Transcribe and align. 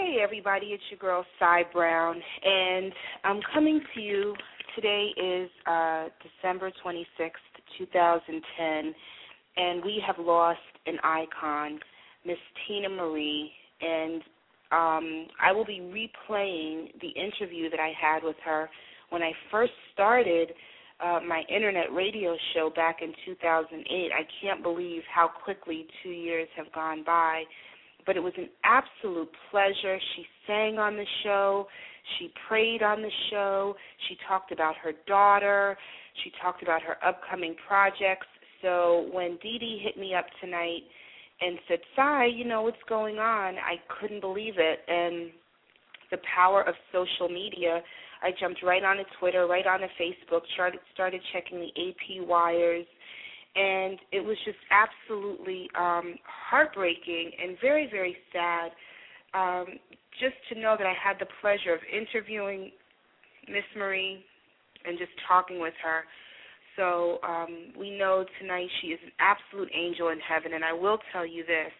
Hey 0.00 0.16
everybody, 0.22 0.68
it's 0.68 0.82
your 0.90 0.98
girl 0.98 1.26
Cy 1.38 1.62
Brown, 1.74 2.16
and 2.42 2.90
I'm 3.22 3.40
coming 3.52 3.82
to 3.94 4.00
you. 4.00 4.34
Today 4.74 5.10
is 5.22 5.50
uh, 5.66 6.06
December 6.22 6.72
26th, 6.82 7.30
2010, 7.76 8.94
and 9.58 9.84
we 9.84 10.02
have 10.06 10.16
lost 10.18 10.58
an 10.86 10.96
icon, 11.04 11.78
Miss 12.24 12.38
Teena 12.66 12.88
Marie, 12.88 13.50
and 13.82 14.22
um, 14.72 15.26
I 15.38 15.52
will 15.52 15.66
be 15.66 15.80
replaying 15.80 16.98
the 17.02 17.08
interview 17.08 17.68
that 17.68 17.80
I 17.80 17.92
had 18.00 18.24
with 18.24 18.36
her 18.42 18.70
when 19.10 19.22
I 19.22 19.32
first 19.50 19.72
started 19.92 20.52
uh, 21.04 21.20
my 21.26 21.42
internet 21.54 21.92
radio 21.92 22.36
show 22.54 22.70
back 22.74 23.00
in 23.02 23.12
2008. 23.26 24.10
I 24.12 24.22
can't 24.40 24.62
believe 24.62 25.02
how 25.14 25.28
quickly 25.44 25.86
two 26.02 26.10
years 26.10 26.48
have 26.56 26.72
gone 26.72 27.04
by, 27.04 27.42
but 28.06 28.16
it 28.16 28.20
was 28.20 28.32
an 28.36 28.48
absolute 28.64 29.28
pleasure. 29.50 29.98
She 30.16 30.24
sang 30.46 30.78
on 30.78 30.96
the 30.96 31.06
show, 31.24 31.66
she 32.18 32.32
prayed 32.48 32.82
on 32.82 33.02
the 33.02 33.10
show, 33.30 33.74
she 34.08 34.16
talked 34.28 34.52
about 34.52 34.74
her 34.76 34.92
daughter, 35.06 35.76
she 36.24 36.32
talked 36.42 36.62
about 36.62 36.82
her 36.82 36.96
upcoming 37.06 37.54
projects. 37.66 38.26
So 38.62 39.08
when 39.12 39.38
Dee 39.42 39.58
Dee 39.58 39.80
hit 39.82 39.96
me 39.98 40.14
up 40.14 40.26
tonight 40.40 40.82
and 41.40 41.58
said, 41.68 41.78
Cy, 41.96 42.26
you 42.26 42.44
know 42.44 42.62
what's 42.62 42.76
going 42.88 43.18
on, 43.18 43.54
I 43.56 43.76
couldn't 44.00 44.20
believe 44.20 44.54
it. 44.58 44.80
And 44.88 45.30
the 46.10 46.18
power 46.34 46.62
of 46.62 46.74
social 46.92 47.28
media 47.28 47.82
I 48.22 48.30
jumped 48.38 48.62
right 48.62 48.82
onto 48.84 49.04
Twitter, 49.18 49.46
right 49.46 49.66
onto 49.66 49.86
Facebook, 50.00 50.42
started 50.54 50.80
started 50.92 51.20
checking 51.32 51.58
the 51.58 51.68
AP 51.68 52.28
wires, 52.28 52.86
and 53.56 53.98
it 54.12 54.24
was 54.24 54.36
just 54.44 54.58
absolutely 54.70 55.68
um, 55.78 56.14
heartbreaking 56.24 57.32
and 57.42 57.56
very 57.60 57.88
very 57.90 58.16
sad. 58.32 58.70
Um, 59.32 59.66
just 60.18 60.34
to 60.52 60.60
know 60.60 60.74
that 60.76 60.86
I 60.86 60.92
had 60.92 61.16
the 61.20 61.26
pleasure 61.40 61.72
of 61.72 61.80
interviewing 61.86 62.72
Miss 63.48 63.64
Marie 63.76 64.24
and 64.84 64.98
just 64.98 65.12
talking 65.26 65.60
with 65.60 65.74
her. 65.82 66.02
So 66.76 67.18
um, 67.22 67.72
we 67.78 67.90
know 67.96 68.24
tonight 68.40 68.66
she 68.80 68.88
is 68.88 69.00
an 69.04 69.12
absolute 69.20 69.70
angel 69.74 70.08
in 70.08 70.18
heaven, 70.18 70.54
and 70.54 70.64
I 70.64 70.72
will 70.72 70.98
tell 71.12 71.26
you 71.26 71.44
this 71.46 71.72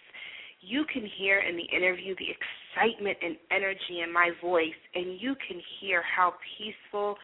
you 0.61 0.85
can 0.93 1.09
hear 1.19 1.41
in 1.41 1.57
the 1.57 1.65
interview 1.75 2.15
the 2.17 2.29
excitement 2.29 3.17
and 3.23 3.37
energy 3.51 4.03
in 4.05 4.13
my 4.13 4.31
voice, 4.43 4.77
and 4.95 5.21
you 5.21 5.35
can 5.49 5.61
hear 5.81 6.03
how 6.03 6.35
peaceful 6.59 7.17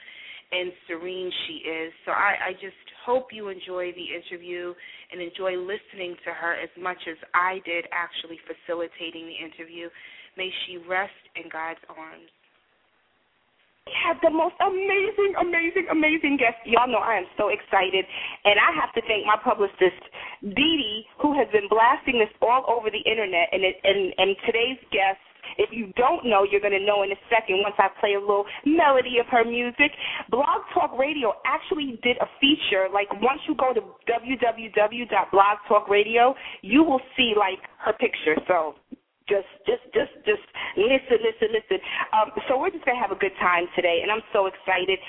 and 0.52 0.72
serene 0.86 1.30
she 1.46 1.54
is. 1.68 1.92
So 2.04 2.12
I, 2.12 2.50
I 2.50 2.52
just 2.54 2.78
hope 3.04 3.28
you 3.32 3.48
enjoy 3.48 3.92
the 3.92 4.06
interview 4.14 4.74
and 5.12 5.20
enjoy 5.20 5.58
listening 5.58 6.16
to 6.24 6.30
her 6.32 6.54
as 6.54 6.70
much 6.78 6.98
as 7.10 7.16
I 7.34 7.60
did 7.64 7.86
actually 7.92 8.38
facilitating 8.46 9.26
the 9.26 9.38
interview. 9.38 9.88
May 10.36 10.50
she 10.66 10.78
rest 10.88 11.16
in 11.34 11.48
God's 11.50 11.80
arms. 11.88 12.30
We 13.86 13.94
had 14.02 14.18
the 14.18 14.34
most 14.34 14.58
amazing, 14.58 15.38
amazing, 15.38 15.86
amazing 15.90 16.42
guest. 16.42 16.58
Y'all 16.66 16.90
know 16.90 16.98
I 16.98 17.22
am 17.22 17.30
so 17.38 17.54
excited. 17.54 18.02
And 18.42 18.58
I 18.58 18.74
have 18.74 18.90
to 18.98 19.02
thank 19.06 19.22
my 19.26 19.38
publicist, 19.38 20.02
Dee 20.42 20.74
Dee, 20.74 21.06
who 21.22 21.38
has 21.38 21.46
been 21.54 21.70
blasting 21.70 22.18
this 22.18 22.30
all 22.42 22.66
over 22.66 22.90
the 22.90 23.02
internet. 23.06 23.46
And, 23.54 23.62
and, 23.62 24.10
and 24.18 24.34
today's 24.42 24.82
guest, 24.90 25.22
if 25.58 25.70
you 25.72 25.92
don't 25.96 26.24
know, 26.26 26.44
you're 26.44 26.60
going 26.60 26.78
to 26.78 26.84
know 26.84 27.02
in 27.02 27.10
a 27.12 27.16
second 27.30 27.62
once 27.62 27.76
I 27.78 27.88
play 28.00 28.14
a 28.14 28.20
little 28.20 28.44
melody 28.64 29.18
of 29.18 29.26
her 29.30 29.44
music. 29.44 29.92
Blog 30.30 30.62
Talk 30.74 30.98
Radio 30.98 31.34
actually 31.46 31.98
did 32.02 32.16
a 32.18 32.26
feature. 32.40 32.88
Like, 32.92 33.08
once 33.22 33.40
you 33.48 33.54
go 33.54 33.72
to 33.72 33.80
www.blogtalkradio, 34.08 36.34
you 36.62 36.82
will 36.84 37.00
see, 37.16 37.34
like, 37.38 37.60
her 37.84 37.92
picture. 37.94 38.36
So 38.46 38.74
just 39.28 39.46
just 39.66 39.82
just 39.90 40.14
just 40.22 40.46
listen 40.78 41.18
listen 41.18 41.50
listen 41.50 41.82
um 42.14 42.30
so 42.46 42.54
we're 42.58 42.70
just 42.70 42.84
going 42.84 42.96
to 42.96 43.02
have 43.02 43.10
a 43.10 43.16
good 43.18 43.34
time 43.40 43.66
today 43.74 43.98
and 44.02 44.12
i'm 44.12 44.22
so 44.32 44.46
excited 44.46 45.00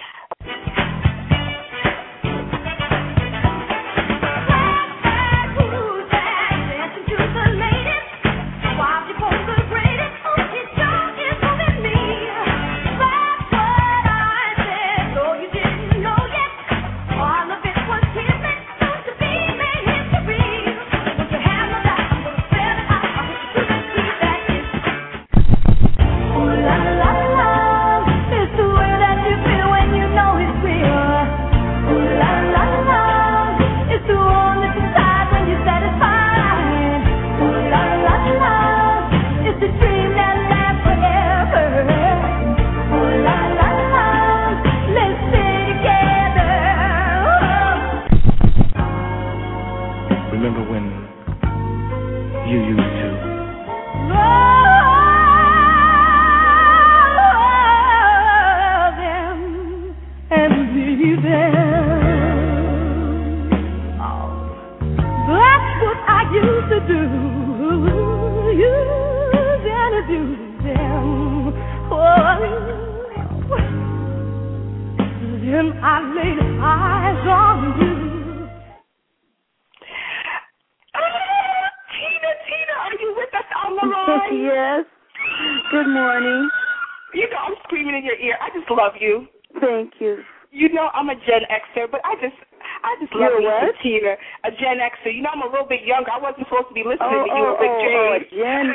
Teena, 93.88 94.20
a 94.44 94.52
Gen 94.52 94.84
Xer. 94.84 95.16
You 95.16 95.24
know, 95.24 95.32
I'm 95.32 95.48
a 95.48 95.48
little 95.48 95.66
bit 95.68 95.88
younger. 95.88 96.12
I 96.12 96.20
wasn't 96.20 96.44
supposed 96.52 96.68
to 96.68 96.76
be 96.76 96.84
listening 96.84 97.08
Oh, 97.08 97.24
to 97.24 97.32
you 97.32 97.40
oh, 97.40 97.56
and 97.56 97.60
Rick 97.64 97.72
oh, 97.72 97.80
oh, 97.80 98.20
James. 98.20 98.28
Gen 98.36 98.66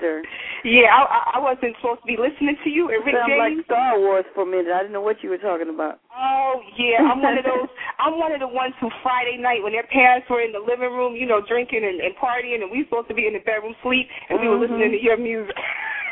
Xer. 0.00 0.16
Yeah, 0.64 0.88
I, 0.96 1.36
I 1.36 1.38
wasn't 1.44 1.76
supposed 1.76 2.00
to 2.00 2.08
be 2.08 2.16
listening 2.16 2.56
to 2.64 2.70
you 2.72 2.88
and 2.88 3.04
Rick 3.04 3.18
Sounds 3.20 3.36
like 3.36 3.60
Star 3.68 4.00
Wars 4.00 4.24
for 4.32 4.42
a 4.42 4.48
minute. 4.48 4.72
I 4.72 4.80
didn't 4.86 4.96
know 4.96 5.04
what 5.04 5.20
you 5.20 5.28
were 5.28 5.42
talking 5.42 5.68
about. 5.68 6.00
Oh 6.16 6.62
yeah, 6.80 7.04
I'm 7.04 7.20
one 7.20 7.36
of 7.36 7.44
those. 7.52 7.68
I'm 8.00 8.16
one 8.16 8.32
of 8.32 8.40
the 8.40 8.48
ones 8.48 8.72
who 8.80 8.88
Friday 9.04 9.36
night 9.36 9.60
when 9.60 9.76
their 9.76 9.84
parents 9.92 10.24
were 10.32 10.40
in 10.40 10.54
the 10.56 10.62
living 10.62 10.94
room, 10.94 11.12
you 11.18 11.26
know, 11.28 11.42
drinking 11.44 11.82
and, 11.84 12.00
and 12.00 12.14
partying, 12.16 12.62
and 12.62 12.70
we 12.72 12.86
supposed 12.88 13.08
to 13.10 13.14
be 13.18 13.26
in 13.28 13.34
the 13.36 13.42
bedroom 13.44 13.74
sleep, 13.84 14.08
and 14.30 14.40
we 14.40 14.48
were 14.48 14.56
Mhm. 14.56 14.70
listening 14.72 14.90
to 14.96 15.00
your 15.02 15.18
music. 15.20 15.54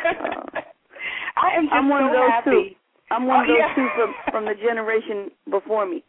Oh. 0.05 0.45
I 1.41 1.56
am 1.56 1.65
just 1.71 1.75
I'm 1.75 1.89
one 1.89 2.03
so 2.03 2.06
of 2.09 2.13
those 2.13 2.31
happy. 2.31 2.51
too. 2.51 2.75
I'm 3.15 3.27
one 3.27 3.41
of 3.43 3.47
Oh, 3.49 3.53
those 3.55 3.59
yeah. 3.59 3.75
two 3.75 3.89
from 3.97 4.11
from 4.31 4.45
the 4.45 4.55
generation 4.59 5.31
before 5.51 5.87
me. 5.87 6.03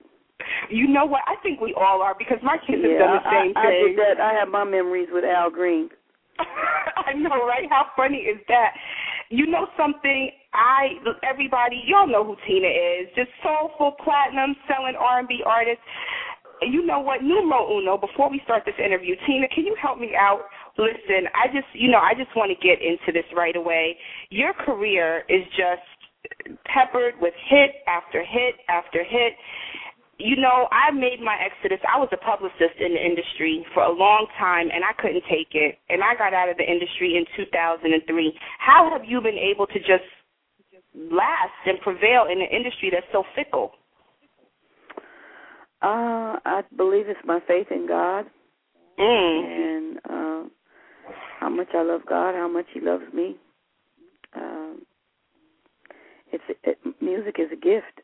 You 0.69 0.87
know 0.87 1.05
what? 1.05 1.21
I 1.27 1.35
think 1.43 1.59
we 1.61 1.73
all 1.73 2.01
are 2.01 2.15
because 2.17 2.37
my 2.43 2.57
kids 2.65 2.81
have 2.83 2.99
done 2.99 3.19
the 3.19 3.25
same 3.29 3.53
I, 3.55 3.59
I 3.59 3.65
thing. 3.67 3.95
did 3.95 3.99
that. 3.99 4.21
I 4.21 4.33
have 4.33 4.47
my 4.47 4.63
memories 4.63 5.09
with 5.11 5.23
Al 5.25 5.49
Green. 5.49 5.89
I 6.39 7.13
know, 7.13 7.45
right? 7.45 7.67
How 7.69 7.87
funny 7.95 8.17
is 8.29 8.39
that? 8.47 8.73
You 9.29 9.47
know 9.47 9.67
something? 9.77 10.31
I 10.53 10.99
everybody, 11.23 11.83
y'all 11.87 12.07
know 12.07 12.25
who 12.25 12.35
Teena 12.47 12.67
is. 12.67 13.07
Just 13.15 13.29
soulful 13.43 13.95
platinum 14.03 14.55
selling 14.67 14.95
R 14.99 15.19
and 15.19 15.27
B 15.27 15.41
artist. 15.45 15.79
you 16.61 16.85
know 16.85 16.99
what, 16.99 17.23
numero 17.23 17.77
uno. 17.77 17.97
Before 17.97 18.29
we 18.29 18.41
start 18.43 18.63
this 18.65 18.75
interview, 18.83 19.15
Teena, 19.27 19.47
can 19.53 19.65
you 19.65 19.75
help 19.81 19.99
me 19.99 20.11
out? 20.17 20.41
Listen, 20.77 21.27
I 21.35 21.47
just, 21.47 21.67
you 21.73 21.89
know, 21.91 21.99
I 21.99 22.13
just 22.13 22.35
want 22.35 22.51
to 22.51 22.55
get 22.67 22.81
into 22.81 23.11
this 23.13 23.25
right 23.35 23.55
away. 23.55 23.97
Your 24.29 24.53
career 24.53 25.23
is 25.29 25.43
just 25.55 25.83
peppered 26.65 27.15
with 27.19 27.33
hit 27.49 27.71
after 27.87 28.23
hit 28.23 28.55
after 28.69 29.03
hit. 29.03 29.33
You 30.23 30.35
know, 30.35 30.67
I 30.71 30.91
made 30.91 31.19
my 31.21 31.37
exodus. 31.41 31.79
I 31.91 31.97
was 31.97 32.09
a 32.11 32.17
publicist 32.17 32.77
in 32.79 32.93
the 32.93 33.03
industry 33.03 33.65
for 33.73 33.83
a 33.83 33.91
long 33.91 34.27
time, 34.37 34.69
and 34.73 34.83
I 34.83 34.93
couldn't 35.01 35.23
take 35.29 35.49
it. 35.53 35.79
And 35.89 36.03
I 36.03 36.15
got 36.15 36.33
out 36.33 36.49
of 36.49 36.57
the 36.57 36.63
industry 36.69 37.17
in 37.17 37.25
2003. 37.35 38.33
How 38.59 38.89
have 38.91 39.03
you 39.03 39.21
been 39.21 39.37
able 39.37 39.65
to 39.67 39.79
just 39.79 40.05
last 40.95 41.57
and 41.65 41.79
prevail 41.81 42.25
in 42.31 42.41
an 42.41 42.47
industry 42.51 42.89
that's 42.91 43.05
so 43.11 43.23
fickle? 43.35 43.71
Uh, 45.81 46.37
I 46.45 46.61
believe 46.77 47.07
it's 47.09 47.19
my 47.25 47.39
faith 47.47 47.67
in 47.71 47.87
God 47.87 48.25
Mm. 48.99 49.45
and 49.45 49.97
uh, 50.09 50.49
how 51.39 51.49
much 51.49 51.69
I 51.73 51.81
love 51.81 52.01
God, 52.07 52.35
how 52.35 52.47
much 52.47 52.65
He 52.73 52.79
loves 52.79 53.05
me. 53.13 53.35
Um, 54.35 54.81
it's 56.31 56.43
it, 56.63 56.77
music 57.01 57.37
is 57.39 57.51
a 57.51 57.55
gift. 57.55 58.01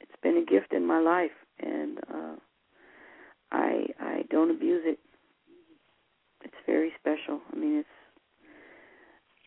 It's 0.00 0.12
been 0.22 0.36
a 0.38 0.44
gift 0.44 0.72
in 0.72 0.86
my 0.86 0.98
life, 0.98 1.30
and 1.62 1.98
uh, 2.12 2.36
I 3.52 3.86
I 4.00 4.22
don't 4.30 4.50
abuse 4.50 4.82
it. 4.84 4.98
It's 6.44 6.54
very 6.66 6.92
special. 6.98 7.40
I 7.52 7.56
mean, 7.56 7.78
it's 7.78 7.88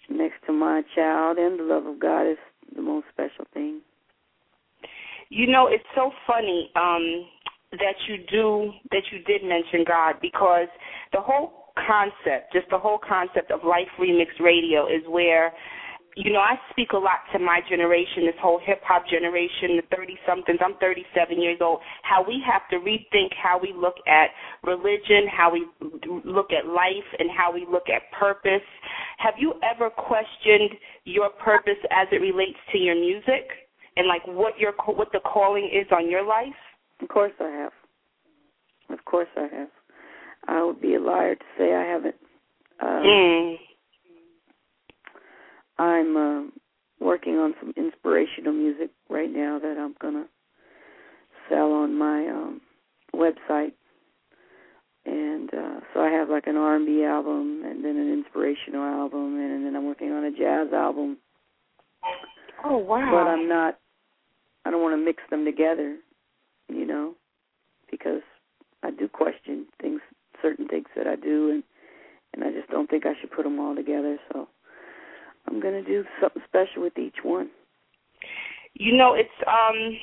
next 0.09 0.45
to 0.47 0.53
my 0.53 0.81
child 0.95 1.37
and 1.37 1.59
the 1.59 1.63
love 1.63 1.85
of 1.85 1.99
God 1.99 2.29
is 2.29 2.37
the 2.75 2.81
most 2.81 3.07
special 3.11 3.45
thing. 3.53 3.81
You 5.29 5.47
know, 5.47 5.67
it's 5.67 5.83
so 5.95 6.11
funny 6.27 6.69
um, 6.75 7.25
that 7.71 7.95
you 8.07 8.17
do 8.29 8.71
that 8.91 9.01
you 9.11 9.19
did 9.23 9.43
mention 9.43 9.83
God 9.87 10.15
because 10.21 10.67
the 11.11 11.21
whole 11.21 11.63
concept, 11.75 12.53
just 12.53 12.69
the 12.69 12.77
whole 12.77 12.99
concept 12.99 13.51
of 13.51 13.61
Life 13.63 13.87
Remix 13.99 14.27
Radio, 14.39 14.85
is 14.85 15.01
where 15.07 15.51
you 16.15 16.31
know, 16.31 16.39
I 16.39 16.55
speak 16.69 16.91
a 16.93 16.97
lot 16.97 17.25
to 17.33 17.39
my 17.39 17.61
generation, 17.67 18.25
this 18.25 18.37
whole 18.41 18.59
hip 18.63 18.81
hop 18.83 19.07
generation, 19.09 19.77
the 19.77 19.95
30 19.95 20.17
somethings. 20.27 20.59
I'm 20.63 20.75
37 20.79 21.41
years 21.41 21.57
old. 21.61 21.79
How 22.03 22.23
we 22.25 22.41
have 22.45 22.61
to 22.69 22.77
rethink 22.77 23.33
how 23.41 23.59
we 23.59 23.73
look 23.75 23.95
at 24.07 24.29
religion, 24.63 25.25
how 25.31 25.51
we 25.51 25.65
look 26.23 26.51
at 26.53 26.67
life, 26.69 27.09
and 27.17 27.29
how 27.35 27.51
we 27.51 27.65
look 27.69 27.89
at 27.89 28.03
purpose. 28.17 28.65
Have 29.17 29.35
you 29.39 29.53
ever 29.63 29.89
questioned 29.89 30.77
your 31.05 31.29
purpose 31.29 31.81
as 31.91 32.07
it 32.11 32.21
relates 32.21 32.59
to 32.71 32.77
your 32.77 32.95
music 32.95 33.49
and 33.97 34.07
like 34.07 34.25
what 34.27 34.57
your 34.59 34.73
what 34.85 35.11
the 35.11 35.19
calling 35.21 35.65
is 35.65 35.87
on 35.91 36.09
your 36.09 36.25
life? 36.25 36.55
Of 37.01 37.09
course 37.09 37.33
I 37.39 37.49
have. 37.49 37.71
Of 38.89 39.03
course 39.05 39.29
I 39.35 39.47
have. 39.55 39.69
I 40.47 40.63
would 40.63 40.81
be 40.81 40.95
a 40.95 40.99
liar 40.99 41.35
to 41.35 41.45
say 41.57 41.73
I 41.73 41.83
haven't. 41.85 42.15
Uh, 42.79 43.01
Mm. 43.01 43.55
I'm 45.77 46.17
uh, 46.17 46.43
working 46.99 47.35
on 47.35 47.53
some 47.59 47.73
inspirational 47.75 48.53
music 48.53 48.91
right 49.09 49.31
now 49.31 49.59
that 49.59 49.77
I'm 49.77 49.95
gonna 50.01 50.25
sell 51.49 51.71
on 51.71 51.97
my 51.97 52.27
um, 52.27 52.61
website, 53.15 53.73
and 55.05 55.49
uh, 55.53 55.79
so 55.93 56.01
I 56.01 56.09
have 56.09 56.29
like 56.29 56.47
an 56.47 56.57
R&B 56.57 57.03
album, 57.03 57.63
and 57.65 57.83
then 57.83 57.97
an 57.97 58.11
inspirational 58.11 58.83
album, 58.83 59.39
and, 59.39 59.65
then 59.65 59.75
I'm 59.75 59.85
working 59.85 60.11
on 60.11 60.23
a 60.23 60.31
jazz 60.31 60.73
album. 60.73 61.17
Oh 62.63 62.77
wow. 62.77 63.09
But 63.11 63.29
I'm 63.29 63.47
not. 63.47 63.79
I 64.65 64.71
don't 64.71 64.81
want 64.81 64.93
to 64.93 65.03
mix 65.03 65.21
them 65.29 65.43
together, 65.43 65.97
you 66.69 66.85
know, 66.85 67.15
because 67.91 68.21
I 68.81 68.91
do 68.91 69.09
question 69.09 69.65
things, 69.81 69.99
certain 70.41 70.67
things 70.67 70.87
that 70.95 71.07
I 71.07 71.15
do, 71.15 71.49
and 71.51 71.63
and 72.33 72.43
I 72.43 72.57
just 72.57 72.69
don't 72.69 72.89
think 72.89 73.05
I 73.05 73.13
should 73.19 73.31
put 73.31 73.43
them 73.43 73.59
all 73.59 73.75
together. 73.75 74.17
So 74.31 74.47
I'm 75.47 75.59
going 75.59 75.73
to 75.73 75.83
do 75.83 76.03
something 76.21 76.41
special 76.47 76.83
with 76.83 76.97
each 76.97 77.17
one. 77.23 77.49
You 78.73 78.95
know, 78.97 79.13
it's 79.13 79.29
um 79.47 79.97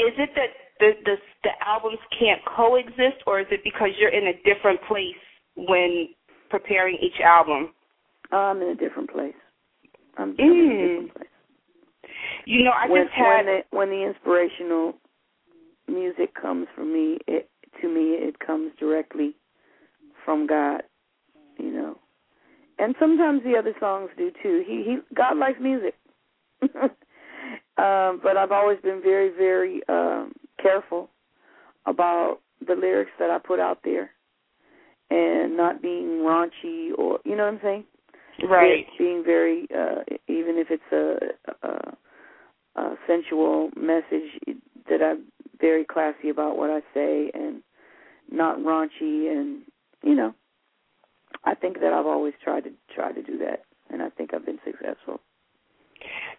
is 0.00 0.14
it 0.18 0.30
that 0.34 0.50
the 0.80 0.92
the 1.04 1.16
the 1.44 1.50
albums 1.66 1.98
can't 2.18 2.40
coexist 2.44 3.22
or 3.26 3.40
is 3.40 3.46
it 3.50 3.60
because 3.62 3.90
you're 3.98 4.10
in 4.10 4.28
a 4.28 4.42
different 4.42 4.80
place 4.88 5.14
when 5.56 6.08
preparing 6.50 6.96
each 7.00 7.20
album? 7.22 7.72
I'm 8.32 8.60
in 8.62 8.68
a 8.68 8.74
different 8.74 9.10
place. 9.10 9.34
I'm, 10.16 10.30
I'm 10.30 10.38
in 10.38 10.40
a 10.40 10.74
Mm. 10.74 10.88
different 10.88 11.14
place. 11.14 11.28
You 12.46 12.64
know, 12.64 12.72
I 12.72 12.88
when, 12.88 13.04
just 13.04 13.14
had 13.14 13.26
when 13.26 13.46
the 13.46 13.60
when 13.70 13.90
the 13.90 14.06
inspirational 14.06 14.94
music 15.88 16.34
comes 16.34 16.66
from 16.74 16.92
me, 16.92 17.18
it 17.26 17.48
to 17.80 17.88
me 17.88 18.14
it 18.14 18.38
comes 18.38 18.72
directly 18.78 19.34
from 20.24 20.46
God, 20.46 20.82
you 21.58 21.70
know. 21.70 21.98
And 22.78 22.94
sometimes 22.98 23.42
the 23.44 23.56
other 23.56 23.74
songs 23.78 24.10
do 24.16 24.30
too. 24.42 24.64
He 24.66 24.82
he 24.84 24.98
God 25.14 25.36
likes 25.36 25.58
music. 25.60 25.94
um, 26.62 28.20
but 28.22 28.36
I've 28.36 28.52
always 28.52 28.78
been 28.82 29.00
very 29.02 29.30
very 29.30 29.80
um 29.88 30.32
careful 30.60 31.10
about 31.86 32.38
the 32.66 32.74
lyrics 32.74 33.10
that 33.18 33.30
I 33.30 33.38
put 33.38 33.60
out 33.60 33.78
there 33.84 34.10
and 35.10 35.56
not 35.56 35.82
being 35.82 36.22
raunchy 36.24 36.90
or 36.96 37.18
you 37.24 37.36
know 37.36 37.44
what 37.44 37.54
I'm 37.54 37.60
saying? 37.62 37.84
right. 38.48 38.86
Being 38.98 39.22
very 39.24 39.68
uh 39.74 40.02
even 40.28 40.56
if 40.58 40.68
it's 40.70 40.82
a, 40.92 41.66
a, 41.66 42.80
a 42.80 42.96
sensual 43.06 43.70
message 43.76 44.58
that 44.90 45.02
I'm 45.02 45.24
very 45.60 45.84
classy 45.84 46.30
about 46.30 46.56
what 46.56 46.70
I 46.70 46.80
say 46.92 47.30
and 47.34 47.62
not 48.30 48.58
raunchy 48.58 49.30
and 49.30 49.62
you 50.02 50.14
know 50.14 50.34
I 51.44 51.54
think 51.54 51.80
that 51.80 51.92
I've 51.92 52.06
always 52.06 52.34
tried 52.42 52.64
to 52.64 52.70
try 52.94 53.12
to 53.12 53.22
do 53.22 53.38
that 53.38 53.64
and 53.90 54.02
I 54.02 54.10
think 54.10 54.32
I've 54.34 54.46
been 54.46 54.58
successful. 54.64 55.20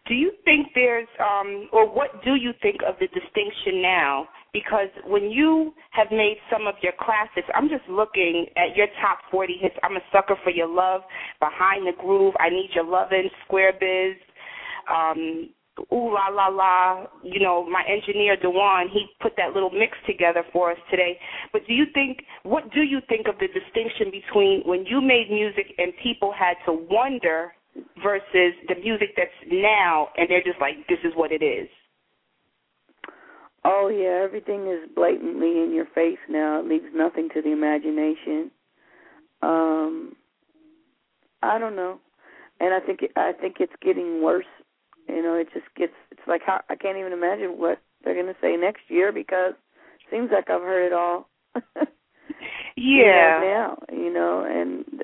Do 0.07 0.13
you 0.13 0.31
think 0.43 0.67
there's 0.75 1.07
um 1.19 1.67
or 1.71 1.89
what 1.89 2.23
do 2.23 2.35
you 2.35 2.51
think 2.61 2.81
of 2.87 2.95
the 2.99 3.07
distinction 3.07 3.81
now? 3.81 4.27
Because 4.53 4.89
when 5.05 5.31
you 5.31 5.73
have 5.91 6.07
made 6.11 6.37
some 6.51 6.67
of 6.67 6.75
your 6.81 6.93
classics, 6.99 7.47
I'm 7.55 7.67
just 7.67 7.83
looking 7.89 8.45
at 8.55 8.77
your 8.77 8.87
top 9.01 9.19
40 9.31 9.57
hits. 9.59 9.75
I'm 9.83 9.97
a 9.97 10.05
sucker 10.13 10.35
for 10.43 10.51
your 10.51 10.67
love, 10.67 11.01
Behind 11.39 11.85
the 11.85 11.91
Groove, 11.99 12.35
I 12.39 12.49
Need 12.49 12.69
Your 12.73 12.85
Lovin', 12.85 13.29
Square 13.45 13.73
Biz, 13.81 14.15
um, 14.89 15.49
Ooh 15.91 16.13
La 16.13 16.29
La 16.29 16.47
La. 16.47 17.05
You 17.23 17.39
know, 17.39 17.67
my 17.69 17.83
engineer 17.87 18.35
Dewan, 18.37 18.87
he 18.91 19.07
put 19.21 19.33
that 19.37 19.53
little 19.53 19.71
mix 19.71 19.97
together 20.07 20.43
for 20.53 20.71
us 20.71 20.77
today. 20.89 21.17
But 21.51 21.61
do 21.67 21.73
you 21.73 21.85
think, 21.93 22.19
what 22.43 22.71
do 22.71 22.81
you 22.81 22.99
think 23.09 23.27
of 23.27 23.35
the 23.39 23.47
distinction 23.47 24.11
between 24.11 24.61
when 24.65 24.85
you 24.85 25.01
made 25.01 25.29
music 25.29 25.73
and 25.77 25.93
people 26.01 26.31
had 26.31 26.55
to 26.65 26.73
wonder 26.89 27.53
versus 28.01 28.53
the 28.67 28.75
music 28.81 29.09
that's 29.17 29.31
now 29.51 30.09
and 30.17 30.29
they're 30.29 30.43
just 30.43 30.61
like, 30.61 30.75
this 30.87 30.99
is 31.03 31.11
what 31.15 31.31
it 31.31 31.43
is? 31.43 31.67
Oh 33.65 33.89
yeah, 33.89 34.23
everything 34.23 34.67
is 34.67 34.89
blatantly 34.95 35.63
in 35.63 35.73
your 35.73 35.87
face 35.95 36.19
now. 36.29 36.59
It 36.59 36.67
leaves 36.67 36.85
nothing 36.93 37.29
to 37.33 37.41
the 37.41 37.51
imagination. 37.51 38.51
Um 39.41 40.15
I 41.41 41.59
don't 41.59 41.75
know. 41.75 41.99
And 42.59 42.73
I 42.73 42.79
think 42.79 43.01
I 43.15 43.33
think 43.33 43.57
it's 43.59 43.73
getting 43.81 44.21
worse. 44.21 44.45
You 45.07 45.21
know, 45.21 45.35
it 45.35 45.47
just 45.53 45.67
gets 45.75 45.93
it's 46.11 46.21
like 46.27 46.41
how 46.45 46.61
I 46.69 46.75
can't 46.75 46.97
even 46.97 47.13
imagine 47.13 47.57
what 47.57 47.79
they're 48.03 48.13
going 48.13 48.27
to 48.27 48.39
say 48.41 48.55
next 48.55 48.81
year 48.89 49.11
because 49.11 49.53
it 49.53 50.11
seems 50.11 50.29
like 50.31 50.49
I've 50.49 50.61
heard 50.61 50.85
it 50.87 50.93
all. 50.93 51.29
you 51.55 53.05
know, 53.05 53.05
Yeah. 53.05 53.39
now, 53.39 53.77
you 53.91 54.11
know, 54.13 54.45
and 54.47 55.03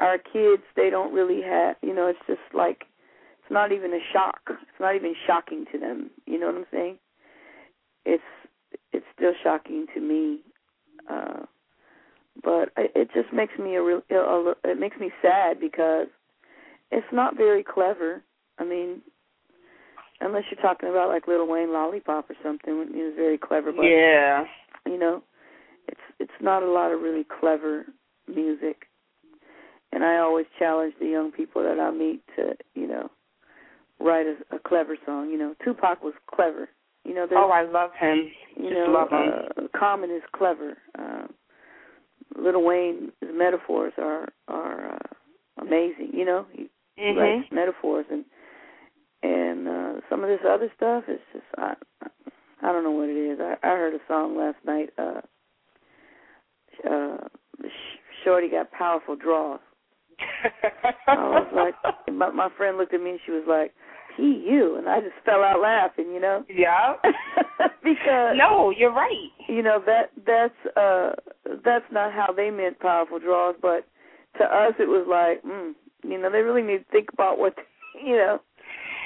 our 0.00 0.18
kids 0.18 0.62
they 0.76 0.90
don't 0.90 1.12
really 1.12 1.42
have, 1.42 1.76
you 1.82 1.94
know, 1.94 2.06
it's 2.06 2.18
just 2.26 2.40
like 2.54 2.84
it's 3.42 3.50
not 3.50 3.72
even 3.72 3.92
a 3.92 4.00
shock. 4.12 4.40
It's 4.48 4.80
not 4.80 4.94
even 4.96 5.14
shocking 5.26 5.64
to 5.72 5.78
them. 5.78 6.10
You 6.26 6.38
know 6.38 6.46
what 6.46 6.56
I'm 6.56 6.66
saying? 6.72 6.98
It's 8.04 8.22
it's 8.92 9.06
still 9.16 9.32
shocking 9.42 9.86
to 9.94 10.00
me. 10.00 10.40
Uh 11.10 11.44
but 12.42 12.70
it 12.76 12.92
it 12.94 13.08
just 13.14 13.32
makes 13.32 13.58
me 13.58 13.76
a 13.76 13.82
real 13.82 14.02
a, 14.10 14.52
it 14.64 14.78
makes 14.78 14.98
me 14.98 15.10
sad 15.22 15.58
because 15.60 16.08
it's 16.90 17.06
not 17.12 17.36
very 17.36 17.62
clever. 17.64 18.22
I 18.58 18.64
mean, 18.64 19.02
unless 20.20 20.44
you're 20.50 20.60
talking 20.62 20.88
about 20.88 21.08
like 21.08 21.26
Little 21.28 21.46
Wayne 21.46 21.72
Lollipop 21.72 22.30
or 22.30 22.36
something, 22.42 22.72
it 22.74 23.04
was 23.04 23.14
very 23.16 23.38
clever. 23.38 23.72
But 23.72 23.84
Yeah. 23.84 24.44
you 24.86 24.98
know, 24.98 25.22
it's 25.88 26.00
it's 26.18 26.40
not 26.40 26.62
a 26.62 26.70
lot 26.70 26.92
of 26.92 27.00
really 27.00 27.24
clever 27.40 27.86
music. 28.28 28.86
And 29.92 30.04
I 30.04 30.18
always 30.18 30.46
challenge 30.58 30.94
the 31.00 31.06
young 31.06 31.30
people 31.32 31.62
that 31.62 31.78
I 31.80 31.90
meet 31.90 32.22
to, 32.36 32.54
you 32.74 32.86
know, 32.86 33.08
write 34.00 34.26
a, 34.26 34.36
a 34.54 34.58
clever 34.58 34.96
song. 35.06 35.30
You 35.30 35.38
know, 35.38 35.54
Tupac 35.64 36.02
was 36.02 36.14
clever. 36.34 36.68
You 37.04 37.14
know, 37.14 37.26
Oh, 37.32 37.50
I 37.50 37.62
love 37.62 37.90
him. 37.98 38.30
you 38.56 38.64
Just 38.64 38.74
know, 38.74 38.86
love 38.90 39.10
him. 39.10 39.64
uh, 39.64 39.78
Common 39.78 40.10
is 40.10 40.22
clever. 40.34 40.76
Uh, 40.98 41.26
Little 42.36 42.64
Wayne's 42.64 43.12
metaphors 43.22 43.92
are 43.98 44.28
are 44.48 44.94
uh, 44.94 45.62
amazing. 45.62 46.10
You 46.12 46.24
know, 46.24 46.46
he 46.52 46.68
Mhm. 46.98 47.16
writes 47.16 47.52
metaphors 47.52 48.06
and 48.10 48.24
and 49.26 49.68
uh, 49.68 50.00
some 50.08 50.22
of 50.22 50.28
this 50.28 50.40
other 50.48 50.70
stuff 50.76 51.04
is 51.08 51.20
just 51.32 51.44
I 51.58 51.74
I 52.62 52.72
don't 52.72 52.84
know 52.84 52.90
what 52.90 53.08
it 53.08 53.16
is. 53.16 53.38
I, 53.40 53.54
I 53.62 53.70
heard 53.70 53.94
a 53.94 53.98
song 54.08 54.36
last 54.36 54.58
night. 54.64 54.90
uh 54.98 55.20
uh, 56.88 57.16
Shorty 58.24 58.48
got 58.48 58.70
powerful 58.70 59.16
draws. 59.16 59.60
I 61.06 61.14
was 61.14 61.46
like, 61.54 61.96
my, 62.12 62.30
my 62.30 62.48
friend 62.56 62.76
looked 62.76 62.94
at 62.94 63.02
me 63.02 63.10
and 63.10 63.20
she 63.24 63.32
was 63.32 63.44
like, 63.48 63.72
"He, 64.16 64.44
you," 64.46 64.76
and 64.76 64.88
I 64.88 65.00
just 65.00 65.14
fell 65.24 65.42
out 65.42 65.60
laughing, 65.60 66.10
you 66.12 66.20
know. 66.20 66.44
Yeah. 66.48 66.94
because 67.84 68.36
no, 68.36 68.70
you're 68.70 68.92
right. 68.92 69.30
You 69.48 69.62
know 69.62 69.82
that 69.86 70.10
that's 70.26 70.76
uh 70.76 71.12
that's 71.64 71.84
not 71.92 72.12
how 72.12 72.32
they 72.34 72.50
meant 72.50 72.78
powerful 72.80 73.18
draws, 73.18 73.56
but 73.60 73.86
to 74.38 74.44
us 74.44 74.74
it 74.78 74.88
was 74.88 75.06
like, 75.08 75.42
mm, 75.42 75.72
you 76.02 76.20
know, 76.20 76.30
they 76.30 76.40
really 76.40 76.62
need 76.62 76.78
to 76.78 76.90
think 76.90 77.08
about 77.12 77.38
what 77.38 77.54
you 78.04 78.16
know 78.16 78.40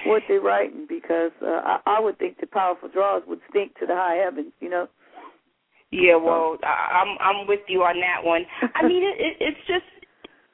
what 0.07 0.23
they're 0.29 0.41
writing 0.41 0.87
because 0.89 1.33
uh, 1.43 1.61
I, 1.65 1.81
I 1.87 2.01
would 2.01 2.19
think 2.19 2.41
the 2.41 2.47
powerful 2.47 2.89
draws 2.89 3.23
would 3.27 3.41
stink 3.51 3.79
to 3.79 3.87
the 3.87 3.95
high 3.95 4.17
heavens, 4.25 4.53
you 4.61 4.71
know. 4.71 4.89
Yeah, 5.91 6.17
well, 6.17 6.57
I, 6.63 7.03
I'm 7.03 7.19
I'm 7.19 7.47
with 7.49 7.67
you 7.67 7.83
on 7.83 7.99
that 8.01 8.23
one. 8.23 8.43
I 8.75 8.87
mean, 8.87 9.03
it, 9.03 9.17
it, 9.19 9.37
it's 9.41 9.67
just, 9.67 9.91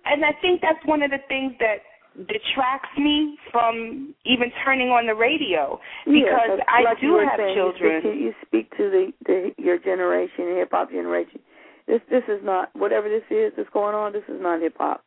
and 0.06 0.24
I 0.24 0.32
think 0.40 0.62
that's 0.62 0.80
one 0.86 1.02
of 1.02 1.10
the 1.10 1.20
things 1.28 1.52
that 1.60 1.84
detracts 2.16 2.96
me 2.96 3.36
from 3.52 4.14
even 4.24 4.50
turning 4.64 4.88
on 4.88 5.06
the 5.06 5.14
radio 5.14 5.78
because 6.06 6.56
yeah, 6.56 6.64
I 6.68 6.82
like 6.82 7.00
do 7.00 7.20
have 7.20 7.36
saying, 7.36 7.54
children. 7.54 8.00
You 8.00 8.00
speak, 8.00 8.08
to, 8.08 8.16
you 8.16 8.32
speak 8.46 8.70
to 8.80 8.84
the, 8.88 9.04
the 9.26 9.62
your 9.62 9.78
generation, 9.78 10.56
hip 10.56 10.70
hop 10.72 10.90
generation. 10.90 11.40
This 11.86 12.00
this 12.10 12.24
is 12.28 12.40
not 12.42 12.70
whatever 12.74 13.08
this 13.08 13.28
is 13.30 13.52
that's 13.56 13.68
going 13.70 13.94
on. 13.94 14.12
This 14.12 14.24
is 14.28 14.40
not 14.40 14.62
hip 14.62 14.76
hop. 14.78 15.04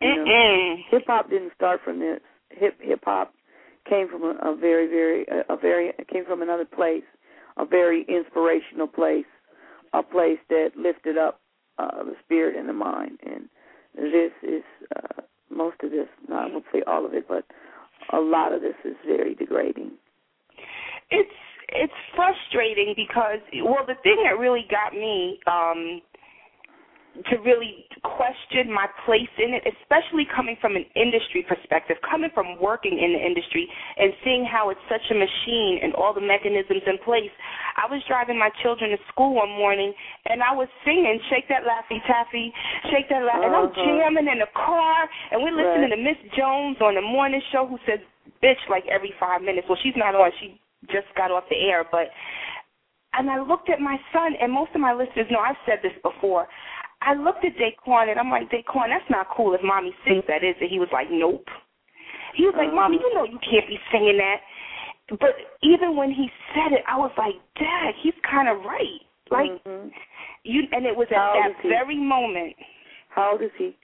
Hip 0.00 1.04
hop 1.06 1.30
didn't 1.30 1.52
start 1.54 1.80
from 1.84 2.00
this. 2.00 2.18
Hip 2.50 2.74
hip 2.82 3.02
hop 3.04 3.32
came 3.88 4.08
from 4.08 4.22
a, 4.22 4.52
a 4.52 4.56
very 4.56 4.88
very 4.88 5.26
a, 5.26 5.54
a 5.54 5.56
very 5.56 5.92
came 6.12 6.24
from 6.24 6.42
another 6.42 6.64
place, 6.64 7.04
a 7.56 7.64
very 7.64 8.04
inspirational 8.08 8.86
place 8.86 9.24
a 9.92 10.02
place 10.02 10.38
that 10.48 10.70
lifted 10.76 11.16
up 11.16 11.40
uh, 11.78 12.02
the 12.04 12.14
spirit 12.24 12.56
and 12.56 12.68
the 12.68 12.72
mind. 12.72 13.18
And 13.24 13.48
this 13.94 14.32
is 14.42 14.62
uh, 14.96 15.22
most 15.50 15.76
of 15.82 15.90
this, 15.90 16.08
I 16.32 16.46
won't 16.46 16.64
say 16.72 16.82
all 16.86 17.06
of 17.06 17.14
it, 17.14 17.26
but 17.28 17.44
a 18.12 18.20
lot 18.20 18.52
of 18.52 18.60
this 18.60 18.74
is 18.84 18.96
very 19.06 19.34
degrading. 19.34 19.92
It's 21.10 21.30
it's 21.70 21.92
frustrating 22.16 22.94
because 22.96 23.40
well, 23.62 23.84
the 23.86 23.94
thing 24.02 24.24
that 24.24 24.38
really 24.38 24.66
got 24.70 24.92
me 24.92 25.38
um, 25.46 26.00
to 27.30 27.36
really 27.42 27.84
question 28.02 28.70
my 28.70 28.86
place 29.04 29.30
in 29.42 29.50
it, 29.54 29.66
especially 29.66 30.22
coming 30.30 30.54
from 30.60 30.76
an 30.78 30.86
industry 30.94 31.42
perspective, 31.42 31.96
coming 32.06 32.30
from 32.32 32.54
working 32.62 32.94
in 32.94 33.12
the 33.12 33.22
industry 33.22 33.66
and 33.98 34.14
seeing 34.22 34.46
how 34.46 34.70
it's 34.70 34.80
such 34.86 35.02
a 35.10 35.16
machine 35.18 35.82
and 35.82 35.94
all 35.98 36.14
the 36.14 36.22
mechanisms 36.22 36.82
in 36.86 36.94
place. 37.02 37.30
I 37.74 37.90
was 37.90 38.02
driving 38.06 38.38
my 38.38 38.50
children 38.62 38.90
to 38.94 38.98
school 39.10 39.34
one 39.34 39.50
morning 39.50 39.92
and 40.30 40.42
I 40.42 40.54
was 40.54 40.68
singing 40.84 41.18
"Shake 41.30 41.48
That 41.50 41.66
Laffy 41.66 41.98
Taffy," 42.06 42.54
"Shake 42.90 43.08
That 43.10 43.26
Laffy," 43.26 43.42
uh-huh. 43.42 43.46
and 43.50 43.54
I'm 43.56 43.68
Uh-huh. 43.70 43.82
jamming 43.82 44.28
in 44.30 44.38
the 44.38 44.50
car 44.54 45.08
and 45.34 45.42
we're 45.42 45.54
listening 45.54 45.90
right. 45.90 45.98
to 45.98 46.02
Miss 46.02 46.18
Jones 46.38 46.78
on 46.80 46.94
the 46.94 47.02
morning 47.02 47.42
show 47.50 47.66
who 47.66 47.78
says 47.86 47.98
"bitch" 48.42 48.62
like 48.70 48.86
every 48.86 49.12
five 49.18 49.42
minutes. 49.42 49.66
Well, 49.68 49.78
she's 49.82 49.96
not 49.96 50.14
on; 50.14 50.30
she 50.38 50.60
just 50.86 51.08
got 51.16 51.30
off 51.30 51.44
the 51.50 51.58
air, 51.58 51.84
but. 51.90 52.08
And 53.14 53.30
I 53.30 53.40
looked 53.40 53.70
at 53.70 53.80
my 53.80 53.96
son, 54.12 54.34
and 54.40 54.52
most 54.52 54.70
of 54.74 54.82
my 54.82 54.92
listeners 54.92 55.26
know 55.30 55.40
I've 55.40 55.56
said 55.64 55.78
this 55.82 55.96
before. 56.04 56.46
I 57.00 57.14
looked 57.14 57.44
at 57.44 57.52
Daquan 57.56 58.10
and 58.10 58.18
I'm 58.18 58.30
like, 58.30 58.50
Daquan, 58.50 58.88
that's 58.90 59.08
not 59.10 59.28
cool 59.34 59.54
if 59.54 59.60
mommy 59.62 59.94
sings 60.06 60.24
that, 60.28 60.42
is 60.42 60.56
it? 60.60 60.70
He 60.70 60.78
was 60.78 60.88
like, 60.92 61.08
Nope. 61.10 61.46
He 62.34 62.44
was 62.44 62.54
like, 62.56 62.72
Mommy, 62.72 62.98
you 63.00 63.14
know 63.14 63.24
you 63.24 63.38
can't 63.38 63.66
be 63.66 63.78
singing 63.90 64.18
that. 64.18 64.40
But 65.08 65.34
even 65.62 65.96
when 65.96 66.10
he 66.10 66.28
said 66.54 66.72
it, 66.72 66.84
I 66.86 66.96
was 66.98 67.10
like, 67.16 67.34
Dad, 67.56 67.94
he's 68.02 68.14
kind 68.28 68.48
of 68.48 68.58
right. 68.64 69.00
Like 69.30 69.62
mm-hmm. 69.64 69.88
you, 70.44 70.62
and 70.72 70.86
it 70.86 70.96
was 70.96 71.08
at 71.10 71.16
that 71.16 71.62
very 71.62 71.98
moment. 71.98 72.56
How 73.10 73.32
old 73.32 73.42
is 73.42 73.50
he? 73.58 73.76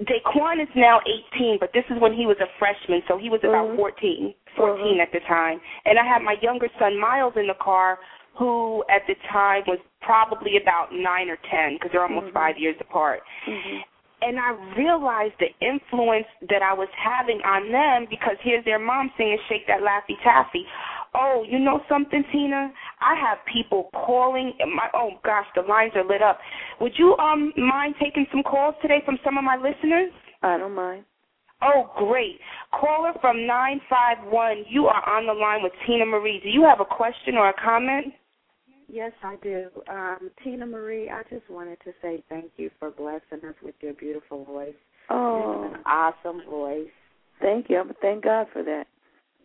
Daquan 0.00 0.60
is 0.62 0.68
now 0.74 1.00
18, 1.36 1.58
but 1.60 1.70
this 1.74 1.84
is 1.90 2.00
when 2.00 2.12
he 2.12 2.26
was 2.26 2.36
a 2.40 2.46
freshman, 2.58 3.02
so 3.06 3.18
he 3.18 3.28
was 3.28 3.40
about 3.44 3.68
Mhm. 3.68 3.76
14, 3.76 4.34
14 4.56 4.98
Mhm. 4.98 5.02
at 5.02 5.12
the 5.12 5.20
time. 5.20 5.60
And 5.84 5.98
I 5.98 6.04
had 6.04 6.22
my 6.22 6.34
younger 6.40 6.68
son 6.78 6.98
Miles 6.98 7.36
in 7.36 7.46
the 7.46 7.54
car, 7.54 7.98
who 8.38 8.84
at 8.88 9.02
the 9.06 9.14
time 9.30 9.62
was 9.66 9.78
probably 10.00 10.56
about 10.56 10.88
nine 10.92 11.28
or 11.28 11.36
ten, 11.50 11.74
because 11.74 11.90
they're 11.92 12.02
almost 12.02 12.26
Mhm. 12.26 12.32
five 12.32 12.58
years 12.58 12.76
apart. 12.80 13.22
Mm-hmm. 13.46 13.78
And 14.22 14.38
I 14.38 14.50
realized 14.76 15.34
the 15.38 15.52
influence 15.60 16.26
that 16.42 16.62
I 16.62 16.72
was 16.72 16.88
having 16.94 17.42
on 17.42 17.70
them 17.72 18.06
because 18.08 18.36
here's 18.40 18.64
their 18.64 18.78
mom 18.78 19.10
singing 19.16 19.38
"Shake 19.48 19.66
That 19.66 19.80
Laffy 19.82 20.16
Taffy." 20.22 20.66
Oh, 21.14 21.42
you 21.42 21.58
know 21.58 21.82
something, 21.88 22.24
Teena? 22.32 22.72
I 23.00 23.14
have 23.16 23.44
people 23.44 23.90
calling. 23.92 24.54
My 24.74 24.88
oh 24.94 25.18
gosh, 25.24 25.46
the 25.54 25.62
lines 25.62 25.92
are 25.96 26.04
lit 26.04 26.22
up. 26.22 26.40
Would 26.80 26.98
you 26.98 27.16
um 27.18 27.52
mind 27.56 27.96
taking 28.00 28.26
some 28.30 28.42
calls 28.44 28.76
today 28.80 29.00
from 29.04 29.18
some 29.24 29.36
of 29.36 29.44
my 29.44 29.56
listeners? 29.56 30.12
I 30.42 30.56
don't 30.56 30.74
mind. 30.74 31.04
Oh, 31.60 31.90
great. 31.96 32.40
Caller 32.72 33.12
from 33.20 33.46
951, 33.46 34.64
you 34.68 34.88
are 34.88 35.08
on 35.08 35.26
the 35.26 35.32
line 35.32 35.62
with 35.62 35.72
Teena 35.86 36.04
Marie. 36.04 36.40
Do 36.42 36.48
you 36.48 36.62
have 36.64 36.80
a 36.80 36.84
question 36.84 37.36
or 37.36 37.50
a 37.50 37.52
comment? 37.52 38.12
Yes, 38.92 39.12
I 39.24 39.36
do. 39.42 39.68
Um, 39.88 40.30
Teena 40.44 40.68
Marie, 40.68 41.08
I 41.08 41.22
just 41.30 41.48
wanted 41.48 41.78
to 41.84 41.92
say 42.02 42.22
thank 42.28 42.52
you 42.58 42.70
for 42.78 42.90
blessing 42.90 43.48
us 43.48 43.54
with 43.62 43.74
your 43.80 43.94
beautiful 43.94 44.44
voice. 44.44 44.74
You 45.08 45.16
Oh, 45.16 45.62
have 45.62 45.72
an 45.72 45.80
awesome 45.86 46.42
voice. 46.48 46.88
thank 47.40 47.70
you. 47.70 47.82
Thank 48.02 48.22
God 48.22 48.46
for 48.52 48.62
that. 48.62 48.86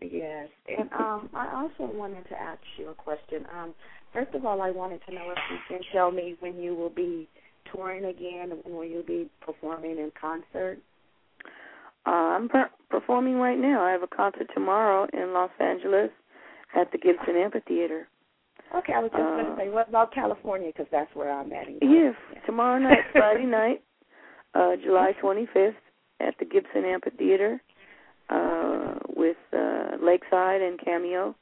Yes. 0.01 0.49
And 0.67 0.89
um, 0.91 1.29
I 1.33 1.49
also 1.55 1.91
wanted 1.93 2.27
to 2.27 2.39
ask 2.39 2.59
you 2.77 2.89
a 2.89 2.93
question. 2.93 3.45
Um, 3.57 3.73
first 4.13 4.35
of 4.35 4.45
all, 4.45 4.61
I 4.61 4.69
wanted 4.69 4.99
to 5.07 5.15
know 5.15 5.31
if 5.31 5.37
you 5.49 5.57
can 5.69 5.79
tell 5.93 6.11
me 6.11 6.35
when 6.41 6.59
you 6.59 6.75
will 6.75 6.89
be 6.91 7.27
touring 7.73 8.05
again 8.05 8.51
and 8.51 8.75
when 8.75 8.91
you'll 8.91 9.01
be 9.03 9.29
performing 9.41 9.91
in 9.97 10.11
concert. 10.19 10.77
Uh, 12.05 12.09
I'm 12.09 12.49
per- 12.49 12.69
performing 12.89 13.35
right 13.35 13.57
now. 13.57 13.81
I 13.81 13.91
have 13.91 14.03
a 14.03 14.07
concert 14.07 14.47
tomorrow 14.53 15.07
in 15.13 15.33
Los 15.33 15.51
Angeles 15.59 16.11
at 16.75 16.91
the 16.91 16.97
Gibson 16.97 17.35
Amphitheater. 17.37 18.07
Okay, 18.75 18.93
I 18.93 18.99
was 18.99 19.11
just 19.11 19.23
going 19.23 19.45
Uh, 19.45 19.55
to 19.55 19.61
say, 19.61 19.69
what 19.69 19.87
about 19.89 20.11
California? 20.13 20.67
Because 20.67 20.87
that's 20.91 21.13
where 21.15 21.31
I'm 21.31 21.51
at. 21.53 21.67
Yes, 21.81 22.15
tomorrow 22.45 22.79
night, 22.79 22.99
Friday 23.13 23.45
night, 23.45 23.81
uh, 24.53 24.75
July 24.83 25.13
25th, 25.21 25.75
at 26.19 26.35
the 26.39 26.45
Gibson 26.45 26.83
Amphitheater 26.83 27.61
uh, 28.29 28.95
with 29.15 29.37
uh, 29.53 29.97
Lakeside 30.01 30.61
and 30.61 30.79
Cameo, 30.79 31.35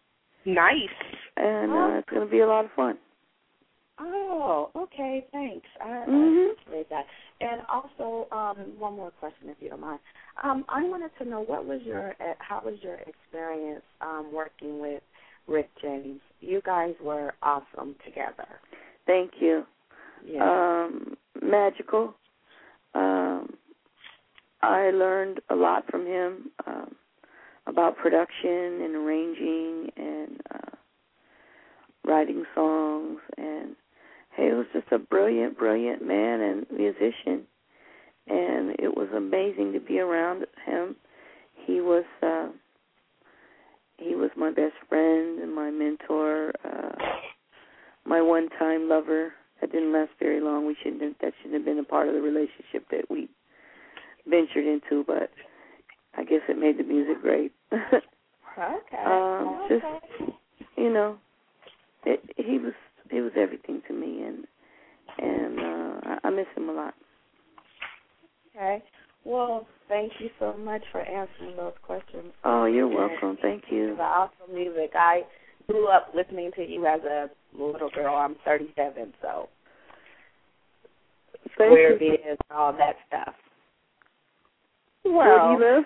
Nice. 0.45 0.89
and 1.37 1.71
Oh. 1.71 1.93
uh, 1.95 1.97
it's 1.99 2.09
going 2.09 2.25
to 2.25 2.29
be 2.31 2.41
a 2.41 2.47
lot 2.47 2.65
of 2.65 2.71
fun. 2.75 2.97
Oh, 3.97 4.69
okay, 4.75 5.25
thanks. 5.31 5.65
I, 5.79 5.87
Mhm. 5.87 6.49
I 6.49 6.51
appreciate 6.51 6.89
that. 6.89 7.05
And 7.39 7.61
also, 7.69 8.27
um, 8.31 8.77
one 8.77 8.95
more 8.97 9.11
question, 9.11 9.47
if 9.49 9.61
you 9.61 9.69
don't 9.69 9.79
mind. 9.79 9.99
Um, 10.43 10.65
I 10.67 10.83
wanted 10.83 11.11
to 11.19 11.25
know 11.25 11.41
what 11.41 11.65
was 11.65 11.81
your, 11.83 12.09
uh, 12.19 12.33
how 12.39 12.59
was 12.63 12.75
your 12.83 12.95
experience 13.07 13.83
um, 14.01 14.33
working 14.33 14.79
with 14.79 15.01
Rick 15.47 15.69
James? 15.81 16.21
You 16.39 16.61
guys 16.65 16.93
were 17.01 17.33
awesome 17.41 17.95
together. 18.05 18.47
Thank 19.05 19.31
you. 19.39 19.63
Yeah. 20.25 20.85
Um, 20.87 21.15
magical. 21.41 22.15
Um, 22.93 23.53
I 24.61 24.89
learned 24.91 25.41
a 25.49 25.55
lot 25.55 25.83
from 25.89 26.05
him 26.05 26.51
um, 26.65 26.95
about 27.67 27.97
production 27.97 28.81
and 28.81 28.95
arranging 28.95 29.89
and 29.97 30.41
uh, 30.53 30.75
writing 32.03 32.45
songs. 32.55 33.19
And 33.37 33.75
hey, 34.35 34.47
he 34.49 34.53
was 34.53 34.65
just 34.73 34.87
a 34.91 34.97
brilliant, 34.97 35.57
brilliant 35.57 36.05
man 36.05 36.41
and 36.41 36.65
musician. 36.71 37.45
And 38.27 38.71
it 38.79 38.95
was 38.95 39.09
amazing 39.15 39.73
to 39.73 39.79
be 39.79 39.99
around 39.99 40.45
him. 40.65 40.95
He 41.53 41.81
was 41.81 42.05
uh, 42.23 42.47
he 43.97 44.15
was 44.15 44.29
my 44.35 44.49
best 44.49 44.75
friend 44.89 45.39
and 45.39 45.53
my 45.53 45.71
mentor, 45.71 46.51
uh, 46.63 46.95
my 48.05 48.21
one-time 48.21 48.89
lover. 48.89 49.33
That 49.61 49.71
didn't 49.71 49.93
last 49.93 50.11
very 50.19 50.41
long. 50.41 50.67
We 50.67 50.75
shouldn't 50.83 51.01
have, 51.01 51.13
that 51.21 51.33
shouldn't 51.37 51.55
have 51.55 51.65
been 51.65 51.79
a 51.79 51.83
part 51.83 52.07
of 52.09 52.13
the 52.13 52.21
relationship 52.21 52.89
that 52.91 53.09
we 53.09 53.29
ventured 54.27 54.65
into, 54.65 55.03
but 55.05 55.31
I 56.17 56.23
guess 56.23 56.41
it 56.49 56.57
made 56.57 56.77
the 56.77 56.83
music 56.83 57.21
great. 57.21 57.53
okay. 57.71 58.01
um, 59.05 59.61
okay. 59.65 59.79
just 59.79 60.31
you 60.77 60.91
know, 60.91 61.17
it, 62.05 62.21
he 62.37 62.57
was 62.57 62.73
he 63.09 63.21
was 63.21 63.31
everything 63.37 63.81
to 63.87 63.93
me, 63.93 64.23
and 64.23 64.45
and 65.17 65.59
uh, 65.59 65.99
I, 66.03 66.27
I 66.27 66.29
miss 66.31 66.47
him 66.55 66.69
a 66.69 66.73
lot. 66.73 66.93
okay. 68.55 68.83
Well, 69.25 69.65
thank 69.87 70.13
you 70.19 70.29
so 70.39 70.53
much 70.53 70.83
for 70.91 71.01
answering 71.01 71.57
those 71.57 71.73
questions. 71.81 72.31
Oh, 72.43 72.65
you're 72.65 72.87
welcome. 72.87 73.37
Thank 73.41 73.63
you. 73.71 73.95
The 73.95 74.03
awesome 74.03 74.53
music. 74.53 74.91
I 74.93 75.23
grew 75.67 75.87
up 75.87 76.09
listening 76.15 76.51
to 76.55 76.61
you 76.63 76.85
as 76.85 77.01
a 77.03 77.29
little 77.57 77.89
girl. 77.89 78.15
I'm 78.15 78.35
37, 78.45 79.13
so 79.21 79.49
Thank 81.57 81.71
Square 81.71 82.03
you. 82.03 82.17
And 82.27 82.37
all 82.51 82.73
that 82.73 82.95
stuff. 83.07 83.33
Where 85.03 85.39
do 85.39 85.51
you 85.53 85.59
live? 85.59 85.83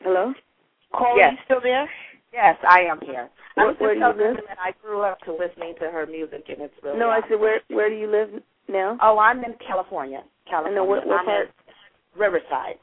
Hello. 0.00 0.32
Caller, 0.94 1.18
Yes. 1.18 1.32
you 1.32 1.38
still 1.44 1.60
there? 1.60 1.90
Yes, 2.32 2.56
I 2.68 2.82
am 2.82 3.00
here. 3.00 3.28
I 3.56 3.64
Where- 3.64 3.74
where 3.74 3.94
do 3.94 4.00
you 4.00 4.06
live? 4.06 4.46
that 4.46 4.58
I 4.60 4.72
grew 4.82 5.02
up 5.02 5.20
to 5.22 5.32
listening 5.32 5.74
to 5.76 5.90
her 5.90 6.06
music, 6.06 6.48
and 6.48 6.60
it's 6.60 6.82
really 6.82 6.98
No, 6.98 7.10
I 7.10 7.20
said 7.28 7.40
where 7.40 7.60
where 7.68 7.88
do 7.88 7.96
you 7.96 8.06
live 8.06 8.42
now? 8.68 8.96
Oh, 9.00 9.18
I'm 9.18 9.44
in 9.44 9.54
California. 9.54 10.22
California. 10.48 10.80
And 10.80 10.88
what, 10.88 11.06
what 11.06 11.20
I'm 11.20 11.26
part? 11.26 11.50
Riverside. 12.18 12.78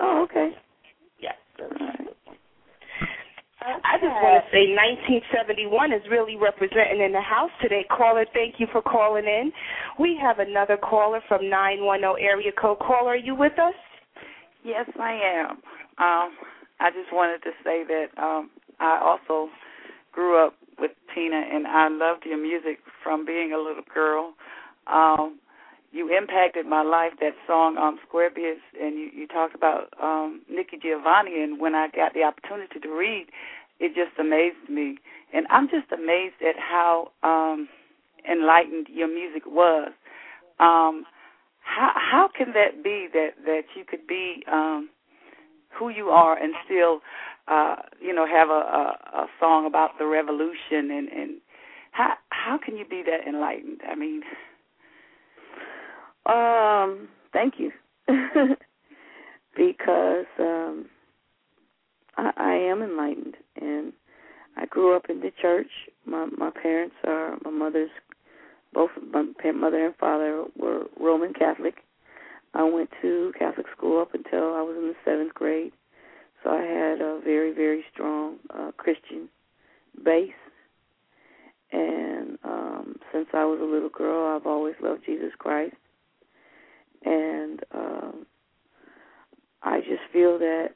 Oh, 0.00 0.26
okay. 0.28 0.50
Yes. 1.20 1.34
Riverside. 1.58 2.06
I 3.66 3.98
just 3.98 4.14
want 4.22 4.44
to 4.44 4.46
say 4.54 4.70
1971 4.70 5.92
is 5.92 6.02
really 6.08 6.36
representing 6.36 7.02
in 7.02 7.10
the 7.10 7.20
house 7.20 7.50
today. 7.60 7.84
Caller, 7.90 8.24
thank 8.32 8.60
you 8.60 8.68
for 8.70 8.80
calling 8.80 9.24
in. 9.24 9.50
We 9.98 10.16
have 10.22 10.38
another 10.38 10.76
caller 10.76 11.20
from 11.26 11.50
910 11.50 12.22
area 12.22 12.52
code. 12.52 12.78
Caller, 12.78 13.12
are 13.12 13.16
you 13.16 13.34
with 13.34 13.58
us? 13.58 13.74
Yes, 14.62 14.86
I 15.00 15.12
am. 15.12 15.50
Um, 15.98 16.30
I 16.78 16.90
just 16.90 17.12
wanted 17.12 17.42
to 17.42 17.50
say 17.64 17.82
that 17.88 18.06
um, 18.22 18.50
I 18.78 19.00
also 19.02 19.50
grew 20.12 20.44
up 20.44 20.54
with 20.78 20.92
Teena, 21.16 21.42
and 21.52 21.66
I 21.66 21.88
loved 21.88 22.24
your 22.24 22.40
music 22.40 22.78
from 23.02 23.24
being 23.26 23.52
a 23.52 23.58
little 23.58 23.84
girl. 23.92 24.34
Um, 24.86 25.38
you 25.96 26.14
impacted 26.14 26.66
my 26.66 26.82
life. 26.82 27.12
That 27.20 27.32
song, 27.46 27.78
um, 27.78 27.98
Squarebiz, 28.04 28.60
and 28.80 28.96
you, 28.98 29.08
you 29.14 29.26
talked 29.26 29.54
about 29.54 29.88
um, 30.02 30.42
Nikki 30.50 30.76
Giovanni. 30.80 31.42
And 31.42 31.58
when 31.58 31.74
I 31.74 31.88
got 31.88 32.12
the 32.12 32.22
opportunity 32.22 32.78
to 32.80 32.88
read, 32.88 33.26
it 33.80 33.94
just 33.94 34.18
amazed 34.20 34.68
me. 34.68 34.98
And 35.32 35.46
I'm 35.50 35.68
just 35.68 35.90
amazed 35.92 36.36
at 36.46 36.56
how 36.58 37.12
um, 37.22 37.68
enlightened 38.30 38.88
your 38.92 39.08
music 39.08 39.44
was. 39.46 39.92
Um, 40.60 41.04
how 41.60 41.92
how 41.94 42.28
can 42.36 42.52
that 42.52 42.84
be 42.84 43.08
that 43.12 43.30
that 43.44 43.62
you 43.74 43.84
could 43.84 44.06
be 44.06 44.44
um, 44.50 44.88
who 45.76 45.88
you 45.88 46.08
are 46.08 46.38
and 46.38 46.54
still, 46.64 47.00
uh, 47.48 47.76
you 48.00 48.14
know, 48.14 48.26
have 48.26 48.48
a, 48.48 48.52
a, 48.52 49.22
a 49.22 49.26
song 49.40 49.66
about 49.66 49.98
the 49.98 50.06
revolution 50.06 50.90
and 50.90 51.08
and 51.08 51.30
how 51.90 52.14
how 52.30 52.58
can 52.64 52.76
you 52.76 52.84
be 52.84 53.02
that 53.02 53.26
enlightened? 53.26 53.80
I 53.90 53.94
mean. 53.94 54.22
Um, 56.28 57.08
thank 57.32 57.54
you. 57.58 57.70
because 59.56 60.26
um 60.38 60.86
I, 62.16 62.30
I 62.36 62.52
am 62.54 62.82
enlightened 62.82 63.36
and 63.60 63.92
I 64.56 64.66
grew 64.66 64.94
up 64.96 65.06
in 65.08 65.20
the 65.20 65.32
church. 65.40 65.70
My 66.04 66.26
my 66.36 66.50
parents 66.50 66.96
are 67.04 67.36
my 67.44 67.50
mother's 67.50 67.90
both 68.72 68.90
my 69.10 69.24
mother 69.52 69.86
and 69.86 69.96
father 69.96 70.44
were 70.56 70.84
Roman 71.00 71.32
Catholic. 71.32 71.76
I 72.54 72.64
went 72.64 72.90
to 73.02 73.32
Catholic 73.38 73.66
school 73.76 74.00
up 74.00 74.14
until 74.14 74.54
I 74.54 74.62
was 74.62 74.76
in 74.78 74.88
the 74.88 74.94
seventh 75.04 75.34
grade, 75.34 75.72
so 76.42 76.50
I 76.50 76.62
had 76.62 77.00
a 77.00 77.20
very 77.24 77.52
very 77.52 77.84
strong 77.92 78.36
uh, 78.56 78.72
Christian 78.76 79.28
base. 80.04 80.30
And 81.72 82.38
um, 82.44 82.96
since 83.12 83.26
I 83.34 83.44
was 83.44 83.58
a 83.60 83.64
little 83.64 83.88
girl, 83.88 84.36
I've 84.36 84.46
always 84.46 84.74
loved 84.80 85.04
Jesus 85.04 85.32
Christ 85.38 85.74
and 87.06 87.60
um, 87.74 88.26
I 89.62 89.80
just 89.80 90.02
feel 90.12 90.38
that 90.38 90.70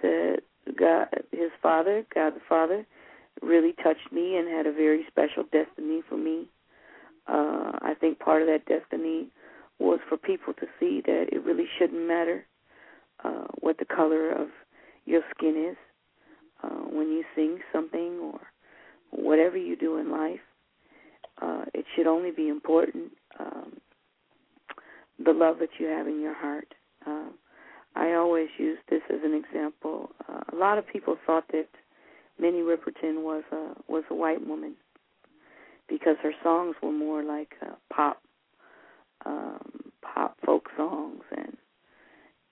that 0.00 0.38
God, 0.78 1.08
His 1.32 1.50
Father, 1.62 2.04
God 2.14 2.34
the 2.34 2.40
Father, 2.48 2.86
really 3.42 3.72
touched 3.82 4.12
me 4.12 4.36
and 4.36 4.48
had 4.48 4.66
a 4.66 4.72
very 4.72 5.04
special 5.08 5.42
destiny 5.52 6.02
for 6.08 6.16
me. 6.16 6.46
Uh, 7.26 7.72
I 7.82 7.94
think 8.00 8.18
part 8.20 8.42
of 8.42 8.48
that 8.48 8.66
destiny 8.66 9.28
was 9.78 10.00
for 10.08 10.16
people 10.16 10.54
to 10.54 10.66
see 10.78 11.02
that 11.04 11.26
it 11.32 11.44
really 11.44 11.66
shouldn't 11.78 12.06
matter 12.06 12.44
uh, 13.24 13.46
what 13.60 13.78
the 13.78 13.84
color 13.84 14.30
of 14.30 14.48
your 15.04 15.22
skin 15.36 15.70
is 15.70 15.76
uh, 16.62 16.84
when 16.90 17.08
you 17.08 17.24
sing 17.34 17.58
something 17.72 18.18
or 18.22 18.40
whatever 19.10 19.56
you 19.56 19.76
do 19.76 19.98
in 19.98 20.10
life. 20.10 20.40
Uh, 21.40 21.64
it 21.74 21.84
should 21.94 22.06
only 22.06 22.30
be 22.30 22.48
important 22.48 23.12
um, 23.38 23.72
the 25.24 25.32
love 25.32 25.58
that 25.60 25.70
you 25.78 25.86
have 25.86 26.06
in 26.06 26.20
your 26.20 26.34
heart. 26.34 26.74
Uh, 27.06 27.28
I 27.96 28.14
always 28.14 28.48
use 28.58 28.78
this 28.88 29.02
as 29.10 29.20
an 29.24 29.34
example. 29.34 30.10
Uh, 30.28 30.40
a 30.52 30.56
lot 30.56 30.78
of 30.78 30.86
people 30.86 31.16
thought 31.26 31.44
that 31.52 31.68
Minnie 32.38 32.62
Riperton 32.62 33.22
was 33.22 33.42
a 33.50 33.74
was 33.90 34.04
a 34.10 34.14
white 34.14 34.46
woman 34.46 34.74
because 35.88 36.16
her 36.22 36.32
songs 36.42 36.76
were 36.82 36.92
more 36.92 37.22
like 37.24 37.54
uh, 37.62 37.74
pop, 37.92 38.22
um, 39.26 39.92
pop 40.02 40.36
folk 40.44 40.68
songs, 40.76 41.22
and 41.36 41.56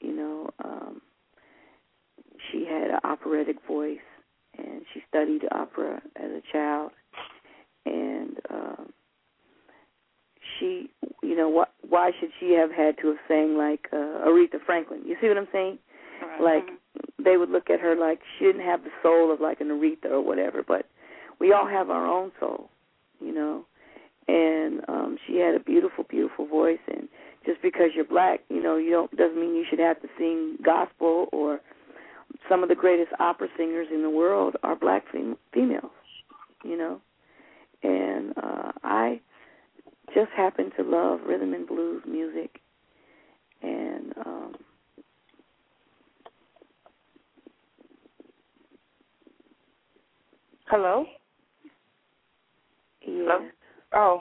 you 0.01 0.15
know, 0.15 0.51
um, 0.65 1.01
she 2.51 2.67
had 2.67 2.91
an 2.91 3.01
operatic 3.05 3.57
voice, 3.67 3.99
and 4.59 4.83
she 4.93 5.03
studied 5.09 5.43
opera 5.53 6.03
as 6.17 6.31
a 6.31 6.43
child, 6.53 6.91
and 7.85 8.39
um, 8.51 8.93
she, 10.59 10.91
you 11.23 11.37
know, 11.37 11.49
what? 11.49 11.73
Why 11.89 12.11
should 12.19 12.31
she 12.41 12.53
have 12.53 12.71
had 12.71 12.97
to 13.03 13.09
have 13.09 13.17
sang 13.29 13.57
like 13.57 13.89
uh, 13.93 14.27
Aretha 14.27 14.59
Franklin? 14.65 15.01
You 15.05 15.17
see 15.21 15.29
what 15.29 15.39
I'm 15.39 15.49
saying? 15.53 15.79
Right. 16.23 16.41
Like 16.41 16.69
they 17.23 17.37
would 17.37 17.51
look 17.51 17.71
at 17.71 17.81
her 17.81 17.97
like 17.97 18.21
she 18.39 18.47
didn't 18.47 18.65
have 18.65 18.85
the 18.85 18.91
soul 19.03 19.33
of 19.33 19.41
like 19.41 19.61
an 19.61 19.69
Aretha 19.69 20.11
or 20.11 20.21
whatever, 20.21 20.63
but 20.67 20.87
we 21.41 21.53
all 21.53 21.67
have 21.67 21.91
our 21.91 22.07
own 22.07 22.33
soul, 22.41 22.71
you 23.21 23.35
know. 23.35 23.65
And 24.29 24.81
um 24.89 25.19
she 25.27 25.37
had 25.37 25.55
a 25.55 25.61
beautiful, 25.61 26.05
beautiful 26.09 26.47
voice 26.47 26.79
and 26.89 27.09
just 27.45 27.63
because 27.63 27.91
you're 27.95 28.05
black, 28.05 28.41
you 28.49 28.63
know, 28.63 28.77
you 28.77 28.91
don't 28.91 29.15
doesn't 29.17 29.39
mean 29.39 29.55
you 29.55 29.65
should 29.69 29.79
have 29.79 30.01
to 30.03 30.09
sing 30.19 30.57
gospel 30.65 31.27
or 31.33 31.61
some 32.49 32.63
of 32.63 32.69
the 32.69 32.75
greatest 32.75 33.13
opera 33.21 33.49
singers 33.57 33.89
in 33.93 34.03
the 34.03 34.11
world 34.11 34.57
are 34.63 34.77
black 34.77 35.05
fem- 35.13 35.39
females, 35.53 35.91
you 36.65 36.77
know. 36.77 37.01
And 37.83 38.33
uh 38.37 38.73
I 38.83 39.21
just 40.15 40.31
happen 40.37 40.71
to 40.77 40.83
love 40.83 41.21
rhythm 41.27 41.55
and 41.55 41.67
blues 41.67 42.03
music 42.07 42.61
and 43.63 44.13
um 44.25 44.55
Hello? 50.69 51.05
yeah. 53.07 53.09
Hello? 53.09 53.49
Oh. 53.93 54.21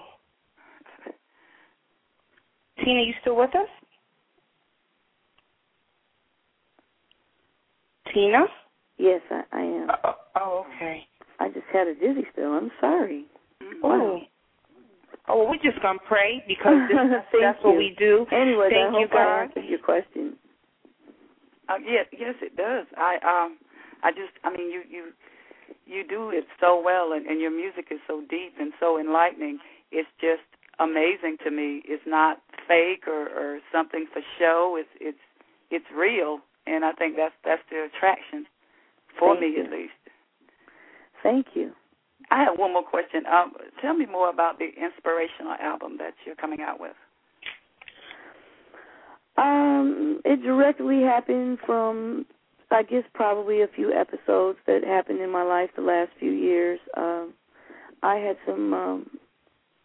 Teena, 2.80 3.06
you 3.08 3.13
still 3.21 3.36
with 3.36 3.56
us? 3.56 3.67
Teena? 8.13 8.45
Yes, 8.98 9.21
I, 9.32 9.43
I 9.52 9.62
am. 9.62 9.88
Oh, 10.04 10.13
oh, 10.36 10.65
okay. 10.76 11.08
I 11.39 11.48
just 11.50 11.65
had 11.74 11.88
a 11.88 11.95
dizzy 11.95 12.26
spell. 12.32 12.52
I'm 12.52 12.71
sorry. 12.80 13.26
Oh. 13.84 14.19
Oh, 15.36 15.39
well, 15.39 15.50
we're 15.52 15.69
just 15.71 15.82
going 15.84 16.00
to 16.00 16.06
pray 16.08 16.41
because 16.48 16.80
this, 16.88 16.95
Thank 16.95 17.32
that's 17.43 17.60
what 17.62 17.74
you. 17.74 17.78
we 17.78 17.95
do. 18.00 18.26
Anyway, 18.32 18.69
Thank 18.71 18.95
I 18.95 19.00
you, 19.00 19.08
hope 19.08 19.12
I 19.12 19.24
God. 19.26 19.41
answered 19.43 19.65
your 19.67 19.80
question. 19.80 20.38
Uh, 21.67 21.76
yes, 21.84 22.06
yes, 22.13 22.36
it 22.41 22.56
does. 22.56 22.88
I 22.95 23.19
um, 23.19 23.58
I 24.02 24.12
just, 24.12 24.32
I 24.45 24.50
mean, 24.56 24.71
you 24.71 24.84
you 24.89 25.12
you 25.86 26.08
do 26.08 26.30
it 26.30 26.45
so 26.62 26.82
well, 26.82 27.12
and, 27.12 27.26
and 27.26 27.41
your 27.41 27.52
music 27.52 27.88
is 27.91 28.00
so 28.08 28.21
deep 28.30 28.54
and 28.60 28.71
so 28.80 28.98
enlightening. 28.98 29.60
It's 29.91 30.08
just 30.21 30.48
amazing 30.80 31.36
to 31.43 31.52
me. 31.52 31.82
It's 31.84 32.04
not 32.08 32.38
fake 32.65 33.06
or 33.06 33.28
or 33.28 33.60
something 33.74 34.06
for 34.13 34.21
show. 34.39 34.78
It's 34.80 34.89
it's 35.02 35.24
it's 35.69 35.86
real, 35.93 36.39
and 36.65 36.86
I 36.86 36.93
think 36.93 37.17
that's 37.17 37.36
that's 37.43 37.63
the 37.69 37.89
attraction 37.91 38.45
for 39.19 39.34
Thank 39.34 39.41
me 39.41 39.58
you. 39.58 39.65
at 39.65 39.71
least. 39.71 40.00
Thank 41.24 41.48
you. 41.56 41.71
I 42.36 42.43
have 42.43 42.60
one 42.60 42.74
more 42.74 42.84
question. 42.84 43.24
Um, 43.32 43.54
tell 43.82 43.93
me 43.93 44.06
more 44.06 44.30
about 44.30 44.60
the 44.60 44.65
inspirational 44.65 45.54
album 45.62 45.98
that 46.00 46.15
you're 46.26 46.36
coming 46.36 46.60
out 46.60 46.82
with. 46.82 46.91
Um, 49.38 50.19
it 50.26 50.43
directly 50.43 51.02
happened 51.02 51.60
from, 51.65 52.26
I 52.71 52.84
guess, 52.84 53.04
probably 53.13 53.62
a 53.62 53.67
few 53.74 53.93
episodes 53.93 54.60
that 54.67 54.84
happened 54.84 55.21
in 55.21 55.30
my 55.30 55.43
life 55.43 55.69
the 55.78 55.82
last 55.82 56.12
few 56.19 56.32
years. 56.32 56.78
Um, 56.98 57.34
I 58.04 58.15
had 58.15 58.36
some, 58.45 58.74
um, 58.74 59.10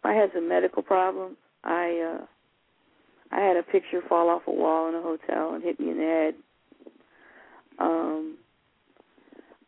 I 0.03 0.11
had 0.11 0.31
some 0.35 0.49
medical 0.49 0.83
problems. 0.83 1.37
I, 1.63 2.17
uh, 2.19 2.25
I 3.33 3.39
had 3.39 3.55
a 3.55 3.63
picture 3.63 4.01
fall 4.09 4.29
off 4.29 4.41
a 4.45 4.51
wall 4.51 4.89
in 4.89 4.95
a 4.95 5.01
hotel 5.01 5.53
and 5.53 5.63
hit 5.63 5.79
me 5.79 5.91
in 5.91 5.97
the 5.97 6.03
head. 6.03 6.33
Um, 7.79 8.37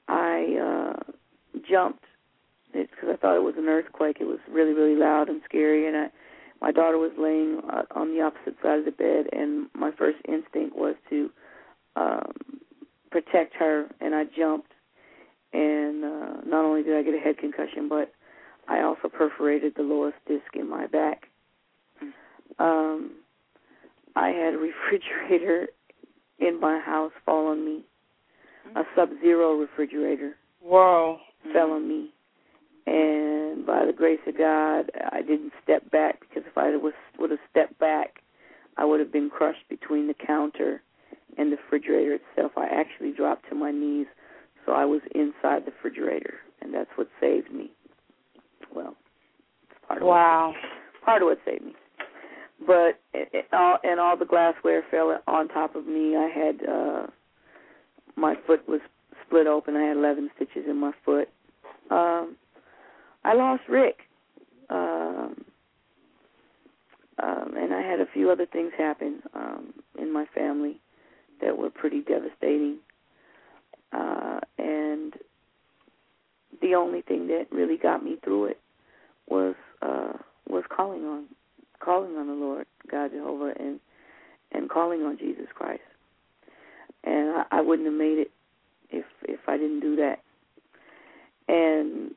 I 0.10 0.98
uh, 1.00 1.14
jumped 1.70 2.04
because 2.74 3.10
I 3.12 3.16
thought 3.18 3.36
it 3.36 3.44
was 3.44 3.56
an 3.58 3.68
earthquake. 3.68 4.18
It 4.20 4.26
was 4.26 4.40
really, 4.50 4.74
really 4.74 4.96
loud 4.96 5.30
and 5.30 5.42
scary, 5.46 5.88
and 5.88 5.96
I 5.96 6.08
my 6.64 6.72
daughter 6.72 6.98
was 6.98 7.12
laying 7.20 7.60
uh, 7.70 7.84
on 7.94 8.16
the 8.16 8.22
opposite 8.22 8.56
side 8.64 8.80
of 8.80 8.86
the 8.86 8.92
bed, 8.92 9.26
and 9.34 9.68
my 9.76 9.92
first 9.98 10.18
instinct 10.26 10.78
was 10.78 10.96
to 11.10 11.30
um, 11.98 12.32
protect 13.12 13.54
her, 13.56 13.88
and 14.00 14.16
I 14.16 14.24
jumped. 14.24 14.72
And 15.52 16.06
uh, 16.06 16.42
not 16.46 16.64
only 16.64 16.82
did 16.82 16.96
I 16.96 17.04
get 17.04 17.14
a 17.14 17.20
head 17.20 17.38
concussion, 17.38 17.90
but 17.90 18.14
I 18.70 18.82
also 18.82 19.10
perforated 19.10 19.74
the 19.76 19.84
lowest 19.84 20.16
disc 20.26 20.46
in 20.56 20.70
my 20.70 20.88
back. 20.88 21.24
Um, 22.60 23.12
I 24.16 24.30
had 24.30 24.54
a 24.54 24.58
refrigerator 24.90 25.68
in 26.40 26.62
my 26.62 26.80
house 26.80 27.12
fall 27.26 27.48
on 27.48 27.66
me, 27.66 27.82
a 28.76 28.84
Sub-Zero 28.96 29.58
refrigerator 29.58 30.36
Whoa. 30.62 31.18
fell 31.52 31.72
on 31.72 31.90
me, 31.90 32.13
and 32.86 33.66
by 33.66 33.86
the 33.86 33.94
grace 33.94 34.20
of 34.28 34.38
God, 34.38 34.92
I 35.12 35.22
didn't 35.22 35.54
step 35.64 35.90
back 35.92 36.20
because 36.22 36.44
if 36.46 36.58
I 36.58 36.76
was 36.76 36.94
would 37.18 37.32
have 37.32 37.40
stepped 37.50 37.80
back, 37.80 38.20
I 38.78 38.86
would 38.86 39.00
have 39.00 39.12
been 39.12 39.30
crushed 39.30 39.68
between 39.70 40.08
the 40.08 40.14
counter 40.14 40.82
and 41.38 41.52
the 41.52 41.58
refrigerator 41.58 42.16
itself. 42.16 42.52
I 42.58 42.66
actually 42.66 43.12
dropped 43.12 43.48
to 43.50 43.56
my 43.56 43.72
knees, 43.72 44.08
so 44.66 44.74
I 44.74 44.86
was 44.86 45.02
inside 45.16 45.66
the 45.66 45.72
refrigerator, 45.72 46.36
and 46.62 46.74
that's 46.74 46.90
what 46.96 47.08
saved 47.22 47.52
me. 47.52 47.72
Well, 48.74 48.96
it's 49.70 49.80
part 49.88 50.02
of 50.02 50.08
wow, 50.08 50.54
what, 50.54 51.06
part 51.06 51.22
of 51.22 51.28
what 51.28 51.40
saved 51.46 51.66
me. 51.66 51.74
But 52.66 53.00
it, 53.14 53.30
it, 53.34 53.46
all, 53.54 53.78
and 53.84 54.00
all 54.00 54.18
the 54.18 54.26
glassware 54.26 54.84
fell 54.90 55.20
on 55.28 55.48
top 55.50 55.76
of 55.76 55.86
me. 55.86 56.16
I 56.16 56.28
had 56.28 56.70
uh 56.70 57.08
my 58.16 58.36
foot 58.46 58.68
was 58.68 58.82
split 59.26 59.48
open. 59.48 59.76
I 59.76 59.84
had 59.84 59.98
11 59.98 60.30
stitches 60.36 60.66
in 60.70 60.78
my 60.78 60.92
foot. 61.04 61.30
Um, 61.90 62.36
I 63.24 63.34
lost 63.34 63.64
Rick. 63.70 64.00
Um, 64.70 65.46
um, 67.22 67.54
and 67.56 67.74
I 67.74 67.82
had 67.82 68.00
a 68.00 68.06
few 68.12 68.32
other 68.32 68.46
things 68.46 68.72
happen 68.78 69.22
um, 69.34 69.74
in 70.00 70.12
my 70.12 70.26
family 70.34 70.80
that 71.42 71.58
were 71.58 71.70
pretty 71.70 72.02
devastating. 72.02 72.78
Uh, 73.92 74.40
and 74.58 75.14
the 76.62 76.76
only 76.76 77.02
thing 77.02 77.28
that 77.28 77.46
really 77.52 77.78
got 77.78 78.04
me 78.04 78.18
through 78.24 78.46
it 78.46 78.60
was 79.28 79.56
uh, 79.82 80.14
was 80.48 80.64
calling 80.76 81.04
on 81.06 81.26
calling 81.80 82.16
on 82.16 82.28
the 82.28 82.34
Lord 82.34 82.66
God 82.90 83.12
Jehovah 83.12 83.54
and 83.60 83.80
and 84.52 84.70
calling 84.70 85.02
on 85.04 85.18
Jesus 85.18 85.48
Christ. 85.54 85.82
And 87.04 87.30
I, 87.30 87.44
I 87.52 87.62
wouldn't 87.62 87.88
have 87.88 87.98
made 87.98 88.18
it 88.18 88.32
if 88.90 89.06
if 89.24 89.40
I 89.48 89.58
didn't 89.58 89.82
do 89.82 89.96
that. 89.98 90.20
And 91.48 92.12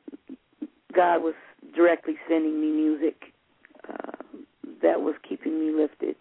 God 0.94 1.22
was 1.22 1.34
directly 1.74 2.14
sending 2.28 2.60
me 2.60 2.68
music 2.68 3.32
uh, 3.88 4.12
that 4.82 5.00
was 5.00 5.14
keeping 5.28 5.58
me 5.60 5.74
lifted. 5.74 6.16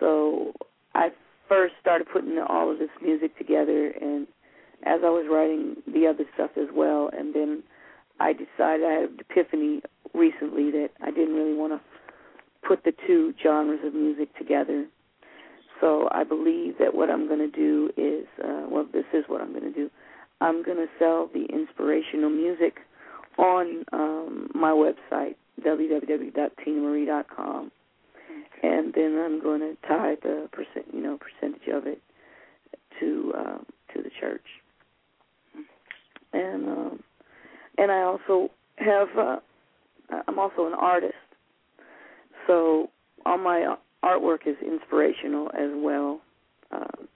So 0.00 0.52
I 0.94 1.10
first 1.48 1.74
started 1.80 2.06
putting 2.12 2.38
all 2.48 2.70
of 2.70 2.78
this 2.78 2.90
music 3.02 3.36
together, 3.38 3.88
and 4.00 4.26
as 4.84 5.00
I 5.04 5.10
was 5.10 5.26
writing 5.30 5.76
the 5.86 6.06
other 6.06 6.24
stuff 6.34 6.50
as 6.56 6.68
well, 6.74 7.10
and 7.16 7.34
then 7.34 7.62
I 8.20 8.32
decided 8.32 8.86
I 8.86 8.92
had 8.92 9.10
an 9.10 9.18
epiphany 9.20 9.82
recently 10.14 10.70
that 10.70 10.90
I 11.02 11.10
didn't 11.10 11.34
really 11.34 11.54
want 11.54 11.72
to 11.72 11.80
put 12.66 12.84
the 12.84 12.92
two 13.06 13.34
genres 13.42 13.80
of 13.84 13.94
music 13.94 14.36
together. 14.36 14.86
So 15.80 16.08
I 16.12 16.22
believe 16.24 16.78
that 16.78 16.94
what 16.94 17.10
I'm 17.10 17.26
going 17.26 17.40
to 17.40 17.50
do 17.50 17.90
is, 17.96 18.26
uh, 18.42 18.66
well, 18.68 18.86
this 18.92 19.04
is 19.12 19.24
what 19.26 19.40
I'm 19.40 19.50
going 19.50 19.64
to 19.64 19.72
do. 19.72 19.90
I'm 20.40 20.62
going 20.62 20.76
to 20.76 20.86
sell 20.98 21.28
the 21.32 21.46
inspirational 21.46 22.30
music 22.30 22.78
on 23.38 23.84
um, 23.92 24.50
my 24.54 24.70
website, 24.70 25.34
www.teenamarie.com, 25.64 27.72
and 28.62 28.94
then 28.94 29.22
I'm 29.24 29.42
going 29.42 29.60
to 29.60 29.76
tie 29.86 30.16
the 30.22 30.48
percent, 30.52 30.86
you 30.92 31.02
know, 31.02 31.18
percentage 31.18 31.68
of 31.72 31.86
it 31.86 32.00
to 33.00 33.32
uh, 33.36 33.58
to 33.94 34.02
the 34.02 34.10
church. 34.20 34.44
And 36.32 36.68
um, 36.68 37.02
and 37.78 37.90
I 37.90 38.02
also 38.02 38.50
have 38.76 39.08
uh, 39.18 39.36
I'm 40.28 40.38
also 40.38 40.66
an 40.66 40.74
artist, 40.74 41.14
so 42.46 42.90
all 43.26 43.38
my 43.38 43.74
artwork 44.04 44.46
is 44.46 44.56
inspirational 44.64 45.48
as 45.50 45.70
well. 45.74 46.20
Um, 46.70 47.08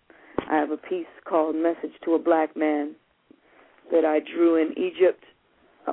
I 0.48 0.56
have 0.56 0.70
a 0.70 0.76
piece 0.76 1.06
called 1.24 1.56
"Message 1.56 1.92
to 2.04 2.14
a 2.14 2.18
Black 2.18 2.56
Man" 2.56 2.94
that 3.90 4.04
I 4.04 4.20
drew 4.20 4.56
in 4.56 4.72
Egypt. 4.76 5.24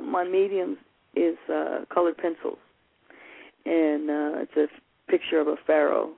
My 0.02 0.24
medium 0.24 0.78
is 1.16 1.38
uh, 1.54 1.86
colored 1.94 2.18
pencils, 2.18 2.58
and 3.66 4.10
uh, 4.10 4.42
it's 4.42 4.58
a 4.58 5.12
picture 5.12 5.40
of 5.40 5.48
a 5.48 5.56
pharaoh, 5.68 6.12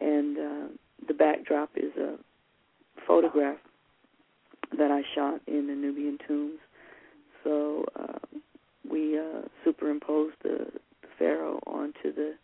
and 0.00 0.38
uh, 0.38 0.66
the 1.06 1.14
backdrop 1.14 1.70
is 1.76 1.96
a 1.96 2.16
photograph 3.06 3.58
that 4.78 4.90
I 4.90 5.02
shot 5.14 5.40
in 5.46 5.66
the 5.66 5.74
Nubian 5.74 6.18
tombs. 6.26 6.58
So 7.42 7.84
uh, 7.98 8.18
we 8.90 9.18
uh, 9.18 9.42
superimposed 9.64 10.36
the, 10.42 10.66
the 11.02 11.08
pharaoh 11.18 11.60
onto 11.66 12.12
the 12.14 12.34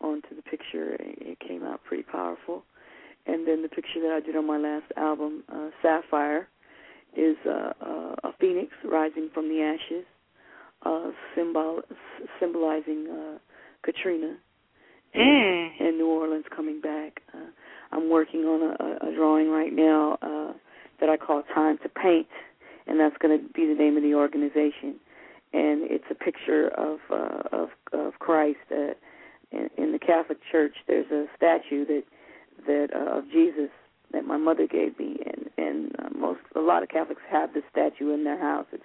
onto 0.00 0.34
the 0.34 0.42
picture. 0.42 0.96
And 0.98 1.14
it 1.20 1.38
came 1.40 1.62
out 1.62 1.84
pretty 1.84 2.02
powerful. 2.02 2.64
And 3.26 3.46
then 3.46 3.62
the 3.62 3.68
picture 3.68 4.00
that 4.02 4.10
I 4.12 4.20
did 4.20 4.36
on 4.36 4.46
my 4.46 4.58
last 4.58 4.86
album, 4.96 5.44
uh, 5.52 5.68
Sapphire, 5.80 6.48
is 7.16 7.36
uh, 7.46 7.72
uh, 7.80 8.14
a 8.24 8.32
phoenix 8.40 8.72
rising 8.84 9.28
from 9.34 9.48
the 9.48 9.60
ashes, 9.62 10.04
uh, 10.84 11.10
symbol 11.34 11.80
symbolizing 12.40 13.06
uh, 13.08 13.38
Katrina 13.84 14.36
mm. 15.14 15.68
and 15.80 15.98
New 15.98 16.08
Orleans 16.08 16.44
coming 16.54 16.80
back. 16.80 17.20
Uh, 17.34 17.46
I'm 17.92 18.08
working 18.08 18.40
on 18.44 18.74
a, 18.80 19.08
a 19.08 19.14
drawing 19.14 19.50
right 19.50 19.72
now 19.72 20.18
uh, 20.22 20.52
that 21.00 21.08
I 21.10 21.16
call 21.16 21.42
Time 21.54 21.78
to 21.82 21.88
Paint, 21.88 22.28
and 22.86 22.98
that's 22.98 23.16
going 23.18 23.38
to 23.38 23.52
be 23.52 23.66
the 23.66 23.74
name 23.74 23.96
of 23.96 24.02
the 24.02 24.14
organization. 24.14 24.96
And 25.52 25.82
it's 25.90 26.04
a 26.10 26.14
picture 26.14 26.68
of 26.68 26.98
uh, 27.10 27.42
of, 27.52 27.68
of 27.92 28.18
Christ. 28.18 28.58
Uh, 28.70 28.94
in, 29.50 29.68
in 29.76 29.92
the 29.92 29.98
Catholic 29.98 30.38
Church, 30.50 30.74
there's 30.86 31.10
a 31.10 31.26
statue 31.36 31.84
that 31.84 32.02
that 32.66 32.88
uh, 32.94 33.18
of 33.18 33.24
Jesus 33.30 33.68
that 34.12 34.24
my 34.24 34.36
mother 34.36 34.66
gave 34.66 34.98
me, 34.98 35.18
and 35.26 35.50
and 35.58 35.92
uh, 35.98 36.08
most 36.16 36.40
a 36.56 36.60
lot 36.60 36.82
of 36.82 36.88
Catholics 36.88 37.22
have 37.30 37.54
this 37.54 37.64
statue 37.70 38.12
in 38.12 38.24
their 38.24 38.38
house. 38.38 38.66
It's 38.72 38.84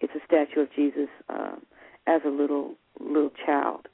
it's 0.00 0.12
a 0.14 0.24
statue 0.26 0.60
of 0.60 0.68
Jesus 0.74 1.08
uh, 1.28 1.56
as 2.06 2.20
a 2.26 2.30
little 2.30 2.74
little 3.00 3.32
child, 3.44 3.88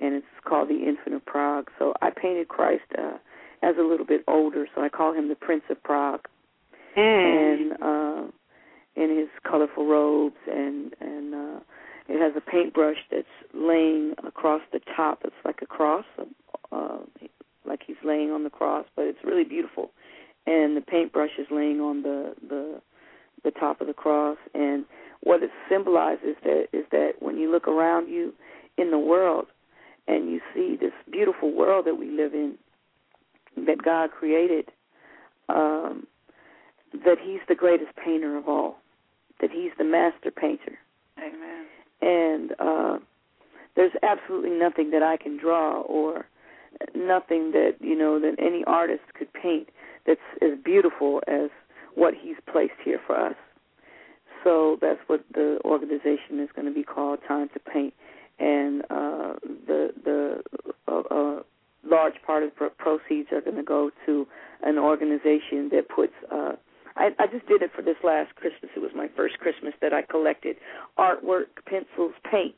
and 0.00 0.14
it's 0.14 0.26
called 0.44 0.68
the 0.68 0.84
Infant 0.86 1.14
of 1.14 1.24
Prague. 1.26 1.68
So 1.78 1.94
I 2.02 2.10
painted 2.10 2.48
Christ 2.48 2.84
uh, 2.98 3.18
as 3.62 3.76
a 3.78 3.82
little 3.82 4.06
bit 4.06 4.24
older, 4.28 4.66
so 4.74 4.82
I 4.82 4.88
call 4.88 5.12
him 5.12 5.28
the 5.28 5.34
Prince 5.34 5.64
of 5.70 5.82
Prague, 5.82 6.26
mm. 6.96 7.02
and 7.02 7.72
uh, 7.82 8.30
in 8.96 9.16
his 9.16 9.28
colorful 9.48 9.86
robes, 9.86 10.36
and 10.50 10.94
and 11.00 11.34
uh, 11.34 11.60
it 12.08 12.20
has 12.20 12.32
a 12.36 12.40
paintbrush 12.40 12.98
that's 13.10 13.26
laying 13.54 14.14
across 14.26 14.62
the 14.72 14.80
top. 14.96 15.20
It's 15.24 15.34
like 15.44 15.60
a 15.62 15.66
cross, 15.66 16.04
uh, 16.70 16.98
like 17.66 17.80
he's 17.86 17.96
laying 18.04 18.30
on 18.30 18.44
the 18.44 18.50
cross, 18.50 18.86
but 18.96 19.06
it's 19.06 19.24
really 19.24 19.44
beautiful. 19.44 19.90
And 20.46 20.76
the 20.76 20.80
paintbrush 20.80 21.30
is 21.38 21.46
laying 21.50 21.80
on 21.80 22.02
the 22.02 22.34
the 22.48 22.80
the 23.44 23.50
top 23.50 23.80
of 23.80 23.86
the 23.86 23.94
cross, 23.94 24.38
and 24.54 24.84
what 25.22 25.42
it 25.42 25.50
symbolizes 25.68 26.36
that 26.44 26.66
is 26.72 26.84
that 26.90 27.14
when 27.20 27.36
you 27.36 27.50
look 27.50 27.68
around 27.68 28.08
you 28.08 28.32
in 28.76 28.90
the 28.90 28.98
world 28.98 29.46
and 30.08 30.30
you 30.30 30.40
see 30.54 30.76
this 30.80 30.92
beautiful 31.10 31.52
world 31.52 31.86
that 31.86 31.94
we 31.94 32.10
live 32.10 32.34
in 32.34 32.56
that 33.66 33.82
God 33.82 34.10
created, 34.10 34.70
um, 35.48 36.06
that 36.92 37.18
He's 37.22 37.40
the 37.48 37.54
greatest 37.54 37.94
painter 38.02 38.36
of 38.36 38.48
all, 38.48 38.78
that 39.40 39.50
He's 39.50 39.70
the 39.78 39.84
master 39.84 40.30
painter. 40.30 40.78
Amen. 41.18 41.66
And 42.00 42.52
uh, 42.58 42.98
there's 43.76 43.92
absolutely 44.02 44.50
nothing 44.50 44.90
that 44.90 45.02
I 45.02 45.16
can 45.16 45.36
draw 45.36 45.82
or 45.82 46.26
nothing 46.94 47.52
that 47.52 47.76
you 47.80 47.96
know 47.96 48.18
that 48.18 48.34
any 48.38 48.64
artist 48.66 49.02
could 49.16 49.32
paint 49.32 49.68
that's 50.06 50.20
as 50.40 50.58
beautiful 50.64 51.22
as 51.26 51.50
what 51.94 52.14
he's 52.20 52.36
placed 52.50 52.80
here 52.84 53.00
for 53.06 53.18
us. 53.18 53.34
So 54.44 54.78
that's 54.80 55.00
what 55.06 55.24
the 55.32 55.58
organization 55.64 56.40
is 56.40 56.48
going 56.54 56.66
to 56.66 56.74
be 56.74 56.82
called, 56.82 57.20
Time 57.26 57.48
to 57.54 57.60
Paint, 57.60 57.94
and 58.38 58.82
uh, 58.90 59.34
the 59.66 59.92
the 60.04 60.42
uh, 60.88 61.02
uh, 61.10 61.42
large 61.88 62.14
part 62.26 62.42
of 62.42 62.50
the 62.58 62.70
proceeds 62.76 63.28
are 63.32 63.40
going 63.40 63.56
to 63.56 63.62
go 63.62 63.90
to 64.06 64.26
an 64.62 64.78
organization 64.78 65.68
that 65.70 65.88
puts. 65.94 66.12
Uh, 66.30 66.52
I, 66.96 67.10
I 67.18 67.26
just 67.26 67.46
did 67.46 67.62
it 67.62 67.70
for 67.74 67.82
this 67.82 67.96
last 68.04 68.34
Christmas. 68.34 68.70
It 68.76 68.80
was 68.80 68.90
my 68.94 69.08
first 69.16 69.38
Christmas 69.38 69.72
that 69.80 69.92
I 69.92 70.02
collected 70.02 70.56
artwork, 70.98 71.46
pencils, 71.66 72.12
paint, 72.30 72.54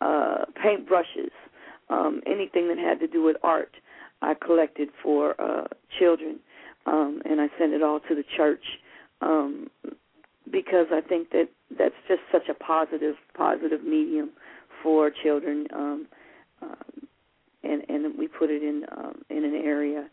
uh, 0.00 0.44
paint 0.62 0.86
brushes, 0.86 1.32
um, 1.90 2.20
anything 2.26 2.68
that 2.68 2.78
had 2.78 3.00
to 3.00 3.06
do 3.06 3.22
with 3.22 3.36
art. 3.42 3.74
I 4.20 4.34
collected 4.34 4.90
for 5.02 5.40
uh, 5.40 5.66
children, 5.98 6.38
um, 6.86 7.22
and 7.24 7.40
I 7.40 7.48
send 7.58 7.72
it 7.72 7.82
all 7.82 8.00
to 8.08 8.14
the 8.14 8.24
church 8.36 8.64
um, 9.20 9.70
because 10.50 10.86
I 10.92 11.00
think 11.00 11.30
that 11.30 11.48
that's 11.78 11.94
just 12.08 12.20
such 12.30 12.48
a 12.48 12.54
positive, 12.54 13.14
positive 13.36 13.82
medium 13.84 14.30
for 14.82 15.10
children, 15.22 15.66
um, 15.74 16.06
uh, 16.60 16.74
and 17.62 17.82
and 17.88 18.18
we 18.18 18.26
put 18.26 18.50
it 18.50 18.62
in 18.62 18.84
um, 18.96 19.22
in 19.30 19.44
an 19.44 19.54
area 19.64 20.08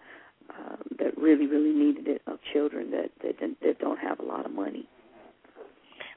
uh, 0.49 0.75
that 0.99 1.17
really, 1.17 1.47
really 1.47 1.73
needed 1.73 2.07
it 2.07 2.21
of 2.27 2.39
children 2.53 2.91
that 2.91 3.09
that 3.23 3.35
that 3.61 3.79
don't 3.79 3.99
have 3.99 4.19
a 4.19 4.23
lot 4.23 4.45
of 4.45 4.51
money. 4.51 4.87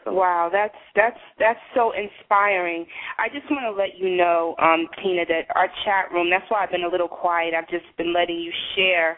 So. 0.04 0.12
Wow, 0.12 0.50
that's 0.52 0.74
that's 0.96 1.18
that's 1.38 1.60
so 1.74 1.92
inspiring. 1.92 2.86
I 3.18 3.28
just 3.28 3.50
want 3.50 3.64
to 3.64 3.70
let 3.70 3.98
you 3.98 4.16
know, 4.16 4.56
um, 4.58 4.86
Teena, 4.98 5.26
that 5.28 5.46
our 5.54 5.68
chat 5.84 6.10
room. 6.12 6.28
That's 6.28 6.44
why 6.50 6.64
I've 6.64 6.70
been 6.70 6.84
a 6.84 6.88
little 6.88 7.08
quiet. 7.08 7.54
I've 7.54 7.68
just 7.68 7.84
been 7.96 8.12
letting 8.12 8.38
you 8.38 8.52
share 8.74 9.16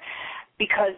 because 0.59 0.95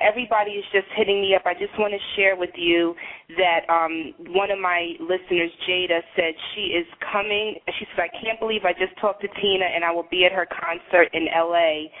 everybody 0.00 0.52
is 0.52 0.64
just 0.72 0.86
hitting 0.96 1.20
me 1.20 1.34
up. 1.34 1.42
I 1.44 1.52
just 1.52 1.76
want 1.78 1.92
to 1.92 2.00
share 2.16 2.36
with 2.36 2.56
you 2.56 2.94
that 3.36 3.68
um, 3.68 4.14
one 4.32 4.50
of 4.50 4.58
my 4.58 4.94
listeners, 5.00 5.50
Jada, 5.68 6.00
said 6.16 6.32
she 6.54 6.72
is 6.72 6.86
coming. 7.12 7.56
She 7.78 7.84
said, 7.92 8.08
I 8.08 8.12
can't 8.24 8.40
believe 8.40 8.64
I 8.64 8.72
just 8.72 8.98
talked 9.00 9.20
to 9.22 9.28
Teena 9.28 9.68
and 9.68 9.84
I 9.84 9.92
will 9.92 10.08
be 10.10 10.24
at 10.24 10.32
her 10.32 10.46
concert 10.48 11.08
in 11.12 11.28
L.A. 11.28 11.90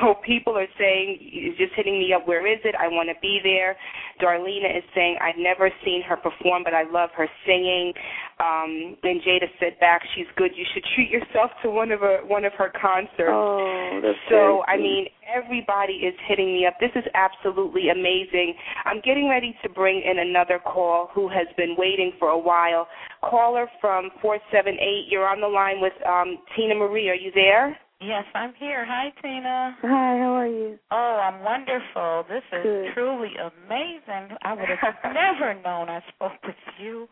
So 0.00 0.14
people 0.24 0.56
are 0.56 0.66
saying, 0.78 1.54
just 1.58 1.74
hitting 1.76 1.98
me 1.98 2.12
up, 2.12 2.26
where 2.26 2.46
is 2.46 2.58
it? 2.64 2.74
I 2.74 2.88
want 2.88 3.10
to 3.10 3.14
be 3.20 3.40
there. 3.44 3.76
Darlena 4.20 4.72
is 4.76 4.82
saying, 4.94 5.18
I've 5.20 5.38
never 5.38 5.70
seen 5.84 6.02
her 6.08 6.16
perform, 6.16 6.64
but 6.64 6.72
I 6.72 6.88
love 6.90 7.10
her 7.14 7.28
singing. 7.44 7.92
Um, 8.40 8.96
then 9.02 9.20
Jada 9.20 9.46
said 9.60 9.78
back, 9.78 10.00
she's 10.14 10.26
good. 10.36 10.52
You 10.56 10.64
should 10.72 10.82
treat 10.94 11.10
yourself 11.10 11.50
to 11.62 11.70
one 11.70 11.92
of 11.92 12.00
her 12.00 12.20
one 12.26 12.44
of 12.44 12.52
her 12.54 12.72
concerts. 12.72 13.32
Oh, 13.32 14.00
that's 14.02 14.18
so 14.28 14.62
I 14.66 14.76
mean, 14.76 15.06
everybody 15.36 15.94
is 15.94 16.14
hitting 16.26 16.52
me 16.52 16.66
up. 16.66 16.74
This 16.80 16.90
is 16.94 17.04
absolutely 17.14 17.90
amazing. 17.90 18.54
I'm 18.84 19.00
getting 19.04 19.28
ready 19.28 19.56
to 19.62 19.68
bring 19.68 20.02
in 20.02 20.18
another 20.18 20.58
call 20.58 21.10
who 21.14 21.28
has 21.28 21.46
been 21.56 21.74
waiting 21.76 22.12
for 22.18 22.28
a 22.28 22.38
while. 22.38 22.88
Caller 23.22 23.66
from 23.80 24.10
four 24.22 24.38
seven 24.52 24.74
eight. 24.80 25.06
You're 25.08 25.28
on 25.28 25.40
the 25.40 25.48
line 25.48 25.80
with 25.80 25.92
um, 26.06 26.38
Teena 26.56 26.76
Marie. 26.78 27.08
Are 27.08 27.14
you 27.14 27.30
there? 27.34 27.76
Yes, 28.00 28.24
I'm 28.34 28.52
here. 28.58 28.84
Hi, 28.86 29.10
Teena. 29.24 29.74
Hi, 29.80 30.18
how 30.20 30.34
are 30.36 30.46
you? 30.46 30.78
Oh, 30.90 31.20
I'm 31.22 31.42
wonderful. 31.42 32.24
This 32.28 32.42
is 32.52 32.62
Good. 32.62 32.86
truly 32.94 33.30
amazing. 33.40 34.36
I 34.42 34.52
would 34.52 34.68
have 34.80 34.94
never 35.14 35.54
known 35.62 35.88
I 35.88 36.00
spoke 36.14 36.32
with 36.44 36.56
you. 36.78 37.08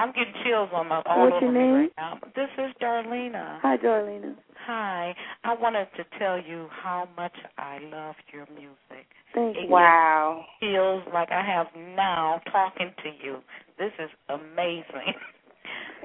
I'm 0.00 0.12
getting 0.12 0.32
chills 0.44 0.70
on 0.72 0.88
my 0.88 1.02
all 1.04 1.24
What's 1.24 1.36
over 1.36 1.44
your 1.44 1.52
me 1.52 1.58
name? 1.60 1.74
right 1.74 1.92
now. 1.98 2.18
This 2.34 2.48
is 2.56 2.72
Darlena. 2.80 3.58
Hi, 3.60 3.76
Darlena. 3.76 4.34
Hi. 4.66 5.14
I 5.44 5.54
wanted 5.54 5.88
to 5.98 6.04
tell 6.18 6.40
you 6.40 6.68
how 6.70 7.06
much 7.18 7.34
I 7.58 7.80
love 7.92 8.14
your 8.32 8.46
music. 8.54 9.06
Thank 9.34 9.58
It 9.58 9.64
you. 9.64 9.68
Wow. 9.68 10.46
feels 10.58 11.02
like 11.12 11.30
I 11.30 11.44
have 11.44 11.66
now 11.94 12.40
talking 12.50 12.92
to 13.04 13.10
you. 13.22 13.40
This 13.78 13.92
is 13.98 14.10
amazing. 14.28 15.14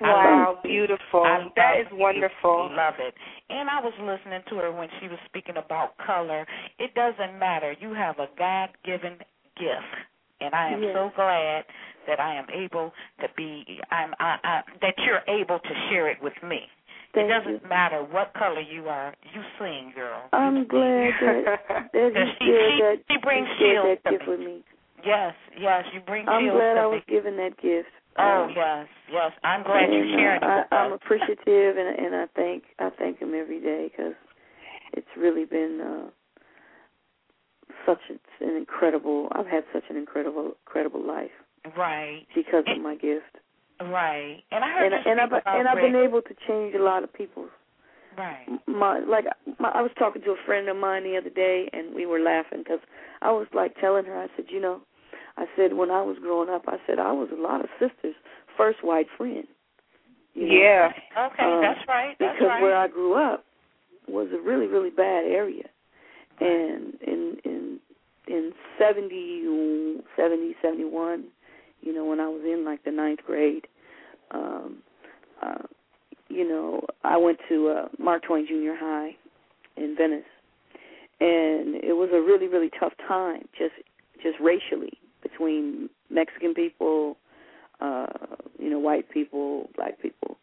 Wow, 0.01 0.59
beautiful. 0.61 1.23
I 1.23 1.47
that 1.55 1.77
love 1.77 1.87
is 1.87 1.87
wonderful. 1.93 2.69
Love 2.75 2.95
it. 2.99 3.13
And 3.49 3.69
I 3.69 3.79
was 3.79 3.93
listening 4.01 4.41
to 4.49 4.55
her 4.57 4.69
when 4.73 4.89
she 4.99 5.07
was 5.07 5.17
speaking 5.25 5.55
about 5.55 5.97
color. 6.05 6.45
It 6.79 6.93
doesn't 6.95 7.39
matter. 7.39 7.73
You 7.79 7.93
have 7.93 8.19
a 8.19 8.27
God 8.37 8.71
given 8.83 9.13
gift. 9.55 9.95
And 10.41 10.53
I 10.53 10.69
am 10.69 10.83
Yes. 10.83 10.93
so 10.93 11.11
glad 11.15 11.65
that 12.07 12.19
I 12.19 12.35
am 12.35 12.45
able 12.51 12.93
to 13.21 13.27
be 13.35 13.79
I'm 13.91 14.13
I, 14.19 14.37
I 14.43 14.61
that 14.81 14.95
you're 14.99 15.21
able 15.27 15.59
to 15.59 15.73
share 15.89 16.09
it 16.09 16.21
with 16.21 16.33
me. 16.43 16.67
Thank 17.13 17.29
it 17.29 17.33
doesn't 17.33 17.63
you. 17.63 17.69
matter 17.69 18.03
what 18.03 18.33
color 18.33 18.59
you 18.59 18.89
are. 18.89 19.13
You 19.33 19.41
sing, 19.57 19.93
girl. 19.95 20.27
I'm 20.33 20.67
glad 20.67 21.13
that, 21.21 21.59
that 21.93 22.11
you 22.13 22.25
she- 22.39 22.45
she- 22.45 22.81
that, 22.81 22.97
she 23.09 23.17
brings 23.19 23.47
you 23.59 23.65
shared 23.73 23.99
that 24.03 24.11
gift 24.11 24.23
me. 24.27 24.29
with 24.29 24.39
me. 24.39 24.63
Yes, 25.05 25.33
yes, 25.59 25.85
you 25.93 26.01
bring 26.01 26.27
I'm 26.27 26.43
chills 26.43 26.57
glad 26.57 26.73
to 26.73 26.79
I 26.79 26.83
me. 26.85 26.89
was 26.97 27.03
given 27.07 27.37
that 27.37 27.55
gift. 27.61 27.89
Oh 28.17 28.43
Um, 28.45 28.53
yes, 28.55 28.87
yes. 29.11 29.31
I'm 29.43 29.63
glad 29.63 29.91
you're 29.91 30.07
sharing 30.07 30.41
it 30.41 30.43
I, 30.43 30.57
with 30.57 30.67
I'm 30.71 30.91
appreciative, 30.93 31.77
and 31.77 31.99
and 31.99 32.15
I 32.15 32.25
thank 32.35 32.63
I 32.79 32.89
thank 32.97 33.19
him 33.19 33.33
every 33.33 33.59
day 33.61 33.89
because 33.91 34.13
it's 34.93 35.07
really 35.17 35.45
been 35.45 35.79
uh, 35.81 36.09
such 37.85 37.99
an 38.41 38.55
incredible. 38.55 39.29
I've 39.33 39.47
had 39.47 39.63
such 39.73 39.83
an 39.89 39.97
incredible 39.97 40.53
incredible 40.65 41.05
life 41.05 41.31
Right, 41.77 42.25
because 42.35 42.63
of 42.67 42.81
my 42.81 42.95
gift, 42.95 43.37
right. 43.81 44.43
And 44.51 44.63
I 44.63 44.69
heard 44.69 44.93
and 44.93 45.05
and 45.05 45.21
I've 45.21 45.31
and 45.45 45.67
I've 45.67 45.81
been 45.81 45.95
able 45.95 46.21
to 46.21 46.35
change 46.47 46.75
a 46.75 46.83
lot 46.83 47.03
of 47.03 47.13
people's 47.13 47.49
Right. 48.17 48.47
my 48.67 48.99
like 48.99 49.25
my, 49.59 49.69
I 49.69 49.81
was 49.81 49.91
talking 49.97 50.21
to 50.21 50.31
a 50.31 50.45
friend 50.45 50.69
of 50.69 50.77
mine 50.77 51.03
the 51.03 51.17
other 51.17 51.29
day, 51.29 51.69
and 51.73 51.93
we 51.93 52.05
were 52.05 52.19
laughing 52.19 52.59
because 52.59 52.79
I 53.21 53.31
was 53.31 53.47
like 53.53 53.75
telling 53.81 54.05
her, 54.05 54.17
I 54.17 54.27
said, 54.35 54.45
you 54.49 54.61
know, 54.61 54.81
I 55.37 55.45
said 55.55 55.73
when 55.73 55.91
I 55.91 56.01
was 56.01 56.17
growing 56.21 56.49
up, 56.49 56.63
I 56.67 56.77
said 56.87 56.99
I 56.99 57.11
was 57.11 57.29
a 57.31 57.41
lot 57.41 57.61
of 57.61 57.69
sisters' 57.79 58.15
first 58.55 58.83
white 58.83 59.07
friend. 59.17 59.45
You 60.33 60.47
know? 60.47 60.53
Yeah. 60.53 60.91
Okay, 61.17 61.43
Um, 61.43 61.61
that's 61.61 61.87
right. 61.87 62.15
That's 62.19 62.37
because 62.37 62.47
right. 62.47 62.61
where 62.61 62.77
I 62.77 62.87
grew 62.87 63.15
up 63.15 63.45
was 64.07 64.27
a 64.33 64.41
really 64.41 64.67
really 64.67 64.91
bad 64.91 65.25
area, 65.25 65.67
and 66.39 66.93
in 67.01 67.37
in 67.43 67.64
in 68.27 68.51
seventy 68.79 69.43
seventy 70.15 70.55
seventy 70.61 70.85
one, 70.85 71.25
you 71.81 71.93
know, 71.93 72.05
when 72.05 72.19
I 72.19 72.27
was 72.27 72.41
in 72.43 72.65
like 72.65 72.83
the 72.83 72.91
ninth 72.91 73.19
grade, 73.25 73.67
um, 74.31 74.77
uh, 75.41 75.63
you 76.29 76.47
know, 76.47 76.85
I 77.03 77.17
went 77.17 77.39
to 77.49 77.69
uh, 77.69 77.87
Mark 77.99 78.23
Twain 78.23 78.47
Junior 78.47 78.75
High 78.75 79.15
in 79.77 79.95
Venice, 79.97 80.23
and 81.19 81.75
it 81.75 81.95
was 81.95 82.09
a 82.13 82.21
really 82.21 82.47
really 82.47 82.71
tough 82.79 82.93
time, 83.07 83.47
just 83.57 83.73
just 84.21 84.39
racially 84.39 84.93
between 85.21 85.89
Mexican 86.09 86.53
people, 86.53 87.17
uh, 87.81 88.07
you 88.59 88.69
know, 88.69 88.79
white 88.79 89.09
people, 89.09 89.69
black 89.75 90.01
people, 90.01 90.37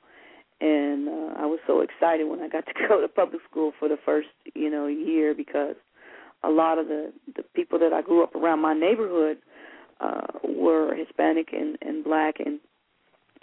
and 0.60 1.08
uh, 1.08 1.34
I 1.38 1.46
was 1.46 1.58
so 1.66 1.80
excited 1.80 2.28
when 2.28 2.40
I 2.40 2.48
got 2.48 2.64
to 2.66 2.72
go 2.88 3.00
to 3.00 3.08
public 3.08 3.42
school 3.50 3.72
for 3.78 3.88
the 3.88 3.98
first 4.04 4.28
you 4.54 4.70
know 4.70 4.86
year 4.86 5.34
because 5.34 5.76
a 6.44 6.50
lot 6.50 6.78
of 6.78 6.88
the 6.88 7.12
the 7.36 7.42
people 7.54 7.78
that 7.78 7.92
I 7.92 8.02
grew 8.02 8.22
up 8.22 8.34
around 8.34 8.60
my 8.60 8.74
neighborhood 8.74 9.38
uh, 10.00 10.26
were 10.44 10.94
Hispanic 10.94 11.48
and 11.52 11.78
and 11.82 12.04
black 12.04 12.36
and 12.44 12.60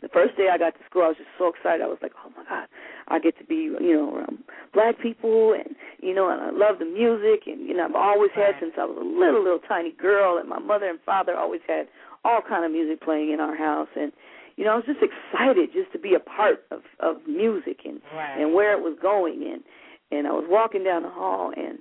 the 0.02 0.08
first 0.10 0.38
day 0.38 0.48
I 0.52 0.58
got 0.58 0.72
to 0.76 0.84
school, 0.90 1.04
I 1.04 1.08
was 1.10 1.18
just 1.18 1.30
so 1.38 1.50
excited. 1.50 1.82
I 1.84 1.88
was 1.88 1.98
like, 2.02 2.14
"Oh 2.26 2.32
my 2.36 2.44
God, 2.48 2.68
I 3.10 3.20
get 3.20 3.38
to 3.38 3.44
be, 3.44 3.56
you 3.68 3.94
know, 3.98 4.16
around 4.16 4.40
black 4.74 5.00
people, 5.00 5.54
and 5.54 5.76
you 6.02 6.14
know, 6.14 6.30
and 6.30 6.42
I 6.42 6.52
love 6.52 6.80
the 6.80 6.86
music, 6.86 7.48
and 7.48 7.68
you 7.68 7.76
know, 7.76 7.86
I've 7.86 7.96
always 7.96 8.32
had 8.34 8.56
since 8.60 8.74
I 8.78 8.86
was 8.86 8.96
a 8.96 9.04
little, 9.04 9.44
little 9.44 9.60
tiny 9.68 9.92
girl, 9.92 10.38
and 10.38 10.48
my 10.48 10.60
mother 10.60 10.88
and 10.90 11.00
father 11.06 11.36
always 11.36 11.62
had 11.68 11.88
all 12.24 12.40
kind 12.48 12.64
of 12.64 12.72
music 12.72 13.02
playing 13.02 13.32
in 13.32 13.40
our 13.40 13.56
house, 13.58 13.90
and 13.96 14.12
you 14.56 14.64
know, 14.64 14.72
I 14.72 14.76
was 14.76 14.86
just 14.86 15.00
excited 15.04 15.70
just 15.74 15.92
to 15.92 16.00
be 16.00 16.16
a 16.16 16.20
part 16.20 16.64
of 16.72 16.82
of 17.00 17.18
music 17.28 17.82
and 17.86 18.00
Right. 18.16 18.40
and 18.40 18.54
where 18.54 18.72
it 18.72 18.82
was 18.82 18.98
going, 19.02 19.44
and 19.52 19.64
and 20.12 20.28
I 20.28 20.32
was 20.32 20.46
walking 20.48 20.84
down 20.84 21.04
the 21.04 21.10
hall, 21.10 21.52
and 21.56 21.80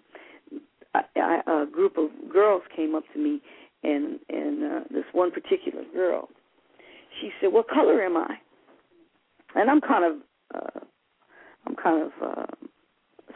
A 0.95 1.67
group 1.71 1.97
of 1.97 2.11
girls 2.33 2.63
came 2.75 2.95
up 2.95 3.05
to 3.13 3.19
me, 3.19 3.41
and 3.83 4.19
and 4.29 4.65
uh, 4.65 4.81
this 4.91 5.05
one 5.13 5.31
particular 5.31 5.85
girl 5.93 6.29
she 7.21 7.31
said, 7.41 7.53
"What 7.53 7.69
color 7.69 8.03
am 8.03 8.17
I?" 8.17 8.37
And 9.55 9.71
I'm 9.71 9.81
kind 9.81 10.05
of, 10.05 10.17
uh, 10.55 10.81
I'm 11.67 11.77
kind 11.77 12.03
of 12.03 12.13
uh, 12.23 12.47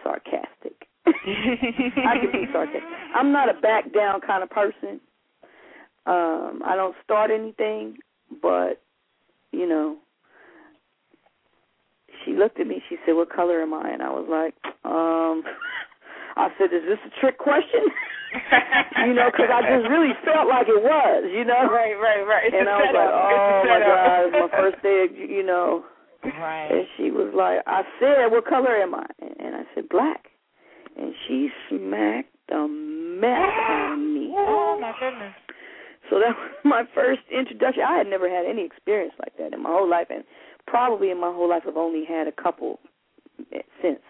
sarcastic. 0.03 0.89
I 1.07 2.17
can 2.21 2.31
be 2.33 2.47
sarcastic. 2.53 2.83
I'm 3.15 3.33
not 3.33 3.49
a 3.49 3.61
back 3.61 3.93
down 3.93 4.21
kind 4.21 4.43
of 4.43 4.51
person. 4.51 5.01
Um, 6.05 6.63
I 6.65 6.75
don't 6.77 6.97
start 7.05 7.31
anything, 7.31 7.97
but 8.41 8.83
you 9.53 9.69
know, 9.69 9.97
she 12.25 12.33
looked 12.33 12.61
at 12.61 12.67
me. 12.67 12.83
She 12.89 12.97
said, 13.05 13.13
"What 13.15 13.33
color 13.33 13.63
am 13.63 13.75
I?" 13.75 13.91
And 13.91 14.03
I 14.03 14.11
was 14.11 14.27
like, 14.29 14.55
um, 14.85 15.43
I 16.37 16.49
said, 16.59 16.73
"Is 16.73 16.83
this 16.89 16.99
a 17.07 17.13
trick 17.21 17.39
question?" 17.39 17.85
you 19.07 19.15
know, 19.15 19.29
because 19.29 19.53
I 19.53 19.61
just 19.61 19.89
really 19.93 20.17
felt 20.25 20.49
like 20.49 20.69
it 20.69 20.81
was, 20.81 21.29
you 21.29 21.45
know. 21.45 21.69
Right, 21.69 21.95
right, 21.95 22.25
right. 22.25 22.49
It's 22.49 22.57
and 22.57 22.69
I 22.69 22.77
was 22.77 22.89
setup. 22.89 22.97
like, 22.97 23.13
oh 23.13 23.63
my 23.69 23.79
god, 23.81 24.19
it's 24.25 24.37
my 24.41 24.51
first 24.57 24.79
day, 24.83 25.05
of, 25.05 25.31
you 25.31 25.45
know. 25.45 25.85
Right. 26.25 26.71
And 26.71 26.87
she 26.97 27.11
was 27.11 27.35
like, 27.35 27.61
I 27.67 27.83
said, 28.01 28.31
what 28.31 28.47
color 28.47 28.77
am 28.77 28.95
I? 28.95 29.07
And 29.21 29.57
I 29.57 29.65
said, 29.75 29.89
black. 29.89 30.31
And 30.97 31.15
she 31.27 31.49
smacked 31.69 32.33
the 32.49 32.69
mess 32.69 33.53
out 33.69 33.93
of 33.93 33.99
me. 33.99 34.33
Oh 34.39 34.79
my 34.81 34.93
goodness. 34.99 35.35
So 36.11 36.19
that 36.19 36.35
was 36.37 36.51
my 36.65 36.85
first 36.95 37.21
introduction. 37.31 37.83
I 37.87 37.97
had 37.99 38.07
never 38.07 38.29
had 38.29 38.47
any 38.47 38.65
experience 38.65 39.15
like 39.19 39.37
that 39.39 39.53
in 39.53 39.63
my 39.63 39.71
whole 39.71 39.89
life, 39.89 40.09
and 40.11 40.25
probably 40.67 41.11
in 41.11 41.21
my 41.21 41.33
whole 41.33 41.49
life 41.49 41.63
I've 41.67 41.77
only 41.77 42.05
had 42.05 42.27
a 42.27 42.33
couple 42.33 42.81
since. 43.81 44.01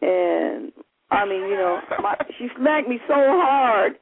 And 0.00 0.72
I 1.10 1.24
mean, 1.24 1.42
you 1.48 1.56
know, 1.56 1.80
my, 2.02 2.14
she 2.38 2.48
smacked 2.56 2.88
me 2.88 2.98
so 3.08 3.14
hard 3.16 3.92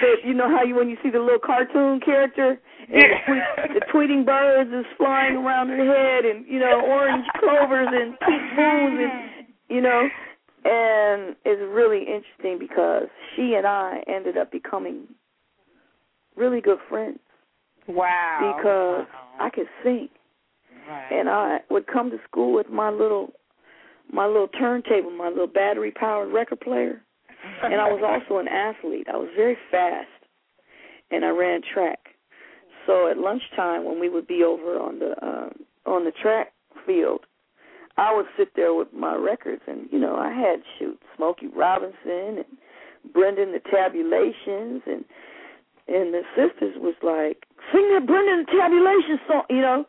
that 0.00 0.16
you 0.24 0.34
know 0.34 0.48
how 0.48 0.62
you 0.62 0.74
when 0.76 0.88
you 0.88 0.96
see 1.02 1.10
the 1.10 1.18
little 1.18 1.38
cartoon 1.44 1.98
character 2.00 2.60
and 2.88 3.04
the, 3.26 3.80
the 3.80 3.86
tweeting 3.92 4.24
birds 4.24 4.70
is 4.72 4.84
flying 4.96 5.36
around 5.36 5.68
her 5.68 5.76
head, 5.84 6.24
and 6.24 6.46
you 6.46 6.58
know 6.58 6.82
orange 6.86 7.24
clovers 7.38 7.88
and 7.90 8.18
pink 8.20 8.42
moons, 8.56 9.00
and 9.00 9.46
you 9.68 9.80
know, 9.80 10.08
and 10.64 11.34
it's 11.44 11.62
really 11.72 12.00
interesting 12.00 12.58
because 12.58 13.08
she 13.34 13.54
and 13.56 13.66
I 13.66 14.02
ended 14.06 14.36
up 14.36 14.52
becoming 14.52 15.06
really 16.36 16.60
good 16.60 16.78
friends 16.88 17.18
Wow. 17.88 18.54
because 18.56 19.06
I 19.40 19.50
could 19.50 19.68
sing, 19.82 20.08
Right. 20.88 21.08
and 21.12 21.28
I 21.28 21.58
would 21.70 21.86
come 21.86 22.10
to 22.10 22.18
school 22.28 22.52
with 22.52 22.68
my 22.68 22.90
little 22.90 23.32
my 24.12 24.26
little 24.26 24.48
turntable, 24.48 25.10
my 25.10 25.28
little 25.28 25.46
battery 25.46 25.90
powered 25.90 26.32
record 26.32 26.60
player, 26.60 27.02
and 27.62 27.74
I 27.74 27.90
was 27.90 28.02
also 28.04 28.38
an 28.38 28.48
athlete. 28.48 29.06
I 29.12 29.16
was 29.16 29.28
very 29.34 29.56
fast, 29.70 30.08
and 31.10 31.24
I 31.24 31.30
ran 31.30 31.60
track. 31.72 31.98
So 32.86 33.08
at 33.08 33.18
lunchtime, 33.18 33.84
when 33.84 33.98
we 33.98 34.08
would 34.08 34.26
be 34.26 34.42
over 34.42 34.78
on 34.78 34.98
the 34.98 35.12
uh, 35.24 35.90
on 35.90 36.04
the 36.04 36.12
track 36.22 36.52
field, 36.86 37.20
I 37.96 38.14
would 38.14 38.26
sit 38.36 38.50
there 38.54 38.74
with 38.74 38.92
my 38.92 39.14
records, 39.14 39.62
and 39.66 39.88
you 39.90 39.98
know 39.98 40.16
I 40.16 40.32
had 40.32 40.60
shoot 40.78 41.00
Smokey 41.16 41.48
Robinson 41.48 42.44
and 42.44 43.12
Brenda 43.12 43.46
the 43.46 43.60
Tabulations, 43.70 44.82
and 44.86 45.04
and 45.88 46.14
the 46.14 46.22
sisters 46.36 46.76
was 46.76 46.94
like, 47.02 47.44
sing 47.72 47.88
that 47.92 48.06
Brenda 48.06 48.44
the 48.44 48.52
Tabulations 48.52 49.20
song, 49.26 49.42
you 49.50 49.60
know. 49.60 49.84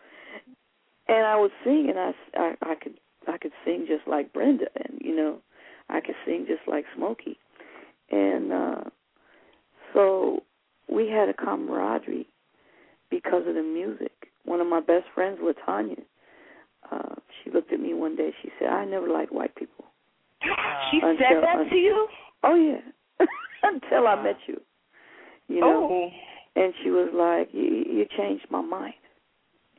And 1.07 1.25
I 1.25 1.36
was 1.36 1.51
singing, 1.65 1.95
I, 1.97 2.13
I 2.38 2.55
I 2.62 2.75
could 2.75 2.97
I 3.27 3.38
could 3.38 3.51
sing 3.65 3.86
just 3.88 4.07
like 4.07 4.31
Brenda, 4.33 4.65
and 4.75 4.99
you 5.01 5.15
know, 5.15 5.38
I 5.89 5.99
could 6.01 6.15
sing 6.25 6.45
just 6.47 6.62
like 6.67 6.86
Smokey, 6.95 7.38
and 8.12 8.51
uh 8.53 8.81
so 9.93 10.41
we 10.89 11.07
had 11.09 11.29
a 11.29 11.33
camaraderie 11.33 12.27
because 13.09 13.43
of 13.47 13.55
the 13.55 13.62
music. 13.63 14.12
One 14.45 14.59
of 14.59 14.67
my 14.67 14.79
best 14.81 15.05
friends, 15.13 15.39
Latanya, 15.41 16.01
uh, 16.91 17.15
she 17.43 17.51
looked 17.51 17.71
at 17.71 17.79
me 17.79 17.93
one 17.93 18.15
day. 18.15 18.33
She 18.41 18.49
said, 18.59 18.69
"I 18.69 18.86
never 18.86 19.07
liked 19.07 19.31
white 19.31 19.55
people." 19.55 19.86
She 20.91 20.97
Until- 21.01 21.17
said 21.17 21.43
that 21.43 21.57
un- 21.59 21.69
to 21.69 21.75
you? 21.75 22.07
Oh 22.43 22.55
yeah, 22.55 22.81
until 23.63 24.07
I 24.07 24.21
met 24.21 24.38
you. 24.47 24.59
You 25.47 25.62
know, 25.62 25.88
Oh, 25.91 26.09
and 26.55 26.73
she 26.83 26.89
was 26.89 27.09
like, 27.13 27.49
"You, 27.53 27.63
you 27.63 28.05
changed 28.17 28.45
my 28.49 28.62
mind." 28.62 28.93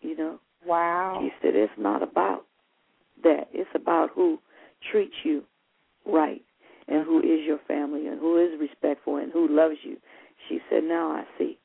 You 0.01 0.17
know, 0.17 0.41
wow. 0.67 1.19
she 1.21 1.31
said, 1.43 1.55
"It's 1.55 1.73
not 1.79 2.03
about 2.03 2.47
that. 3.25 3.49
It's 3.53 3.71
about 3.75 4.11
who 4.15 4.39
treats 4.91 5.15
you 5.25 5.45
right, 6.07 6.43
and 6.89 7.05
who 7.05 7.19
is 7.21 7.45
your 7.47 7.59
family, 7.67 8.07
and 8.07 8.19
who 8.19 8.39
is 8.39 8.59
respectful, 8.61 9.17
and 9.17 9.33
who 9.33 9.49
loves 9.49 9.77
you." 9.83 9.97
She 10.49 10.61
said, 10.71 10.85
"Now 10.85 11.11
I 11.11 11.25
see." 11.39 11.59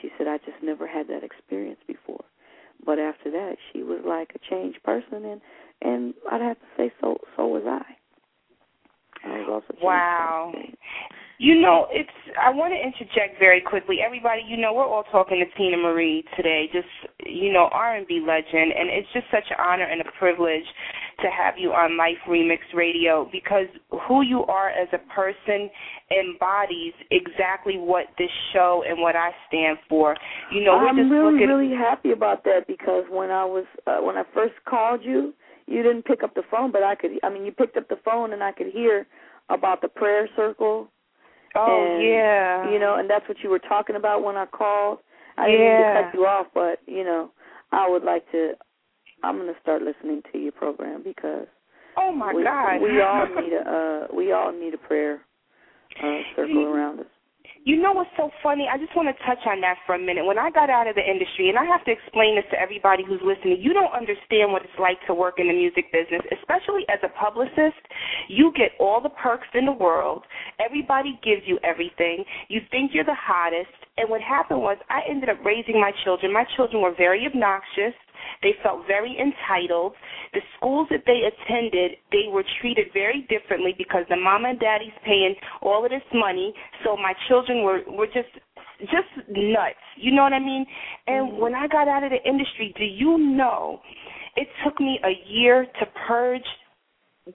She 0.00 0.10
said, 0.18 0.26
"I 0.26 0.38
just 0.38 0.62
never 0.62 0.86
had 0.86 1.06
that 1.08 1.22
experience 1.22 1.80
before." 1.86 2.24
But 2.84 2.98
after 2.98 3.30
that, 3.30 3.56
she 3.72 3.82
was 3.82 4.00
like 4.04 4.32
a 4.34 4.38
changed 4.50 4.82
person, 4.82 5.24
and 5.24 5.40
and 5.82 6.14
I'd 6.30 6.40
have 6.40 6.58
to 6.58 6.66
say, 6.76 6.92
so 7.00 7.18
so 7.36 7.46
was 7.46 7.64
I. 7.66 7.96
I 9.24 9.38
was 9.38 9.48
also 9.48 9.72
changed 9.72 9.84
Wow. 9.84 10.52
person. 10.52 10.76
You 11.42 11.60
know, 11.60 11.88
it's. 11.90 12.14
I 12.38 12.54
want 12.54 12.70
to 12.70 12.78
interject 12.78 13.40
very 13.40 13.60
quickly. 13.60 13.98
Everybody, 13.98 14.42
you 14.46 14.56
know, 14.56 14.72
we're 14.72 14.86
all 14.86 15.02
talking 15.10 15.42
to 15.42 15.60
Teena 15.60 15.74
Marie 15.74 16.22
today, 16.36 16.70
just 16.72 16.86
you 17.26 17.52
know, 17.52 17.68
R 17.72 17.96
and 17.96 18.06
B 18.06 18.22
legend, 18.24 18.70
and 18.70 18.86
it's 18.88 19.08
just 19.12 19.26
such 19.32 19.50
an 19.50 19.56
honor 19.58 19.82
and 19.82 20.00
a 20.00 20.04
privilege 20.20 20.62
to 21.18 21.26
have 21.34 21.54
you 21.58 21.72
on 21.72 21.98
Life 21.98 22.22
Remix 22.28 22.58
Radio 22.72 23.28
because 23.32 23.66
who 24.06 24.22
you 24.22 24.44
are 24.44 24.70
as 24.70 24.86
a 24.92 25.02
person 25.12 25.68
embodies 26.14 26.94
exactly 27.10 27.74
what 27.74 28.06
this 28.18 28.30
show 28.52 28.84
and 28.88 29.02
what 29.02 29.16
I 29.16 29.30
stand 29.48 29.78
for. 29.88 30.14
You 30.52 30.62
know, 30.62 30.78
we're 30.78 30.90
I'm 30.90 30.96
just 30.96 31.10
really, 31.10 31.32
looking. 31.32 31.48
really 31.48 31.74
happy 31.74 32.12
about 32.12 32.44
that 32.44 32.68
because 32.68 33.02
when 33.10 33.32
I 33.32 33.44
was 33.44 33.64
uh, 33.88 33.98
when 33.98 34.16
I 34.16 34.22
first 34.32 34.54
called 34.64 35.00
you, 35.02 35.34
you 35.66 35.82
didn't 35.82 36.04
pick 36.04 36.22
up 36.22 36.36
the 36.36 36.46
phone, 36.48 36.70
but 36.70 36.84
I 36.84 36.94
could. 36.94 37.18
I 37.24 37.30
mean, 37.30 37.44
you 37.44 37.50
picked 37.50 37.76
up 37.76 37.88
the 37.88 37.98
phone 38.04 38.32
and 38.32 38.44
I 38.44 38.52
could 38.52 38.68
hear 38.68 39.08
about 39.50 39.82
the 39.82 39.88
prayer 39.88 40.28
circle. 40.36 40.88
Oh 41.56 41.96
and, 41.96 42.06
yeah. 42.06 42.70
You 42.70 42.78
know, 42.78 42.96
and 42.98 43.08
that's 43.08 43.26
what 43.28 43.38
you 43.42 43.50
were 43.50 43.58
talking 43.58 43.96
about 43.96 44.22
when 44.22 44.36
I 44.36 44.46
called. 44.46 44.98
I 45.38 45.46
didn't 45.46 45.60
mean 45.60 45.78
to 45.78 46.02
cut 46.04 46.14
you 46.14 46.26
off, 46.26 46.46
but 46.54 46.78
you 46.86 47.04
know, 47.04 47.30
I 47.72 47.88
would 47.88 48.04
like 48.04 48.30
to. 48.32 48.52
I'm 49.24 49.36
going 49.36 49.52
to 49.52 49.60
start 49.60 49.82
listening 49.82 50.22
to 50.32 50.38
your 50.38 50.52
program 50.52 51.02
because 51.04 51.46
Oh 51.96 52.12
my 52.12 52.32
we, 52.32 52.42
God. 52.42 52.80
we 52.80 53.00
all 53.00 53.26
need 53.40 53.52
a 53.52 53.60
uh, 54.10 54.14
we 54.14 54.32
all 54.32 54.52
need 54.52 54.74
a 54.74 54.78
prayer 54.78 55.20
uh, 56.02 56.18
circle 56.36 56.64
around 56.64 57.00
us. 57.00 57.06
You 57.64 57.78
know 57.78 57.92
what's 57.92 58.10
so 58.16 58.30
funny? 58.42 58.66
I 58.66 58.76
just 58.76 58.90
want 58.98 59.06
to 59.06 59.14
touch 59.22 59.38
on 59.46 59.62
that 59.62 59.78
for 59.86 59.94
a 59.94 59.98
minute. 59.98 60.26
When 60.26 60.38
I 60.38 60.50
got 60.50 60.66
out 60.66 60.90
of 60.90 60.98
the 60.98 61.06
industry, 61.06 61.46
and 61.46 61.54
I 61.54 61.62
have 61.62 61.84
to 61.86 61.94
explain 61.94 62.34
this 62.34 62.44
to 62.50 62.58
everybody 62.58 63.06
who's 63.06 63.22
listening, 63.22 63.62
you 63.62 63.70
don't 63.70 63.94
understand 63.94 64.50
what 64.50 64.66
it's 64.66 64.78
like 64.82 64.98
to 65.06 65.14
work 65.14 65.38
in 65.38 65.46
the 65.46 65.54
music 65.54 65.86
business, 65.94 66.26
especially 66.34 66.82
as 66.90 66.98
a 67.06 67.12
publicist. 67.14 67.78
You 68.26 68.50
get 68.58 68.74
all 68.82 68.98
the 68.98 69.14
perks 69.14 69.46
in 69.54 69.66
the 69.66 69.78
world. 69.78 70.26
Everybody 70.58 71.14
gives 71.22 71.46
you 71.46 71.62
everything. 71.62 72.26
You 72.50 72.66
think 72.74 72.90
you're 72.94 73.06
the 73.06 73.14
hottest. 73.14 73.70
And 73.94 74.10
what 74.10 74.22
happened 74.26 74.58
was 74.58 74.78
I 74.90 75.06
ended 75.06 75.28
up 75.30 75.38
raising 75.46 75.78
my 75.78 75.92
children. 76.02 76.34
My 76.34 76.44
children 76.56 76.82
were 76.82 76.94
very 76.98 77.30
obnoxious. 77.30 77.94
They 78.42 78.54
felt 78.62 78.86
very 78.86 79.16
entitled. 79.18 79.94
The 80.32 80.40
schools 80.56 80.88
that 80.90 81.04
they 81.06 81.28
attended, 81.28 81.98
they 82.10 82.30
were 82.30 82.44
treated 82.60 82.88
very 82.92 83.26
differently 83.28 83.74
because 83.76 84.04
the 84.08 84.16
mama 84.16 84.50
and 84.50 84.60
daddy's 84.60 84.96
paying 85.04 85.34
all 85.60 85.84
of 85.84 85.90
this 85.90 86.02
money. 86.14 86.52
So 86.84 86.96
my 86.96 87.14
children 87.28 87.62
were 87.62 87.80
were 87.88 88.06
just 88.06 88.32
just 88.80 89.28
nuts. 89.28 89.78
You 89.96 90.12
know 90.12 90.22
what 90.22 90.32
I 90.32 90.40
mean? 90.40 90.66
And 91.06 91.30
mm-hmm. 91.30 91.40
when 91.40 91.54
I 91.54 91.68
got 91.68 91.88
out 91.88 92.02
of 92.02 92.10
the 92.10 92.22
industry, 92.28 92.74
do 92.76 92.84
you 92.84 93.18
know 93.18 93.80
it 94.36 94.48
took 94.64 94.80
me 94.80 94.98
a 95.04 95.12
year 95.30 95.66
to 95.78 95.86
purge 96.06 96.44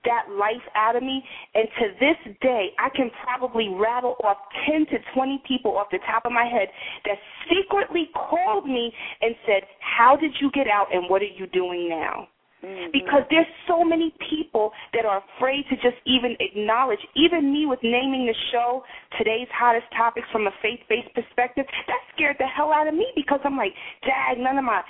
that 0.04 0.28
life 0.30 0.64
out 0.76 0.96
of 0.96 1.04
me 1.04 1.24
and 1.56 1.68
to 1.80 1.86
this 2.00 2.36
day 2.42 2.70
I 2.78 2.90
can 2.90 3.10
probably 3.24 3.70
rattle 3.70 4.16
off 4.24 4.38
10 4.70 4.86
to 4.88 4.98
20 5.16 5.44
people 5.48 5.78
off 5.78 5.88
the 5.92 6.00
top 6.06 6.26
of 6.26 6.32
my 6.32 6.46
head 6.46 6.68
that 7.06 7.18
secretly 7.48 8.10
called 8.14 8.66
me 8.66 8.92
and 9.22 9.36
said, 9.46 9.64
"How 9.80 10.16
did 10.16 10.32
you 10.42 10.52
get 10.52 10.68
out 10.68 10.94
and 10.94 11.10
what 11.10 11.22
are 11.22 11.26
you 11.26 11.48
doing 11.48 11.90
now?" 11.90 12.28
Mm-hmm. 12.64 12.90
Because 12.92 13.22
there's 13.30 13.48
so 13.68 13.84
many 13.84 14.12
people 14.30 14.72
that 14.94 15.06
are 15.06 15.22
afraid 15.38 15.64
to 15.70 15.76
just 15.76 16.02
even 16.06 16.36
acknowledge, 16.40 17.00
even 17.16 17.54
me 17.54 17.68
with 17.68 17.80
naming 17.84 18.26
the 18.26 18.34
show 18.52 18.84
today's 19.18 19.48
hottest 19.54 19.86
topics 19.96 20.28
from 20.32 20.48
a 20.48 20.52
faith-based 20.62 21.14
perspective, 21.14 21.66
that 21.86 22.02
scared 22.16 22.36
the 22.40 22.48
hell 22.48 22.74
out 22.74 22.88
of 22.88 22.96
me 22.96 23.06
because 23.16 23.40
I'm 23.46 23.56
like, 23.56 23.74
Dad, 24.02 24.40
none 24.40 24.58
of 24.58 24.66
my 24.66 24.82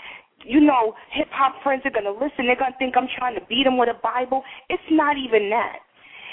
you 0.46 0.62
know, 0.62 0.94
hip 1.12 1.28
hop 1.32 1.62
friends 1.64 1.84
are 1.86 1.92
gonna 1.92 2.12
listen. 2.12 2.46
They're 2.46 2.56
gonna 2.56 2.76
think 2.80 2.96
I'm 2.96 3.08
trying 3.18 3.36
to 3.36 3.46
beat 3.48 3.64
them 3.64 3.78
with 3.78 3.90
a 3.90 4.00
Bible. 4.02 4.44
It's 4.70 4.84
not 4.92 5.18
even 5.18 5.50
that. 5.50 5.80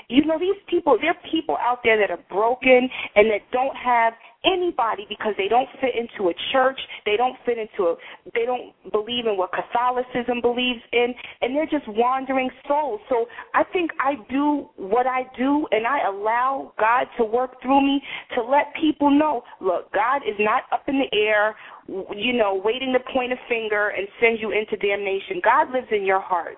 You 0.08 0.24
know, 0.24 0.38
these 0.38 0.60
people, 0.68 0.98
there 1.00 1.10
are 1.10 1.30
people 1.30 1.56
out 1.60 1.80
there 1.82 1.98
that 1.98 2.10
are 2.10 2.22
broken 2.30 2.88
and 3.14 3.30
that 3.30 3.40
don't 3.52 3.76
have 3.76 4.14
anybody 4.44 5.06
because 5.08 5.32
they 5.38 5.48
don't 5.48 5.68
fit 5.80 5.94
into 5.96 6.28
a 6.28 6.34
church. 6.52 6.78
They 7.06 7.16
don't 7.16 7.36
fit 7.44 7.58
into 7.58 7.90
a, 7.90 7.96
they 8.34 8.44
don't 8.44 8.72
believe 8.92 9.26
in 9.26 9.36
what 9.36 9.50
Catholicism 9.52 10.40
believes 10.40 10.80
in, 10.92 11.14
and 11.40 11.56
they're 11.56 11.66
just 11.66 11.88
wandering 11.88 12.50
souls. 12.68 13.00
So 13.08 13.26
I 13.54 13.64
think 13.64 13.90
I 14.00 14.14
do 14.30 14.68
what 14.76 15.06
I 15.06 15.22
do 15.36 15.66
and 15.70 15.86
I 15.86 16.06
allow 16.08 16.72
God 16.78 17.06
to 17.18 17.24
work 17.24 17.60
through 17.62 17.80
me 17.80 18.02
to 18.34 18.42
let 18.42 18.74
people 18.80 19.10
know, 19.10 19.42
look, 19.60 19.92
God 19.92 20.22
is 20.28 20.36
not 20.38 20.64
up 20.72 20.84
in 20.88 21.00
the 21.00 21.16
air, 21.16 21.56
you 21.88 22.32
know, 22.32 22.60
waiting 22.62 22.92
to 22.92 23.12
point 23.12 23.32
a 23.32 23.36
finger 23.48 23.88
and 23.96 24.06
send 24.20 24.38
you 24.40 24.52
into 24.52 24.76
damnation. 24.76 25.40
God 25.42 25.72
lives 25.72 25.88
in 25.90 26.04
your 26.04 26.20
heart. 26.20 26.56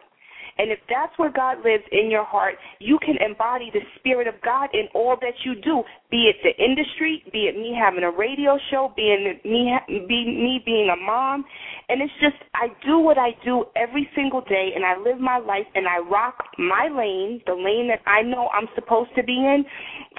And 0.59 0.73
if 0.73 0.79
that's 0.89 1.13
where 1.19 1.31
God 1.31 1.59
lives 1.59 1.85
in 1.93 2.11
your 2.11 2.25
heart, 2.25 2.55
you 2.79 2.99
can 3.05 3.17
embody 3.21 3.71
the 3.73 3.81
Spirit 3.99 4.27
of 4.27 4.35
God 4.43 4.71
in 4.73 4.89
all 4.95 5.17
that 5.21 5.35
you 5.45 5.55
do, 5.61 5.83
be 6.11 6.31
it 6.33 6.37
the 6.43 6.53
industry, 6.63 7.23
be 7.33 7.47
it 7.53 7.57
me 7.57 7.77
having 7.79 8.05
a 8.05 8.11
radio 8.11 8.59
show, 8.71 8.93
be 8.97 9.13
it 9.13 9.45
me, 9.45 9.73
be 9.89 10.25
me 10.25 10.63
being 10.65 10.89
a 10.91 10.97
mom. 10.97 11.45
And 11.89 12.01
it's 12.01 12.13
just, 12.21 12.37
I 12.55 12.69
do 12.87 12.99
what 12.99 13.19
I 13.19 13.31
do 13.45 13.67
every 13.77 14.09
single 14.15 14.41
day, 14.41 14.71
and 14.75 14.85
I 14.85 14.97
live 14.97 15.21
my 15.21 15.39
life, 15.39 15.67
and 15.75 15.87
I 15.87 15.99
rock 15.99 16.37
my 16.59 16.89
lane, 16.89 17.43
the 17.47 17.55
lane 17.55 17.89
that 17.89 18.01
I 18.09 18.23
know 18.23 18.49
I'm 18.49 18.69
supposed 18.75 19.11
to 19.17 19.23
be 19.23 19.37
in, 19.37 19.65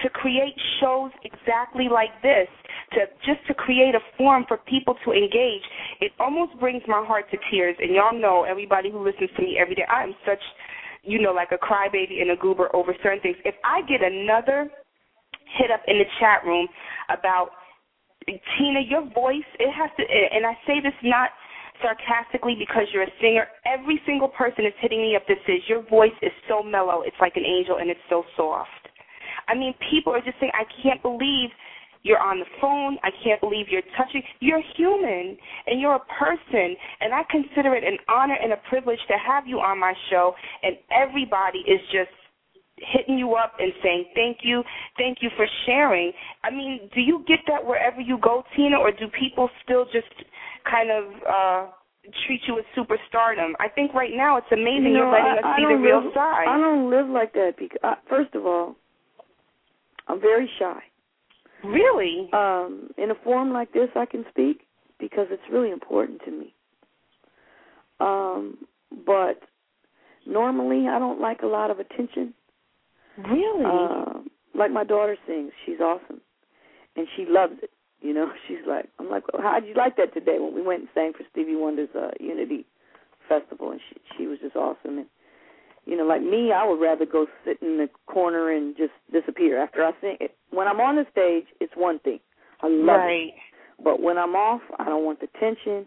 to 0.04 0.10
create 0.10 0.56
shows 0.80 1.12
exactly 1.24 1.88
like 1.92 2.14
this 2.22 2.48
to 2.94 3.00
just 3.26 3.46
to 3.48 3.54
create 3.54 3.96
a 3.96 4.00
forum 4.18 4.46
for 4.48 4.58
people 4.58 4.96
to 5.06 5.12
engage. 5.12 5.64
It 6.00 6.12
almost 6.20 6.58
brings 6.60 6.84
my 6.88 7.04
heart 7.06 7.26
to 7.32 7.38
tears. 7.52 7.76
And 7.80 7.94
y'all 7.94 8.18
know, 8.18 8.44
everybody 8.44 8.92
who 8.92 9.04
listens 9.04 9.30
to 9.36 9.42
me 9.42 9.58
every 9.60 9.76
day, 9.76 9.86
I 9.92 10.04
am 10.04 10.16
such, 10.26 10.42
you 11.04 11.22
know, 11.22 11.32
like 11.32 11.50
a 11.52 11.58
crybaby 11.58 12.22
and 12.22 12.32
a 12.32 12.36
goober 12.36 12.74
over 12.76 12.96
certain 13.04 13.20
things. 13.22 13.38
If 13.44 13.56
I 13.64 13.82
get 13.84 14.02
another 14.02 14.70
hit 15.58 15.72
up 15.72 15.82
in 15.88 15.98
the 15.98 16.06
chat 16.20 16.46
room 16.46 16.68
about 17.10 17.52
Teena, 18.28 18.84
your 18.84 19.08
voice, 19.14 19.48
it 19.60 19.72
has 19.72 19.90
to, 19.98 20.04
and 20.04 20.46
I 20.46 20.54
say 20.68 20.82
this 20.84 20.96
not 21.04 21.32
sarcastically 21.82 22.56
because 22.58 22.84
you're 22.92 23.04
a 23.04 23.16
singer. 23.22 23.48
Every 23.66 24.02
single 24.06 24.28
person 24.28 24.66
is 24.66 24.74
hitting 24.82 25.02
me 25.02 25.16
up 25.16 25.24
that 25.28 25.38
says 25.46 25.64
your 25.68 25.84
voice 25.88 26.16
is 26.22 26.32
so 26.48 26.62
mellow, 26.64 27.04
it's 27.06 27.16
like 27.22 27.36
an 27.36 27.46
angel, 27.46 27.78
and 27.78 27.90
it's 27.90 28.04
so 28.10 28.24
soft. 28.36 28.70
I 29.48 29.56
mean, 29.56 29.74
people 29.90 30.12
are 30.12 30.20
just 30.20 30.36
saying, 30.40 30.52
I 30.54 30.68
can't 30.84 31.02
believe 31.02 31.50
you're 32.08 32.24
on 32.24 32.40
the 32.40 32.50
phone. 32.62 32.98
I 33.04 33.12
can't 33.24 33.42
believe 33.42 33.68
you're 33.70 33.86
touching. 33.98 34.24
You're 34.40 34.64
human 34.76 35.38
and 35.68 35.82
you're 35.82 35.96
a 35.96 36.06
person, 36.18 36.76
and 37.02 37.14
I 37.14 37.24
consider 37.30 37.76
it 37.76 37.84
an 37.84 37.98
honor 38.08 38.38
and 38.42 38.54
a 38.54 38.60
privilege 38.70 39.00
to 39.08 39.16
have 39.20 39.46
you 39.46 39.60
on 39.60 39.80
my 39.80 39.94
show. 40.10 40.34
And 40.64 40.78
everybody 40.90 41.60
is 41.68 41.82
just 41.92 42.16
hitting 42.78 43.18
you 43.18 43.34
up 43.34 43.54
and 43.60 43.74
saying 43.84 44.06
thank 44.16 44.38
you, 44.44 44.64
thank 44.98 45.18
you 45.22 45.30
for 45.36 45.46
sharing. 45.66 46.12
I 46.44 46.52
mean, 46.52 46.90
do 46.94 47.02
you 47.02 47.24
get 47.28 47.40
that 47.48 47.66
wherever 47.66 48.00
you 48.00 48.18
go, 48.22 48.44
Teena, 48.56 48.80
or 48.80 48.92
do 48.92 49.08
people 49.20 49.50
still 49.64 49.86
just 49.86 50.14
kind 50.70 50.90
of 50.92 51.04
uh 51.28 51.72
treat 52.26 52.42
you 52.48 52.56
with 52.56 52.66
superstardom? 52.78 53.54
I 53.60 53.68
think 53.68 53.94
right 53.94 54.14
now 54.14 54.38
it's 54.38 54.52
amazing 54.52 54.94
know, 54.94 55.00
you're 55.00 55.12
letting 55.12 55.26
I, 55.26 55.38
us 55.38 55.44
I 55.44 55.58
see 55.58 55.66
the 55.68 55.82
real 55.82 56.04
live, 56.06 56.14
side. 56.14 56.48
I 56.48 56.58
don't 56.58 56.90
live 56.90 57.10
like 57.10 57.34
that 57.34 57.54
because, 57.58 57.80
uh, 57.84 57.96
first 58.08 58.34
of 58.36 58.46
all, 58.46 58.76
I'm 60.08 60.22
very 60.22 60.50
shy. 60.60 60.80
Really? 61.64 62.30
Um, 62.34 62.90
in 62.98 63.12
a 63.12 63.16
forum 63.24 63.52
like 63.52 63.74
this, 63.74 63.90
I 63.96 64.06
can 64.06 64.26
speak 64.30 64.62
because 65.00 65.28
it's 65.30 65.44
really 65.52 65.72
important 65.72 66.22
to 66.26 66.32
me. 66.32 66.54
Um, 68.00 68.58
but 69.06 69.42
normally, 70.26 70.88
I 70.88 71.00
don't 71.00 71.20
like 71.20 71.42
a 71.42 71.48
lot 71.48 71.72
of 71.72 71.80
attention. 71.80 72.34
Really? 73.18 73.66
Uh, 73.66 74.20
like 74.56 74.72
my 74.72 74.84
daughter 74.84 75.18
sings. 75.28 75.52
She's 75.66 75.80
awesome, 75.80 76.22
and 76.96 77.08
she 77.16 77.26
loves 77.28 77.54
it. 77.64 77.72
You 78.02 78.14
know, 78.14 78.32
she's 78.48 78.66
like, 78.68 78.86
I'm 79.00 79.10
like, 79.10 79.24
well, 79.34 79.42
how'd 79.42 79.66
you 79.66 79.74
like 79.76 79.98
that 79.98 80.14
today 80.14 80.38
when 80.40 80.54
we 80.54 80.62
went 80.62 80.82
and 80.82 80.90
sang 80.94 81.14
for 81.14 81.24
Stevie 81.32 81.56
Wonder's 81.56 81.90
uh, 81.96 82.12
Unity 82.20 82.66
Festival, 83.28 83.72
and 83.72 83.82
she 83.90 83.96
she 84.16 84.28
was 84.28 84.40
just 84.40 84.56
awesome. 84.56 85.00
And 85.00 85.08
you 85.88 85.96
know, 85.96 86.06
like 86.06 86.22
me, 86.22 86.52
I 86.52 86.68
would 86.68 86.82
rather 86.82 87.06
go 87.06 87.26
sit 87.46 87.62
in 87.62 87.78
the 87.78 87.90
corner 88.08 88.52
and 88.52 88.76
just 88.76 88.92
disappear 89.12 89.58
after 89.62 89.84
I 89.84 89.92
sing. 90.02 90.18
It. 90.20 90.36
When 90.52 90.68
I'm 90.68 90.82
on 90.82 90.98
the 90.98 91.06
stage, 91.12 91.46
it's 91.62 91.74
one 91.76 92.00
thing. 92.00 92.20
I 92.62 92.68
love 92.68 93.00
right. 93.00 93.28
it. 93.30 93.34
But 93.84 94.02
when 94.02 94.18
I'm 94.18 94.36
off, 94.36 94.62
I 94.80 94.86
don't 94.86 95.06
want 95.06 95.22
the 95.22 95.28
tension. 95.40 95.86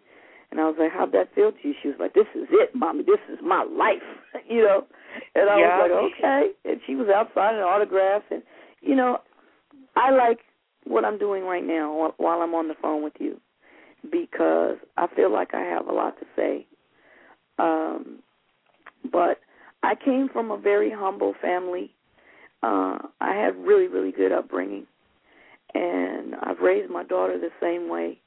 And 0.50 0.58
I 0.58 0.64
was 0.64 0.76
like, 0.78 0.90
"How'd 0.90 1.12
that 1.12 1.32
feel 1.34 1.52
to 1.52 1.68
you?" 1.68 1.74
She 1.82 1.88
was 1.88 1.98
like, 2.00 2.14
"This 2.14 2.26
is 2.34 2.48
it, 2.50 2.74
mommy. 2.74 3.04
This 3.04 3.20
is 3.30 3.38
my 3.42 3.62
life." 3.62 4.02
you 4.48 4.62
know. 4.62 4.86
And 5.34 5.50
I 5.50 5.58
Yeah. 5.58 5.78
was 5.78 5.90
like, 5.90 6.12
"Okay." 6.18 6.50
And 6.64 6.80
she 6.86 6.96
was 6.96 7.08
outside 7.08 7.54
and 7.54 7.62
autographs, 7.62 8.24
and 8.30 8.42
you 8.80 8.96
know, 8.96 9.18
I 9.96 10.10
like 10.10 10.40
what 10.84 11.04
I'm 11.04 11.18
doing 11.18 11.44
right 11.44 11.64
now 11.64 11.92
while- 11.92 12.14
while 12.16 12.40
I'm 12.40 12.54
on 12.54 12.68
the 12.68 12.74
phone 12.74 13.02
with 13.02 13.12
you 13.20 13.38
because 14.10 14.78
I 14.96 15.06
feel 15.08 15.30
like 15.30 15.52
I 15.52 15.60
have 15.60 15.86
a 15.88 15.92
lot 15.92 16.18
to 16.18 16.26
say. 16.34 16.66
Um, 17.58 18.22
but 19.12 19.40
I 19.82 19.94
came 19.94 20.28
from 20.32 20.50
a 20.50 20.58
very 20.58 20.90
humble 20.90 21.34
family. 21.40 21.94
Uh, 22.62 22.98
I 23.20 23.34
had 23.34 23.56
really, 23.56 23.88
really 23.88 24.12
good 24.12 24.32
upbringing, 24.32 24.86
and 25.74 26.34
I've 26.42 26.58
raised 26.58 26.90
my 26.90 27.04
daughter 27.04 27.38
the 27.38 27.50
same 27.60 27.88
way. 27.88 28.18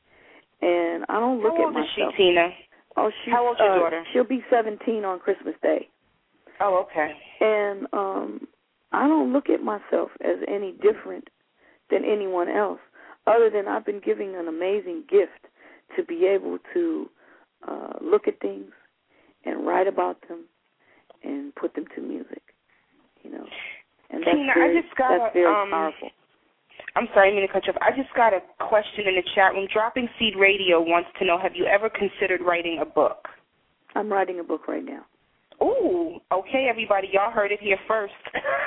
And 0.62 1.06
I 1.10 1.20
don't 1.20 1.42
look 1.44 1.54
How 1.58 1.70
at 1.70 1.76
old 1.76 1.84
is 1.84 1.90
she. 1.96 2.02
Teena? 2.24 2.50
Oh, 2.96 3.12
she's, 3.24 3.34
How 3.34 3.48
old's 3.48 3.60
your 3.60 3.76
uh, 3.76 3.80
daughter? 3.80 4.04
She'll 4.14 4.24
be 4.24 4.44
17 4.50 5.04
on 5.04 5.20
Christmas 5.20 5.56
Day. 5.62 5.90
Oh, 6.60 6.86
okay. 6.90 7.12
And 7.42 7.88
um 7.94 8.48
I 8.92 9.08
don't 9.08 9.34
look 9.34 9.50
at 9.50 9.62
myself 9.62 10.12
as 10.24 10.38
any 10.48 10.74
different 10.74 11.30
than 11.90 12.06
anyone 12.06 12.48
else, 12.48 12.80
other 13.26 13.50
than 13.50 13.68
I've 13.68 13.86
been 13.86 14.00
given 14.00 14.36
an 14.36 14.48
amazing 14.48 15.04
gift 15.10 15.48
to 15.98 16.04
be 16.04 16.26
able 16.26 16.60
to 16.74 17.10
uh 17.68 17.94
look 18.02 18.28
at 18.28 18.40
things 18.40 18.72
and 19.46 19.66
write 19.66 19.88
about 19.88 20.18
them 20.28 20.46
and 21.24 21.54
put 21.56 21.74
them 21.76 21.86
to 21.96 22.02
music. 22.02 22.42
You 23.24 23.32
know. 23.32 23.46
And 24.10 24.22
that's 24.22 24.36
Teena, 24.36 24.54
I 24.58 24.82
just 24.82 24.96
got 24.96 25.10
that's 25.18 25.32
a, 25.32 25.34
very 25.34 25.50
um, 25.50 25.72
powerful. 25.72 26.10
I'm 26.96 27.08
sorry, 27.14 27.30
I 27.30 27.32
didn't 27.32 27.42
mean 27.42 27.48
to 27.48 27.54
cut 27.54 27.66
you 27.66 27.74
off. 27.74 27.82
I 27.82 27.90
just 27.98 28.14
got 28.16 28.34
a 28.34 28.42
question 28.62 29.08
in 29.08 29.16
the 29.16 29.26
chat 29.34 29.54
room. 29.54 29.68
Dropping 29.74 30.08
Seed 30.20 30.36
Radio 30.38 30.82
wants 30.82 31.10
to 31.20 31.26
know: 31.26 31.40
Have 31.42 31.56
you 31.56 31.66
ever 31.66 31.90
considered 31.90 32.42
writing 32.46 32.80
a 32.82 32.86
book? 32.86 33.28
I'm 33.96 34.12
writing 34.12 34.40
a 34.40 34.44
book 34.44 34.68
right 34.68 34.84
now. 34.84 35.06
Ooh, 35.62 36.18
okay, 36.32 36.68
everybody, 36.70 37.10
y'all 37.14 37.32
heard 37.32 37.52
it 37.52 37.60
here 37.62 37.78
first. 37.88 38.14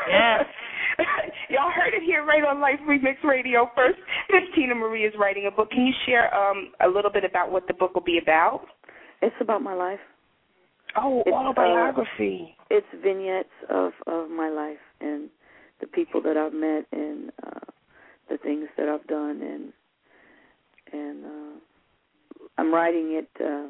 Yeah. 0.08 0.42
y'all 1.50 1.70
heard 1.70 1.92
it 1.94 2.02
here 2.04 2.24
right 2.24 2.44
on 2.44 2.60
Life 2.60 2.80
Remix 2.88 3.22
Radio 3.24 3.68
first. 3.74 3.98
Miss 4.30 4.42
Teena 4.56 4.74
Marie 4.74 5.04
is 5.04 5.12
writing 5.18 5.46
a 5.46 5.50
book. 5.50 5.70
Can 5.70 5.84
you 5.84 5.92
share 6.06 6.32
um 6.34 6.70
a 6.80 6.88
little 6.88 7.10
bit 7.10 7.24
about 7.24 7.50
what 7.50 7.66
the 7.66 7.74
book 7.74 7.94
will 7.94 8.04
be 8.04 8.18
about? 8.22 8.62
It's 9.20 9.34
about 9.40 9.62
my 9.62 9.74
life. 9.74 10.00
Oh, 10.98 11.22
It's, 11.90 11.98
uh, 11.98 12.02
it's 12.70 12.86
vignettes 13.02 13.48
of 13.70 13.92
of 14.06 14.30
my 14.30 14.48
life 14.48 14.78
and 15.00 15.28
the 15.80 15.86
people 15.86 16.22
that 16.22 16.36
I've 16.36 16.54
met 16.54 16.86
and 16.92 17.30
uh 17.46 17.60
the 18.30 18.38
things 18.38 18.68
that 18.76 18.88
I've 18.88 19.06
done 19.06 19.40
and 19.42 19.72
and 20.92 21.24
uh 21.24 21.58
I'm 22.58 22.72
writing 22.72 23.12
it 23.12 23.28
uh 23.40 23.68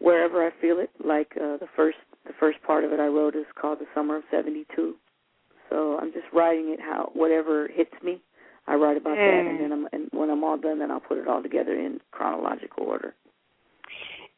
wherever 0.00 0.46
I 0.46 0.50
feel 0.60 0.78
it. 0.78 0.90
Like 1.04 1.32
uh 1.36 1.56
the 1.58 1.68
first 1.76 1.98
the 2.26 2.32
first 2.38 2.58
part 2.66 2.84
of 2.84 2.92
it 2.92 3.00
I 3.00 3.06
wrote 3.06 3.36
is 3.36 3.46
called 3.60 3.78
The 3.78 3.86
Summer 3.94 4.16
of 4.16 4.24
72 4.30 4.94
so 5.68 5.98
I'm 6.00 6.12
just 6.12 6.26
writing 6.32 6.74
it 6.76 6.80
how 6.80 7.10
whatever 7.14 7.68
hits 7.72 7.94
me 8.02 8.20
I 8.66 8.74
write 8.74 8.96
about 8.96 9.16
that. 9.16 9.44
Mm. 9.44 9.50
and 9.50 9.60
then 9.60 9.72
I'm 9.72 9.88
and 9.92 10.08
when 10.12 10.30
I'm 10.30 10.44
all 10.44 10.58
done 10.58 10.80
then 10.80 10.90
I'll 10.90 11.00
put 11.00 11.18
it 11.18 11.28
all 11.28 11.42
together 11.42 11.74
in 11.74 12.00
chronological 12.10 12.84
order 12.84 13.14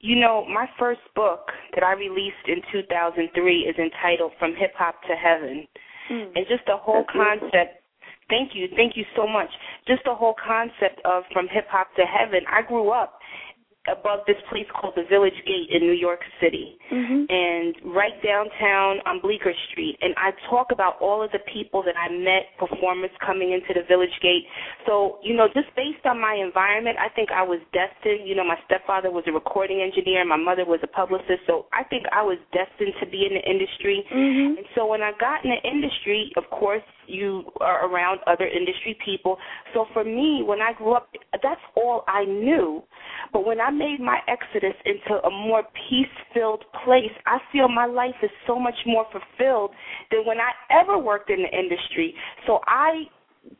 You 0.03 0.19
know, 0.19 0.45
my 0.53 0.67
first 0.79 1.01
book 1.15 1.47
that 1.75 1.85
I 1.85 1.93
released 1.95 2.47
in 2.49 2.61
2003 2.73 3.23
is 3.61 3.77
entitled 3.79 4.33
From 4.39 4.55
Hip 4.59 4.75
Hop 4.77 5.01
to 5.07 5.15
Heaven. 5.15 5.67
Hmm. 6.09 6.35
And 6.35 6.45
just 6.49 6.67
the 6.67 6.77
whole 6.77 7.07
That's 7.07 7.15
beautiful. 7.15 7.51
concept. 7.51 7.83
Thank 8.29 8.55
you, 8.55 8.67
thank 8.77 8.97
you 8.97 9.05
so 9.15 9.27
much. 9.27 9.51
Just 9.87 10.03
the 10.05 10.15
whole 10.15 10.35
concept 10.35 11.01
of 11.05 11.25
from 11.33 11.49
hip 11.49 11.67
hop 11.69 11.95
to 11.97 12.03
heaven. 12.03 12.41
I 12.51 12.63
grew 12.63 12.91
up 12.91 13.19
above 13.89 14.21
this 14.27 14.37
place 14.49 14.67
called 14.71 14.95
the 14.95 15.03
Village 15.11 15.35
Gate 15.45 15.69
in 15.71 15.83
New 15.83 15.93
York 15.93 16.23
City, 16.41 16.79
Mhm. 16.91 17.27
and 17.29 17.75
right 17.83 18.15
downtown 18.23 19.01
on 19.07 19.19
Bleecker 19.19 19.55
Street. 19.71 19.99
And 20.01 20.15
I 20.17 20.31
talk 20.49 20.71
about 20.71 21.01
all 21.01 21.21
of 21.21 21.33
the 21.33 21.41
people 21.41 21.83
that 21.83 21.97
I 21.97 22.09
met, 22.09 22.57
performers 22.59 23.11
coming 23.19 23.51
into 23.51 23.75
the 23.75 23.83
Village 23.83 24.21
Gate. 24.21 24.47
So, 24.87 25.19
you 25.23 25.35
know, 25.35 25.49
just 25.49 25.75
based 25.75 26.07
on 26.07 26.21
my 26.21 26.35
environment, 26.35 26.97
I 27.01 27.09
think 27.09 27.33
I 27.33 27.43
was 27.43 27.59
destined. 27.73 28.29
You 28.29 28.37
know, 28.37 28.45
my 28.45 28.59
stepfather 28.67 29.11
was 29.11 29.27
a 29.27 29.33
recording 29.33 29.81
engineer, 29.81 30.25
my 30.25 30.37
mother 30.37 30.65
was 30.65 30.81
a 30.83 30.87
publicist, 30.87 31.45
so 31.47 31.67
I 31.73 31.83
think 31.83 32.07
I 32.13 32.23
was 32.23 32.39
destined 32.53 32.95
to 33.01 33.07
be 33.07 33.27
in 33.27 33.35
the 33.35 33.43
industry. 33.43 34.07
Mhm. 34.11 34.59
And 34.59 34.67
so 34.75 34.87
when 34.87 35.03
I 35.03 35.11
got 35.13 35.45
in 35.45 35.51
the 35.51 35.63
industry, 35.63 36.33
of 36.37 36.49
course, 36.51 36.83
you 37.07 37.45
are 37.61 37.89
around 37.89 38.21
other 38.27 38.47
industry 38.47 38.97
people. 39.05 39.37
So 39.75 39.87
for 39.93 40.05
me, 40.05 40.43
when 40.45 40.61
I 40.61 40.73
grew 40.73 40.95
up, 40.95 41.09
that's 41.43 41.61
all 41.77 42.05
I 42.09 42.25
knew. 42.25 42.83
But 43.33 43.47
when 43.47 43.61
I 43.61 43.71
made 43.71 44.01
my 44.01 44.19
exodus 44.29 44.75
into 44.85 45.23
a 45.25 45.31
more 45.31 45.63
peace-filled 45.89 46.65
place, 46.85 47.13
I 47.27 47.39
feel 47.51 47.69
my 47.69 47.87
life 47.87 48.15
is 48.23 48.31
so 48.47 48.59
much 48.59 48.77
more 48.87 49.07
fulfilled 49.13 49.71
than 50.11 50.27
when 50.27 50.39
I 50.39 50.53
ever 50.81 50.99
worked 50.99 51.31
in 51.31 51.43
the 51.43 51.59
industry. 51.59 52.15
So 52.47 52.61
I 52.67 53.05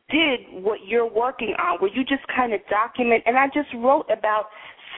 did 0.09 0.63
what 0.63 0.79
you're 0.87 1.09
working 1.09 1.53
on, 1.59 1.79
where 1.79 1.91
you 1.93 2.03
just 2.03 2.25
kind 2.33 2.53
of 2.53 2.61
document, 2.69 3.23
and 3.25 3.37
I 3.37 3.47
just 3.47 3.69
wrote 3.75 4.05
about 4.11 4.45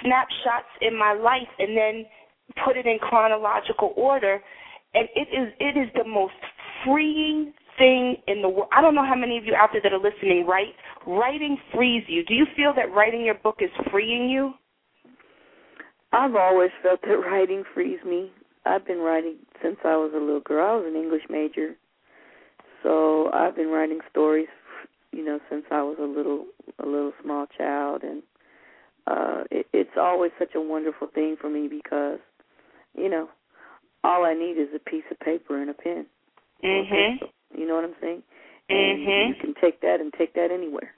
snapshots 0.03 0.69
in 0.81 0.97
my 0.97 1.13
life 1.13 1.49
and 1.57 1.75
then 1.75 2.05
put 2.65 2.77
it 2.77 2.85
in 2.85 2.99
chronological 2.99 3.93
order. 3.95 4.39
And 4.93 5.07
it 5.15 5.27
is 5.31 5.53
it 5.59 5.77
is 5.77 5.89
the 5.95 6.07
most 6.07 6.33
freeing 6.85 7.53
thing 7.77 8.17
in 8.27 8.41
the 8.41 8.49
world. 8.49 8.69
I 8.75 8.81
don't 8.81 8.95
know 8.95 9.05
how 9.05 9.15
many 9.15 9.37
of 9.37 9.45
you 9.45 9.55
out 9.55 9.69
there 9.71 9.81
that 9.81 9.93
are 9.93 9.99
listening 9.99 10.45
write. 10.45 10.73
Writing 11.05 11.57
frees 11.73 12.03
you. 12.07 12.23
Do 12.23 12.33
you 12.33 12.45
feel 12.55 12.73
that 12.75 12.93
writing 12.93 13.23
your 13.25 13.35
book 13.35 13.57
is 13.59 13.69
freeing 13.91 14.29
you? 14.29 14.53
I've 16.11 16.35
always 16.35 16.71
felt 16.81 17.01
that 17.01 17.17
writing 17.17 17.63
frees 17.73 17.99
me. 18.05 18.31
I've 18.65 18.85
been 18.85 18.99
writing 18.99 19.35
since 19.61 19.77
I 19.83 19.95
was 19.95 20.11
a 20.15 20.19
little 20.19 20.39
girl. 20.39 20.65
I 20.65 20.75
was 20.75 20.85
an 20.87 20.95
English 20.99 21.23
major, 21.29 21.75
so 22.81 23.29
I've 23.31 23.55
been 23.55 23.67
writing 23.67 23.99
stories, 24.09 24.47
you 25.11 25.23
know, 25.23 25.39
since 25.49 25.65
I 25.71 25.83
was 25.83 25.97
a 25.99 26.05
little 26.05 26.45
a 26.79 26.85
little 26.85 27.11
small 27.21 27.45
child, 27.57 28.01
and 28.03 28.23
uh, 29.07 29.43
it, 29.51 29.67
it's 29.73 29.97
always 29.99 30.31
such 30.39 30.55
a 30.55 30.61
wonderful 30.61 31.07
thing 31.13 31.35
for 31.39 31.49
me 31.49 31.67
because, 31.67 32.19
you 32.97 33.09
know, 33.09 33.29
all 34.03 34.25
I 34.25 34.33
need 34.33 34.57
is 34.57 34.69
a 34.75 34.79
piece 34.89 35.03
of 35.11 35.19
paper 35.19 35.61
and 35.61 35.69
a 35.69 35.73
pen. 35.73 36.05
Mhm. 36.63 37.19
You 37.57 37.67
know 37.67 37.75
what 37.75 37.85
I'm 37.85 37.95
saying? 38.01 38.23
And 38.69 38.99
Mhm. 38.99 39.29
you 39.29 39.35
can 39.35 39.53
take 39.61 39.81
that 39.81 40.01
and 40.01 40.13
take 40.13 40.33
that 40.33 40.51
anywhere. 40.51 40.93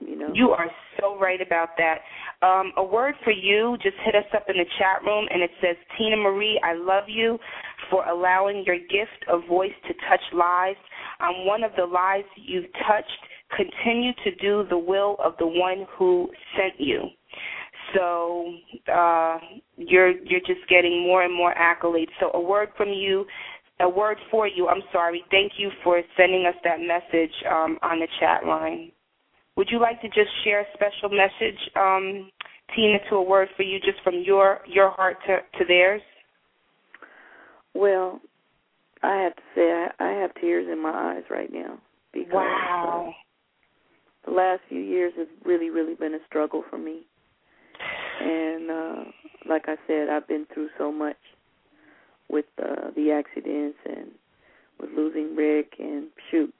You 0.00 0.14
know. 0.16 0.32
You 0.34 0.52
are 0.52 0.70
so 1.00 1.16
right 1.18 1.40
about 1.40 1.76
that. 1.78 2.02
Um, 2.42 2.72
a 2.76 2.84
word 2.84 3.16
for 3.24 3.30
you, 3.30 3.78
just 3.78 3.96
hit 3.98 4.14
us 4.14 4.26
up 4.34 4.48
in 4.50 4.58
the 4.58 4.66
chat 4.78 5.02
room, 5.02 5.26
and 5.30 5.42
it 5.42 5.50
says, 5.60 5.76
Teena 5.96 6.18
Marie, 6.18 6.60
I 6.62 6.74
love 6.74 7.08
you 7.08 7.38
for 7.90 8.06
allowing 8.06 8.62
your 8.64 8.76
gift 8.76 9.24
of 9.28 9.46
voice 9.46 9.72
to 9.88 9.94
touch 10.08 10.20
lives. 10.34 10.78
On 11.20 11.46
one 11.46 11.64
of 11.64 11.74
the 11.76 11.86
lives 11.86 12.28
you've 12.36 12.70
touched, 12.86 13.18
continue 13.56 14.12
to 14.24 14.34
do 14.34 14.66
the 14.68 14.76
will 14.76 15.16
of 15.24 15.34
the 15.38 15.46
one 15.46 15.86
who 15.96 16.30
sent 16.58 16.78
you. 16.78 17.08
So 17.94 18.52
uh, 18.92 19.38
you're 19.76 20.10
you're 20.10 20.40
just 20.40 20.66
getting 20.68 21.02
more 21.02 21.22
and 21.22 21.34
more 21.34 21.54
accolades. 21.54 22.10
So 22.18 22.30
a 22.34 22.40
word 22.40 22.70
from 22.76 22.88
you, 22.88 23.24
a 23.80 23.88
word 23.88 24.16
for 24.30 24.46
you. 24.48 24.68
I'm 24.68 24.82
sorry. 24.92 25.22
Thank 25.30 25.52
you 25.58 25.70
for 25.84 26.00
sending 26.16 26.46
us 26.46 26.54
that 26.64 26.78
message 26.80 27.32
um, 27.50 27.78
on 27.82 28.00
the 28.00 28.08
chat 28.20 28.46
line. 28.46 28.92
Would 29.56 29.68
you 29.70 29.80
like 29.80 30.00
to 30.02 30.08
just 30.08 30.30
share 30.44 30.60
a 30.60 30.64
special 30.74 31.08
message, 31.08 31.58
um, 31.76 32.30
Teena, 32.76 32.98
to 33.08 33.16
a 33.16 33.22
word 33.22 33.48
for 33.56 33.62
you, 33.62 33.78
just 33.80 34.02
from 34.04 34.22
your 34.24 34.60
your 34.66 34.90
heart 34.90 35.16
to 35.26 35.38
to 35.58 35.64
theirs? 35.66 36.02
Well, 37.74 38.20
I 39.02 39.16
have 39.16 39.36
to 39.36 39.42
say 39.54 39.62
I, 39.62 39.88
I 39.98 40.10
have 40.20 40.34
tears 40.40 40.66
in 40.70 40.82
my 40.82 40.90
eyes 40.90 41.24
right 41.30 41.52
now 41.52 41.78
because 42.12 42.32
Wow. 42.32 43.14
uh, 44.24 44.30
the 44.30 44.36
last 44.36 44.60
few 44.68 44.80
years 44.80 45.12
have 45.16 45.28
really, 45.44 45.70
really 45.70 45.94
been 45.94 46.14
a 46.14 46.24
struggle 46.26 46.64
for 46.68 46.78
me. 46.78 47.06
And 48.20 48.70
uh 48.70 49.04
like 49.48 49.64
I 49.68 49.76
said, 49.86 50.08
I've 50.08 50.26
been 50.26 50.46
through 50.52 50.70
so 50.76 50.90
much 50.90 51.16
with 52.28 52.46
uh 52.62 52.90
the 52.96 53.10
accidents 53.12 53.78
and 53.84 54.10
with 54.80 54.90
losing 54.96 55.34
Rick 55.36 55.74
and 55.78 56.08
shoot 56.30 56.52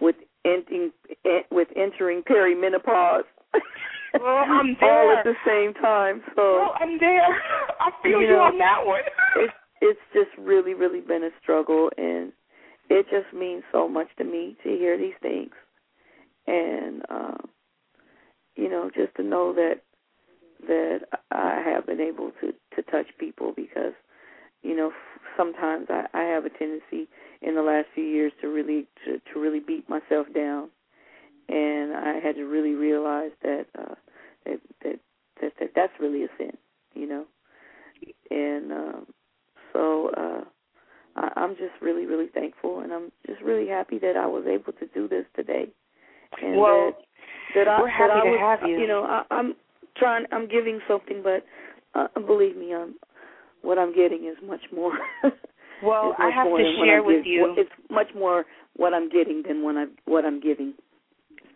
with 0.00 0.16
ending 0.44 0.92
en- 1.24 1.44
with 1.50 1.68
entering 1.76 2.22
perimenopause. 2.22 3.22
Well, 4.14 4.44
I'm 4.46 4.76
there. 4.80 5.02
all 5.12 5.16
at 5.18 5.24
the 5.24 5.34
same 5.46 5.74
time. 5.74 6.22
So 6.36 6.58
Well, 6.60 6.74
I'm 6.80 6.98
there. 6.98 7.22
I 7.80 7.90
feel 8.02 8.20
You 8.20 8.26
you, 8.28 8.32
know, 8.34 8.42
on 8.42 8.58
that 8.58 8.84
one. 8.84 9.00
it's 9.36 9.52
it's 9.80 10.00
just 10.12 10.30
really 10.38 10.74
really 10.74 11.00
been 11.00 11.24
a 11.24 11.30
struggle 11.42 11.90
and 11.96 12.32
it 12.90 13.06
just 13.10 13.32
means 13.34 13.62
so 13.72 13.88
much 13.88 14.08
to 14.18 14.24
me 14.24 14.56
to 14.62 14.68
hear 14.68 14.98
these 14.98 15.14
things, 15.22 15.52
and 16.46 17.02
uh, 17.08 17.38
you 18.54 18.68
know, 18.68 18.90
just 18.94 19.14
to 19.16 19.22
know 19.22 19.54
that 19.54 19.76
that 20.66 21.00
I 21.30 21.62
have 21.64 21.86
been 21.86 22.00
able 22.00 22.32
to 22.40 22.52
to 22.76 22.90
touch 22.90 23.06
people 23.18 23.52
because 23.56 23.94
you 24.62 24.76
know 24.76 24.92
sometimes 25.36 25.86
I, 25.88 26.06
I 26.14 26.22
have 26.22 26.44
a 26.44 26.50
tendency 26.50 27.08
in 27.40 27.54
the 27.54 27.62
last 27.62 27.86
few 27.94 28.04
years 28.04 28.32
to 28.40 28.48
really 28.48 28.86
to, 29.04 29.20
to 29.32 29.40
really 29.40 29.60
beat 29.60 29.88
myself 29.88 30.26
down, 30.34 30.68
and 31.48 31.94
I 31.94 32.20
had 32.22 32.36
to 32.36 32.44
really 32.44 32.74
realize 32.74 33.32
that 33.42 33.66
uh, 33.78 33.94
that, 34.46 34.60
that 34.84 34.98
that 35.40 35.52
that 35.60 35.70
that's 35.74 35.92
really 36.00 36.24
a 36.24 36.28
sin, 36.38 36.56
you 36.94 37.06
know, 37.06 37.24
and 38.30 38.72
um, 38.72 39.06
so 39.72 40.10
uh, 40.16 40.44
I, 41.16 41.32
I'm 41.36 41.56
just 41.56 41.74
really 41.80 42.06
really 42.06 42.28
thankful, 42.32 42.80
and 42.80 42.92
I'm 42.92 43.10
just 43.26 43.40
really 43.42 43.68
happy 43.68 43.98
that 43.98 44.16
I 44.16 44.26
was 44.26 44.44
able 44.46 44.72
to 44.74 44.86
do 44.94 45.08
this 45.08 45.24
today, 45.34 45.66
and 46.40 46.56
well, 46.56 46.92
that, 47.54 47.66
that 47.66 47.68
I 47.68 47.80
we're 47.80 47.88
happy 47.88 48.08
that 48.08 48.16
I 48.16 48.24
to 48.24 48.30
was, 48.30 48.40
have 48.40 48.68
you. 48.68 48.78
You 48.78 48.86
know, 48.86 49.04
I, 49.04 49.24
I'm 49.30 49.54
trying, 49.96 50.26
I'm 50.32 50.48
giving 50.48 50.80
something, 50.88 51.22
but 51.22 51.44
uh, 51.94 52.08
believe 52.20 52.56
me, 52.56 52.74
I'm 52.74 52.94
what 53.62 53.78
I'm 53.78 53.94
getting 53.94 54.26
is 54.26 54.36
much 54.46 54.62
more. 54.72 54.92
well, 55.82 56.10
is 56.10 56.16
I 56.18 56.30
have 56.30 56.46
to 56.46 56.74
share 56.84 57.02
with 57.02 57.24
giving. 57.24 57.32
you. 57.32 57.54
It's 57.56 57.70
much 57.90 58.08
more 58.14 58.44
what 58.76 58.94
I'm 58.94 59.08
getting 59.08 59.42
than 59.46 59.62
what 59.62 59.76
I'm 59.76 59.90
what 60.04 60.24
I'm 60.24 60.40
giving. 60.40 60.74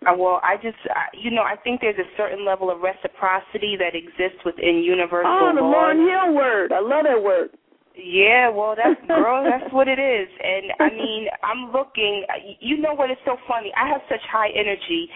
Uh, 0.06 0.14
well, 0.16 0.40
I 0.44 0.56
just, 0.56 0.76
I, 0.90 1.06
you 1.16 1.30
know, 1.30 1.42
I 1.42 1.56
think 1.56 1.80
there's 1.80 1.98
a 1.98 2.10
certain 2.16 2.44
level 2.44 2.70
of 2.70 2.80
reciprocity 2.80 3.76
that 3.78 3.96
exists 3.96 4.44
within 4.44 4.84
universal 4.84 5.32
Oh, 5.32 5.52
the. 5.54 5.62
Lauryn 5.62 6.04
Hill 6.04 6.34
word. 6.34 6.70
I 6.70 6.80
love 6.80 7.04
that 7.08 7.22
word. 7.22 7.50
Yeah, 7.96 8.52
well, 8.52 8.76
that's 8.76 9.00
girl, 9.08 9.40
that's 9.42 9.72
what 9.72 9.88
it 9.88 9.98
is. 9.98 10.28
And 10.44 10.72
I 10.78 10.92
mean, 10.92 11.28
I'm 11.42 11.72
looking. 11.72 12.24
You 12.60 12.76
know 12.78 12.92
what? 12.94 13.10
It's 13.10 13.20
so 13.24 13.36
funny. 13.48 13.72
I 13.72 13.88
have 13.88 14.02
such 14.08 14.20
high 14.30 14.52
energy, 14.52 15.08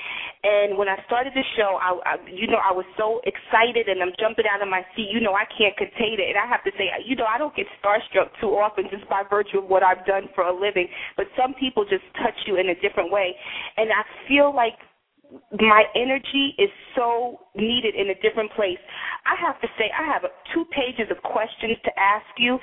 and 0.43 0.78
when 0.78 0.89
I 0.89 0.97
started 1.05 1.35
the 1.37 1.45
show, 1.57 1.76
I, 1.76 1.93
I, 2.09 2.14
you 2.33 2.49
know, 2.49 2.59
I 2.59 2.72
was 2.72 2.89
so 2.97 3.20
excited, 3.28 3.89
and 3.89 4.01
I'm 4.03 4.16
jumping 4.18 4.47
out 4.49 4.62
of 4.62 4.68
my 4.68 4.81
seat. 4.97 5.12
You 5.12 5.20
know, 5.20 5.37
I 5.37 5.45
can't 5.53 5.76
contain 5.76 6.16
it, 6.16 6.33
and 6.33 6.39
I 6.41 6.49
have 6.49 6.64
to 6.64 6.72
say, 6.81 6.89
you 7.05 7.16
know, 7.16 7.28
I 7.28 7.37
don't 7.37 7.55
get 7.55 7.66
starstruck 7.85 8.33
too 8.41 8.57
often 8.57 8.89
just 8.91 9.09
by 9.09 9.22
virtue 9.28 9.61
of 9.61 9.68
what 9.68 9.83
I've 9.85 10.05
done 10.07 10.33
for 10.35 10.45
a 10.49 10.55
living. 10.55 10.89
But 11.16 11.26
some 11.37 11.53
people 11.55 11.85
just 11.85 12.05
touch 12.16 12.37
you 12.49 12.57
in 12.57 12.72
a 12.72 12.76
different 12.81 13.12
way, 13.12 13.37
and 13.76 13.93
I 13.93 14.03
feel 14.26 14.55
like 14.57 14.81
my 15.61 15.85
energy 15.95 16.55
is 16.59 16.70
so 16.97 17.41
needed 17.55 17.95
in 17.95 18.11
a 18.11 18.14
different 18.20 18.53
place. 18.53 18.78
I 19.26 19.35
have 19.41 19.61
to 19.61 19.68
say, 19.78 19.91
I 19.97 20.07
have 20.07 20.22
two 20.55 20.64
pages 20.72 21.11
of 21.11 21.22
questions 21.22 21.76
to 21.85 21.91
ask 21.99 22.26
you, 22.39 22.59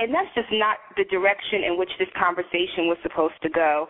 and 0.00 0.14
that's 0.14 0.32
just 0.34 0.48
not 0.52 0.78
the 0.96 1.04
direction 1.04 1.60
in 1.68 1.76
which 1.76 1.90
this 1.98 2.08
conversation 2.16 2.88
was 2.88 2.96
supposed 3.02 3.36
to 3.42 3.50
go. 3.50 3.86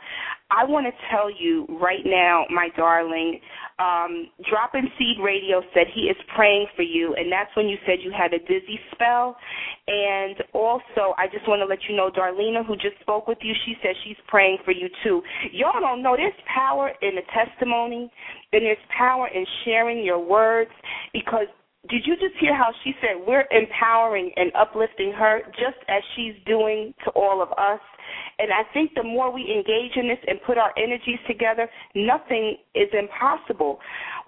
I 0.51 0.67
want 0.67 0.91
to 0.91 0.95
tell 1.07 1.31
you 1.31 1.65
right 1.81 2.03
now, 2.05 2.43
my 2.51 2.69
darling, 2.77 3.39
um, 3.79 4.27
Dropping 4.51 4.91
Seed 4.99 5.23
Radio 5.23 5.63
said 5.73 5.87
he 5.95 6.11
is 6.11 6.17
praying 6.35 6.67
for 6.75 6.83
you, 6.83 7.15
and 7.15 7.31
that's 7.31 7.55
when 7.55 7.69
you 7.69 7.79
said 7.87 8.03
you 8.03 8.11
had 8.11 8.35
a 8.35 8.41
dizzy 8.43 8.81
spell. 8.91 9.37
And 9.87 10.35
also, 10.53 11.15
I 11.15 11.31
just 11.31 11.47
want 11.47 11.63
to 11.63 11.67
let 11.71 11.79
you 11.89 11.95
know, 11.95 12.11
Darlena, 12.11 12.67
who 12.67 12.75
just 12.75 12.99
spoke 13.01 13.29
with 13.29 13.39
you, 13.43 13.55
she 13.65 13.75
said 13.81 13.95
she's 14.03 14.19
praying 14.27 14.59
for 14.65 14.73
you 14.73 14.89
too. 15.05 15.23
Y'all 15.53 15.79
don't 15.79 16.03
know 16.03 16.17
there's 16.17 16.35
power 16.53 16.91
in 17.01 17.15
the 17.15 17.23
testimony, 17.31 18.11
and 18.53 18.67
there's 18.67 18.83
power 18.91 19.29
in 19.33 19.47
sharing 19.65 20.05
your 20.05 20.19
words 20.19 20.71
because 21.13 21.47
did 21.89 22.03
you 22.05 22.15
just 22.17 22.35
hear 22.39 22.55
how 22.55 22.73
she 22.85 22.93
said 23.01 23.25
we're 23.27 23.47
empowering 23.51 24.31
and 24.37 24.53
uplifting 24.55 25.13
her 25.13 25.41
just 25.53 25.79
as 25.89 26.03
she's 26.15 26.35
doing 26.45 26.93
to 27.05 27.11
all 27.13 27.41
of 27.41 27.51
us? 27.53 27.81
And 28.39 28.53
I 28.53 28.71
think 28.75 28.93
the 28.95 29.03
more 29.03 29.33
we 29.33 29.43
engage 29.43 29.97
in 29.97 30.07
this 30.09 30.19
and 30.27 30.39
put 30.47 30.59
our 30.59 30.73
energies 30.77 31.19
together, 31.27 31.69
nothing 31.95 32.57
is 32.75 32.89
impossible. 32.93 33.79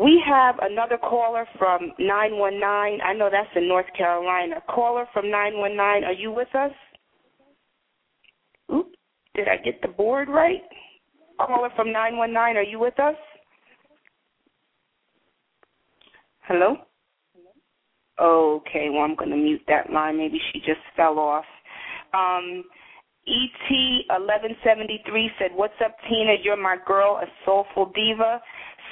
We 0.01 0.23
have 0.27 0.57
another 0.63 0.97
caller 0.97 1.47
from 1.59 1.93
919. 1.99 3.01
I 3.05 3.13
know 3.13 3.29
that's 3.31 3.49
in 3.55 3.69
North 3.69 3.93
Carolina. 3.97 4.63
Caller 4.69 5.05
from 5.13 5.31
919, 5.31 6.05
are 6.05 6.13
you 6.13 6.33
with 6.33 6.55
us? 6.55 6.73
Oop, 8.73 8.95
did 9.35 9.49
I 9.49 9.57
get 9.63 9.83
the 9.83 9.89
board 9.89 10.29
right? 10.29 10.63
Caller 11.39 11.71
from 11.77 11.93
919, 11.93 12.57
are 12.57 12.63
you 12.63 12.79
with 12.79 12.99
us? 12.99 13.17
Hello? 16.43 16.77
Okay, 18.21 18.89
well, 18.91 19.03
I'm 19.03 19.17
going 19.17 19.31
to 19.31 19.37
mute 19.37 19.63
that 19.69 19.91
line. 19.91 20.19
Maybe 20.19 20.39
she 20.53 20.59
just 20.61 20.81
fell 20.97 21.19
off. 21.19 21.45
Um, 22.13 22.65
ET1173 23.29 25.27
said, 25.39 25.51
What's 25.55 25.75
up, 25.85 25.97
Teena? 26.11 26.37
You're 26.43 26.57
my 26.57 26.77
girl, 26.87 27.21
a 27.23 27.27
soulful 27.45 27.93
diva. 27.95 28.41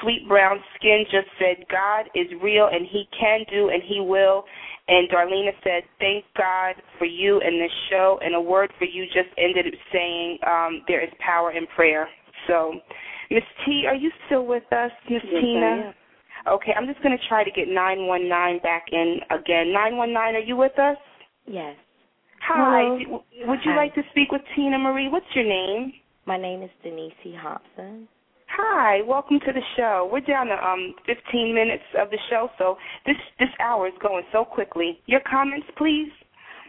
Sweet 0.01 0.27
Brown 0.29 0.59
Skin 0.77 1.05
just 1.11 1.27
said, 1.39 1.67
God 1.71 2.07
is 2.15 2.27
real 2.43 2.69
and 2.73 2.87
He 2.87 3.07
can 3.19 3.45
do 3.51 3.69
and 3.71 3.83
He 3.83 4.01
will. 4.01 4.45
And 4.89 5.11
Darlena 5.11 5.53
said, 5.63 5.83
Thank 5.99 6.25
God 6.37 6.77
for 6.99 7.07
you 7.07 7.41
and 7.41 7.61
this 7.61 7.73
show. 7.91 8.19
And 8.23 8.35
a 8.35 8.41
word 8.41 8.73
for 8.79 8.85
you 8.85 9.05
just 9.07 9.29
ended 9.37 9.67
up 9.67 9.75
saying, 9.93 10.39
um, 10.47 10.83
There 10.87 11.03
is 11.03 11.11
power 11.19 11.53
in 11.53 11.67
prayer. 11.75 12.09
So, 12.47 12.75
Miss 13.31 13.45
T, 13.67 13.85
are 13.87 13.95
you 13.95 14.11
still 14.27 14.47
with 14.47 14.65
us, 14.73 14.91
Miss 15.09 15.23
Yes, 15.25 15.43
Teena? 15.43 15.95
Okay, 16.47 16.73
I'm 16.77 16.87
just 16.87 17.03
going 17.03 17.17
to 17.17 17.29
try 17.29 17.45
to 17.45 17.51
get 17.51 17.69
919 17.69 18.63
back 18.63 18.87
in 18.93 19.21
again. 19.31 19.73
919, 19.73 20.17
are 20.17 20.39
you 20.39 20.57
with 20.57 20.79
us? 20.79 20.97
Yes. 21.47 21.77
Hi. 22.49 22.83
Hello. 22.99 23.23
Would 23.47 23.61
you 23.65 23.73
Hi. 23.73 23.77
like 23.77 23.95
to 23.95 24.03
speak 24.11 24.33
with 24.33 24.43
Teena 24.57 24.79
Marie? 24.81 25.09
What's 25.09 25.27
your 25.35 25.45
name? 25.45 25.93
My 26.27 26.39
name 26.39 26.63
is 26.63 26.71
Denise. 26.83 27.13
Hobson. 27.37 28.09
Hi, 28.57 29.01
welcome 29.07 29.39
to 29.41 29.53
the 29.53 29.63
show. 29.77 30.09
We're 30.13 30.21
down 30.21 30.47
to 30.47 30.55
um 30.55 30.95
15 31.07 31.55
minutes 31.55 31.85
of 31.99 32.11
the 32.11 32.19
show, 32.29 32.49
so 32.59 32.77
this 33.07 33.17
this 33.39 33.49
hour 33.61 33.87
is 33.87 33.95
going 34.03 34.25
so 34.33 34.45
quickly. 34.45 34.99
Your 35.07 35.21
comments, 35.21 35.67
please. 35.79 36.11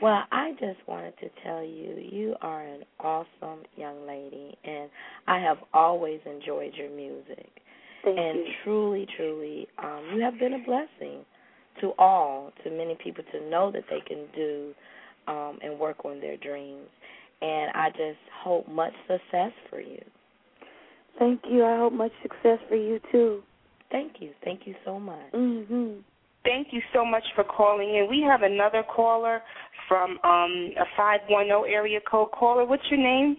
Well, 0.01 0.23
I 0.31 0.51
just 0.53 0.79
wanted 0.87 1.13
to 1.19 1.29
tell 1.43 1.63
you, 1.63 1.95
you 2.11 2.35
are 2.41 2.65
an 2.65 2.83
awesome 2.99 3.63
young 3.75 4.07
lady, 4.07 4.57
and 4.63 4.89
I 5.27 5.39
have 5.39 5.57
always 5.73 6.19
enjoyed 6.25 6.73
your 6.75 6.89
music. 6.89 7.49
Thank 8.03 8.17
and 8.17 8.37
you. 8.39 8.53
truly, 8.63 9.07
truly, 9.17 9.67
um, 9.77 10.13
you 10.15 10.21
have 10.21 10.39
been 10.39 10.53
a 10.53 10.63
blessing 10.65 11.25
to 11.81 11.93
all, 11.97 12.51
to 12.63 12.69
many 12.69 12.97
people 13.01 13.23
to 13.31 13.49
know 13.49 13.71
that 13.71 13.83
they 13.89 13.99
can 14.07 14.25
do 14.35 14.73
um, 15.27 15.59
and 15.63 15.79
work 15.79 16.03
on 16.05 16.19
their 16.19 16.37
dreams. 16.37 16.87
And 17.41 17.71
I 17.73 17.89
just 17.89 18.19
hope 18.43 18.67
much 18.67 18.93
success 19.07 19.51
for 19.69 19.79
you. 19.79 20.01
Thank 21.19 21.41
you. 21.49 21.63
I 21.65 21.77
hope 21.77 21.93
much 21.93 22.11
success 22.21 22.59
for 22.69 22.75
you 22.75 22.99
too. 23.11 23.41
Thank 23.91 24.13
you. 24.19 24.31
Thank 24.43 24.61
you 24.65 24.75
so 24.85 24.99
much. 24.99 25.31
Mm-hmm. 25.33 25.99
Thank 26.43 26.67
you 26.71 26.81
so 26.93 27.05
much 27.05 27.23
for 27.35 27.43
calling 27.43 27.89
in. 27.89 28.07
We 28.09 28.23
have 28.27 28.41
another 28.41 28.83
caller 28.83 29.41
from 29.87 30.11
um 30.23 30.71
a 30.79 30.85
510 30.97 31.71
area 31.71 31.99
code 32.09 32.31
caller. 32.31 32.65
What's 32.65 32.83
your 32.89 32.99
name? 32.99 33.37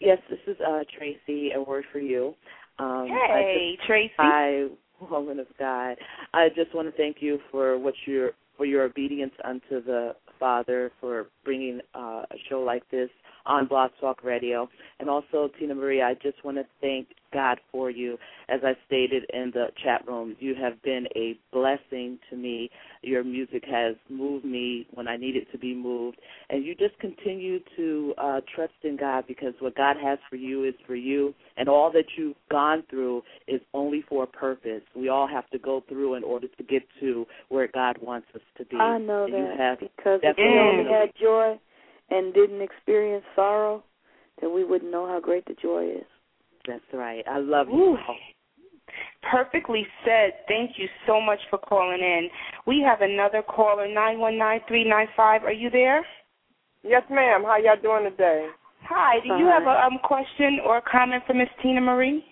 Yes, 0.00 0.18
this 0.30 0.38
is 0.46 0.56
uh 0.66 0.80
Tracy. 0.96 1.50
A 1.54 1.62
word 1.62 1.84
for 1.92 1.98
you. 1.98 2.34
Um, 2.78 3.08
Hey, 3.08 3.78
Tracy. 3.86 4.12
Hi, 4.18 4.66
woman 5.10 5.38
of 5.38 5.46
God. 5.58 5.96
I 6.32 6.48
just 6.54 6.74
want 6.74 6.90
to 6.90 6.96
thank 6.96 7.16
you 7.20 7.38
for 7.50 7.78
what 7.78 7.94
your 8.06 8.32
for 8.56 8.66
your 8.66 8.82
obedience 8.82 9.32
unto 9.44 9.82
the 9.82 10.14
Father 10.38 10.92
for 11.00 11.26
bringing 11.44 11.80
uh, 11.94 12.22
a 12.30 12.36
show 12.48 12.60
like 12.60 12.88
this 12.90 13.08
on 13.46 13.66
Blog 13.66 13.90
Talk 14.00 14.22
Radio, 14.24 14.68
and 15.00 15.08
also 15.08 15.50
Teena 15.60 15.74
Marie. 15.74 16.02
I 16.02 16.14
just 16.14 16.44
want 16.44 16.56
to 16.58 16.64
thank 16.80 17.08
God 17.32 17.58
for 17.70 17.90
you. 17.90 18.18
As 18.48 18.60
I 18.62 18.74
stated 18.86 19.24
in 19.32 19.50
the 19.54 19.66
chat 19.82 20.06
room, 20.06 20.36
you 20.38 20.54
have 20.54 20.80
been 20.82 21.06
a 21.16 21.38
blessing 21.52 22.18
to 22.30 22.36
me. 22.36 22.70
Your 23.02 23.24
music 23.24 23.64
has 23.70 23.96
moved 24.08 24.44
me 24.44 24.86
when 24.92 25.08
I 25.08 25.16
needed 25.16 25.46
to 25.52 25.58
be 25.58 25.74
moved, 25.74 26.18
and 26.50 26.64
you 26.64 26.74
just 26.74 26.98
continue 26.98 27.58
to 27.76 28.14
uh, 28.18 28.40
trust 28.54 28.74
in 28.82 28.96
God 28.96 29.24
because 29.26 29.54
what 29.60 29.74
God 29.76 29.96
has 30.02 30.18
for 30.28 30.36
you 30.36 30.64
is 30.64 30.74
for 30.86 30.94
you, 30.94 31.34
and 31.56 31.68
all 31.68 31.90
that 31.92 32.04
you've 32.16 32.36
gone 32.50 32.84
through 32.90 33.22
is 33.48 33.60
only 33.74 34.04
for 34.08 34.24
a 34.24 34.26
purpose. 34.26 34.82
We 34.94 35.08
all 35.08 35.26
have 35.26 35.48
to 35.50 35.58
go 35.58 35.82
through 35.88 36.14
in 36.14 36.24
order 36.24 36.48
to 36.48 36.62
get 36.62 36.82
to 37.00 37.26
where 37.48 37.68
God 37.72 37.96
wants 38.00 38.28
us 38.34 38.42
to 38.58 38.64
be. 38.66 38.76
I 38.76 38.98
know 38.98 39.24
And 39.24 39.34
that 39.34 39.38
you 39.38 39.58
have 39.58 39.80
because 39.80 40.20
if 40.22 40.36
we 40.36 40.44
only 40.44 40.90
had 40.90 41.10
joy 41.20 41.58
and 42.12 42.34
didn't 42.34 42.60
experience 42.60 43.24
sorrow, 43.34 43.82
then 44.40 44.54
we 44.54 44.64
wouldn't 44.64 44.90
know 44.90 45.06
how 45.06 45.20
great 45.20 45.44
the 45.46 45.54
joy 45.60 45.86
is. 45.86 46.06
That's 46.66 46.84
right. 46.92 47.24
I 47.28 47.38
love 47.38 47.68
Ooh. 47.68 47.72
you. 47.72 47.98
Perfectly 49.30 49.86
said. 50.04 50.32
Thank 50.46 50.72
you 50.76 50.86
so 51.06 51.20
much 51.20 51.38
for 51.48 51.58
calling 51.58 52.00
in. 52.00 52.28
We 52.66 52.84
have 52.86 53.00
another 53.00 53.42
caller, 53.42 53.86
919-395. 53.88 55.08
Are 55.18 55.52
you 55.52 55.70
there? 55.70 56.04
Yes, 56.82 57.02
ma'am. 57.10 57.42
How 57.44 57.56
y'all 57.56 57.80
doing 57.80 58.10
today? 58.10 58.48
Hi. 58.88 59.20
Do 59.22 59.34
you 59.38 59.46
have 59.46 59.62
a 59.62 59.86
um, 59.86 59.98
question 60.02 60.58
or 60.66 60.78
a 60.78 60.82
comment 60.82 61.22
for 61.26 61.34
Miss 61.34 61.48
Teena 61.64 61.80
Marie? 61.80 62.24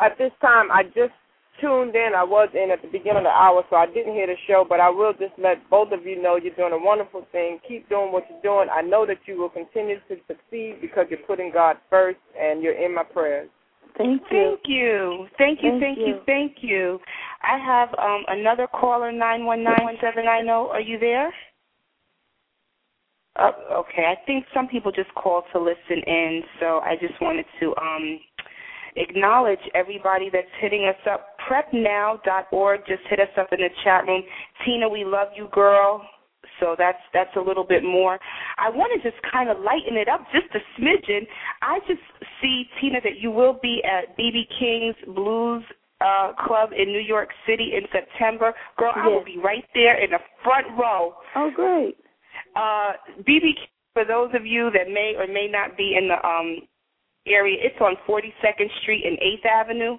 At 0.00 0.18
this 0.18 0.32
time, 0.40 0.70
I 0.70 0.82
just 0.82 1.14
tuned 1.60 1.94
in. 1.94 2.12
I 2.16 2.24
was 2.24 2.48
in 2.54 2.70
at 2.70 2.82
the 2.82 2.88
beginning 2.88 3.18
of 3.18 3.24
the 3.24 3.30
hour, 3.30 3.62
so 3.70 3.76
I 3.76 3.86
didn't 3.86 4.14
hear 4.14 4.26
the 4.26 4.36
show, 4.46 4.64
but 4.68 4.80
I 4.80 4.90
will 4.90 5.12
just 5.12 5.34
let 5.38 5.68
both 5.70 5.92
of 5.92 6.04
you 6.06 6.20
know 6.20 6.36
you're 6.36 6.54
doing 6.54 6.72
a 6.72 6.84
wonderful 6.84 7.26
thing. 7.32 7.58
Keep 7.66 7.88
doing 7.88 8.12
what 8.12 8.24
you're 8.30 8.42
doing. 8.42 8.68
I 8.72 8.82
know 8.82 9.06
that 9.06 9.18
you 9.26 9.38
will 9.38 9.50
continue 9.50 9.96
to 10.08 10.16
succeed 10.26 10.78
because 10.80 11.06
you're 11.10 11.26
putting 11.26 11.52
God 11.52 11.76
first, 11.90 12.18
and 12.38 12.62
you're 12.62 12.78
in 12.78 12.94
my 12.94 13.04
prayers. 13.04 13.50
Thank 13.96 14.22
you. 14.30 14.56
Thank 14.56 14.60
you. 14.66 15.26
Thank 15.38 15.62
you. 15.62 15.70
Thank 15.70 15.82
Thank 15.82 15.98
you. 15.98 16.06
you. 16.06 16.20
Thank 16.26 16.56
you. 16.60 17.00
I 17.42 17.58
have 17.58 17.88
um 17.98 18.22
another 18.28 18.66
caller 18.68 19.10
nine 19.10 19.44
one 19.44 19.64
nine 19.64 19.82
one 19.82 19.96
seven 20.00 20.24
nine 20.24 20.44
zero. 20.44 20.68
Are 20.68 20.80
you 20.80 20.98
there? 20.98 21.32
Uh, 23.36 23.52
okay. 23.72 24.04
I 24.04 24.16
think 24.26 24.44
some 24.52 24.68
people 24.68 24.90
just 24.90 25.12
called 25.14 25.44
to 25.52 25.60
listen 25.60 26.02
in, 26.06 26.42
so 26.60 26.80
I 26.84 26.96
just 27.00 27.20
wanted 27.20 27.46
to 27.60 27.74
um 27.76 28.20
acknowledge 28.96 29.60
everybody 29.74 30.30
that's 30.32 30.46
hitting 30.60 30.86
us 30.88 31.10
up. 31.10 31.36
Prepnow.org. 31.48 32.80
Just 32.86 33.02
hit 33.08 33.20
us 33.20 33.28
up 33.38 33.48
in 33.52 33.60
the 33.60 33.68
chat 33.84 34.06
room. 34.06 34.22
Teena, 34.66 34.90
we 34.90 35.04
love 35.04 35.28
you, 35.36 35.48
girl. 35.52 36.02
So 36.60 36.74
that's 36.76 36.98
that's 37.12 37.34
a 37.36 37.40
little 37.40 37.64
bit 37.64 37.84
more. 37.84 38.18
I 38.58 38.70
want 38.70 38.90
to 39.00 39.10
just 39.10 39.20
kind 39.30 39.48
of 39.48 39.58
lighten 39.58 39.96
it 39.96 40.08
up 40.08 40.24
just 40.32 40.46
a 40.54 40.80
smidgen. 40.80 41.26
I 41.62 41.78
just 41.86 42.00
see 42.40 42.64
Teena 42.80 43.02
that 43.02 43.20
you 43.20 43.30
will 43.30 43.58
be 43.62 43.82
at 43.84 44.16
BB 44.18 44.48
King's 44.58 45.14
Blues 45.14 45.62
uh 46.00 46.32
Club 46.46 46.70
in 46.76 46.88
New 46.88 47.00
York 47.00 47.28
City 47.46 47.72
in 47.76 47.82
September. 47.92 48.52
Girl, 48.76 48.92
I 48.94 49.08
will 49.08 49.24
be 49.24 49.38
right 49.42 49.64
there 49.74 50.02
in 50.02 50.10
the 50.10 50.18
front 50.42 50.66
row. 50.78 51.14
Oh, 51.36 51.50
great. 51.54 51.96
Uh 52.56 52.92
BB 53.20 53.54
King, 53.54 53.68
for 53.94 54.04
those 54.04 54.30
of 54.34 54.46
you 54.46 54.70
that 54.72 54.88
may 54.88 55.14
or 55.18 55.26
may 55.26 55.48
not 55.50 55.76
be 55.76 55.96
in 55.98 56.08
the 56.08 56.26
um 56.26 56.68
area, 57.28 57.56
it's 57.60 57.78
on 57.80 57.96
42nd 58.08 58.68
Street 58.82 59.04
and 59.04 59.18
8th 59.18 59.46
Avenue. 59.46 59.96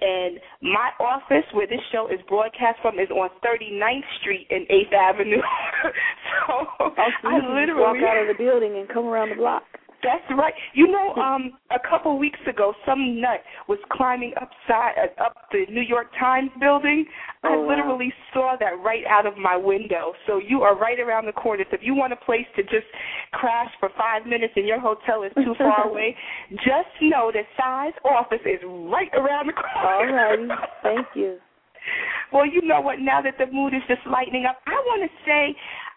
And 0.00 0.38
my 0.60 0.90
office, 1.00 1.46
where 1.52 1.66
this 1.66 1.80
show 1.92 2.08
is 2.08 2.18
broadcast 2.28 2.78
from, 2.82 2.98
is 2.98 3.08
on 3.10 3.30
39th 3.46 4.08
Street 4.20 4.46
and 4.50 4.66
8th 4.68 4.92
Avenue. 4.92 5.40
so 6.48 6.54
Oh, 6.80 6.90
so 6.96 7.00
I 7.00 7.06
you 7.06 7.14
can 7.22 7.40
just 7.40 7.54
literally 7.54 7.80
walk 7.80 7.96
out 8.04 8.18
of 8.20 8.28
the 8.28 8.42
building 8.42 8.76
and 8.76 8.88
come 8.88 9.06
around 9.06 9.30
the 9.30 9.36
block. 9.36 9.62
That's 10.04 10.38
right. 10.38 10.52
You 10.74 10.86
know, 10.88 11.14
um, 11.14 11.52
a 11.70 11.80
couple 11.88 12.18
weeks 12.18 12.38
ago, 12.48 12.74
some 12.86 13.20
nut 13.20 13.40
was 13.68 13.78
climbing 13.90 14.32
upside 14.36 14.94
uh, 15.18 15.24
up 15.24 15.34
the 15.50 15.64
New 15.70 15.80
York 15.80 16.08
Times 16.20 16.50
building. 16.60 17.06
I 17.42 17.54
Oh, 17.54 17.60
wow. 17.62 17.68
literally 17.68 18.12
saw 18.32 18.56
that 18.60 18.78
right 18.84 19.04
out 19.08 19.26
of 19.26 19.36
my 19.36 19.56
window. 19.56 20.12
So 20.26 20.38
you 20.38 20.62
are 20.62 20.76
right 20.76 21.00
around 21.00 21.26
the 21.26 21.32
corner. 21.32 21.64
So 21.70 21.76
if 21.76 21.82
you 21.82 21.94
want 21.94 22.12
a 22.12 22.16
place 22.16 22.46
to 22.56 22.62
just 22.62 22.86
crash 23.32 23.70
for 23.80 23.88
five 23.96 24.26
minutes 24.26 24.52
and 24.56 24.66
your 24.66 24.80
hotel 24.80 25.22
is 25.24 25.32
too 25.34 25.54
far 25.58 25.88
away, 25.90 26.14
just 26.52 26.92
know 27.02 27.32
that 27.32 27.44
Si's 27.56 27.94
office 28.04 28.44
is 28.44 28.60
right 28.64 29.10
around 29.14 29.48
the 29.48 29.54
corner. 29.54 29.88
All 29.88 30.06
righty. 30.06 30.48
Thank 30.82 31.06
you. 31.14 31.38
Well, 32.32 32.46
you 32.46 32.62
know 32.62 32.80
what? 32.80 32.98
Now 32.98 33.20
that 33.20 33.34
the 33.38 33.46
mood 33.52 33.74
is 33.74 33.82
just 33.88 34.00
lightening 34.10 34.46
up, 34.48 34.56
I 34.66 34.72
want 34.72 35.02
to 35.04 35.12
say 35.26 35.54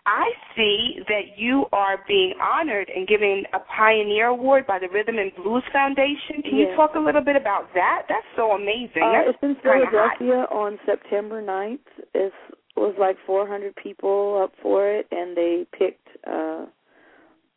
I 0.08 0.32
see 0.56 1.00
that 1.10 1.38
you 1.38 1.66
are 1.74 2.00
being 2.08 2.34
honored 2.42 2.90
and 2.96 3.06
given 3.06 3.44
a 3.54 3.60
Pioneer 3.60 4.28
Award 4.28 4.66
by 4.66 4.80
the 4.80 4.88
Rhythm 4.88 5.18
and 5.18 5.36
Blues 5.36 5.64
Foundation. 5.74 6.42
Can 6.44 6.56
you 6.56 6.74
talk 6.78 6.96
a 6.96 7.00
little 7.00 7.22
bit 7.22 7.36
about 7.36 7.68
that? 7.74 8.04
That's 8.08 8.26
so 8.38 8.52
amazing. 8.52 9.04
Uh, 9.04 9.26
That's 9.26 9.38
it's 9.42 9.44
in 9.44 9.56
kinda 9.56 9.86
hot. 9.92 10.18
Philadelphia 10.18 10.48
on 10.50 10.80
September 10.86 11.42
9th. 11.42 11.80
It 12.14 12.32
was 12.78 12.96
like 12.98 13.18
400 13.26 13.76
people 13.76 14.42
up 14.42 14.54
for 14.62 14.88
it, 14.88 15.08
and 15.12 15.36
they 15.36 15.68
picked 15.78 16.08
uh, 16.26 16.68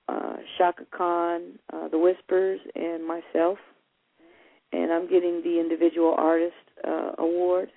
uh, 0.09 0.37
Chaka 0.59 0.87
Khan, 0.91 1.57
uh, 1.73 1.87
The 1.87 1.99
Whispers, 1.99 2.61
and 2.75 3.07
myself. 3.07 3.59
And 4.73 4.93
I'm 4.93 5.09
getting 5.09 5.41
the 5.45 5.61
individual 5.61 6.15
artist 6.19 6.55
uh, 6.87 7.13
award. 7.19 7.71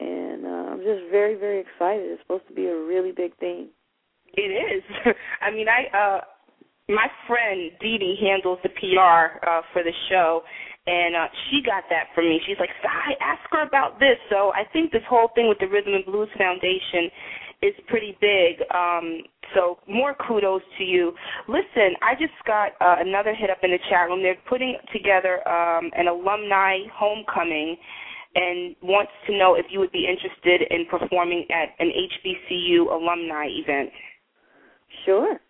And 0.00 0.44
uh, 0.44 0.48
I'm 0.72 0.78
just 0.78 1.10
very, 1.10 1.34
very 1.36 1.60
excited. 1.60 2.04
It's 2.04 2.22
supposed 2.22 2.46
to 2.48 2.54
be 2.54 2.66
a 2.66 2.76
really 2.76 3.12
big 3.12 3.36
thing. 3.38 3.68
It 4.34 4.52
is. 4.52 4.82
I 5.40 5.50
mean, 5.50 5.66
I 5.68 5.96
uh 5.96 6.20
my 6.88 7.08
friend 7.26 7.70
Dee 7.80 7.98
Dee 7.98 8.18
handles 8.20 8.58
the 8.62 8.68
PR 8.70 9.40
uh 9.48 9.62
for 9.72 9.82
the 9.82 9.92
show 10.10 10.42
and 10.86 11.16
uh 11.16 11.26
she 11.48 11.62
got 11.64 11.84
that 11.90 12.12
from 12.14 12.28
me. 12.28 12.40
She's 12.46 12.58
like, 12.60 12.70
"I 12.84 13.14
ask 13.24 13.40
her 13.50 13.62
about 13.66 13.98
this." 13.98 14.18
So 14.30 14.52
I 14.52 14.64
think 14.72 14.92
this 14.92 15.02
whole 15.08 15.28
thing 15.34 15.48
with 15.48 15.58
the 15.58 15.68
Rhythm 15.68 15.94
and 15.94 16.04
Blues 16.04 16.28
Foundation 16.36 17.10
is 17.62 17.74
pretty 17.88 18.16
big. 18.20 18.60
Um 18.74 19.22
so 19.54 19.78
more 19.88 20.14
kudos 20.26 20.62
to 20.78 20.84
you. 20.84 21.14
Listen, 21.48 21.94
I 22.02 22.14
just 22.18 22.34
got 22.46 22.72
uh, 22.80 22.96
another 22.98 23.32
hit 23.32 23.48
up 23.48 23.58
in 23.62 23.70
the 23.70 23.78
chat 23.88 24.08
room. 24.08 24.20
They're 24.22 24.36
putting 24.48 24.76
together 24.92 25.46
um 25.48 25.90
an 25.96 26.08
alumni 26.08 26.78
homecoming 26.92 27.76
and 28.36 28.76
wants 28.82 29.12
to 29.26 29.36
know 29.36 29.54
if 29.56 29.66
you 29.70 29.80
would 29.80 29.92
be 29.92 30.06
interested 30.06 30.68
in 30.70 30.84
performing 30.86 31.46
at 31.50 31.72
an 31.80 31.90
HBCU 31.90 32.92
alumni 32.92 33.48
event. 33.48 33.90
Sure. 35.04 35.40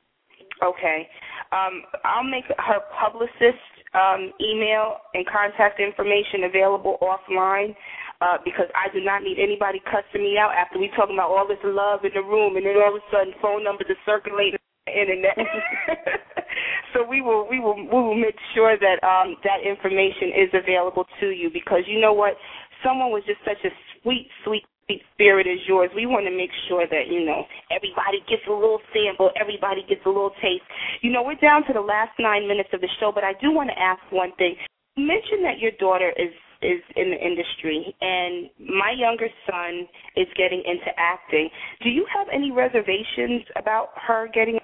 Okay. 0.63 1.09
Um, 1.53 1.83
I'll 2.05 2.25
make 2.25 2.45
her 2.47 2.81
publicist 2.95 3.61
um, 3.95 4.33
email 4.41 4.99
and 5.15 5.27
contact 5.27 5.81
information 5.81 6.45
available 6.45 6.97
offline 7.03 7.75
uh, 8.21 8.39
because 8.45 8.67
I 8.75 8.93
do 8.93 9.03
not 9.05 9.23
need 9.23 9.39
anybody 9.39 9.83
cussing 9.85 10.23
me 10.23 10.39
out 10.39 10.53
after 10.55 10.79
we 10.79 10.91
talking 10.97 11.17
about 11.17 11.31
all 11.31 11.47
this 11.47 11.61
love 11.65 12.05
in 12.05 12.13
the 12.15 12.23
room 12.23 12.57
and 12.57 12.65
then 12.65 12.77
all 12.77 12.97
of 12.97 13.03
a 13.03 13.05
sudden 13.13 13.35
phone 13.43 13.65
numbers 13.65 13.89
are 13.91 14.03
circulating 14.07 14.59
on 14.63 14.83
the 14.87 14.95
internet. 15.01 15.37
so 16.95 17.05
we 17.05 17.21
will 17.21 17.47
we 17.49 17.61
will 17.61 17.77
we 17.77 17.89
will 17.91 18.17
make 18.17 18.37
sure 18.55 18.77
that 18.79 19.03
um, 19.05 19.37
that 19.45 19.61
information 19.61 20.33
is 20.33 20.51
available 20.55 21.05
to 21.21 21.29
you 21.29 21.51
because 21.53 21.85
you 21.87 22.01
know 22.01 22.13
what 22.13 22.37
someone 22.85 23.11
was 23.11 23.23
just 23.27 23.41
such 23.45 23.63
a 23.65 23.71
sweet 24.03 24.29
sweet 24.45 24.65
sweet 24.87 25.03
spirit 25.15 25.47
as 25.47 25.59
yours. 25.67 25.91
We 25.95 26.07
want 26.07 26.27
to 26.27 26.31
make 26.31 26.51
sure 26.69 26.87
that, 26.87 27.09
you 27.11 27.25
know, 27.27 27.43
everybody 27.75 28.23
gets 28.31 28.43
a 28.49 28.53
little 28.53 28.79
sample, 28.95 29.31
everybody 29.35 29.83
gets 29.89 30.01
a 30.07 30.09
little 30.09 30.31
taste. 30.41 30.63
You 31.03 31.11
know, 31.11 31.23
we're 31.23 31.41
down 31.43 31.67
to 31.67 31.73
the 31.73 31.81
last 31.81 32.13
nine 32.19 32.47
minutes 32.47 32.71
of 32.73 32.81
the 32.81 32.89
show, 33.01 33.11
but 33.13 33.25
I 33.25 33.33
do 33.43 33.51
want 33.51 33.69
to 33.71 33.79
ask 33.79 34.01
one 34.11 34.31
thing. 34.39 34.55
You 34.95 35.07
mentioned 35.07 35.45
that 35.45 35.59
your 35.59 35.73
daughter 35.79 36.13
is 36.17 36.33
is 36.63 36.81
in 36.97 37.11
the 37.11 37.21
industry 37.21 37.95
and 38.01 38.49
my 38.59 38.91
younger 38.97 39.29
son 39.45 39.87
is 40.17 40.27
getting 40.39 40.63
into 40.65 40.89
acting. 40.97 41.51
Do 41.83 41.91
you 41.91 42.07
have 42.17 42.29
any 42.33 42.51
reservations 42.51 43.43
about 43.57 43.91
her 44.07 44.27
getting 44.33 44.59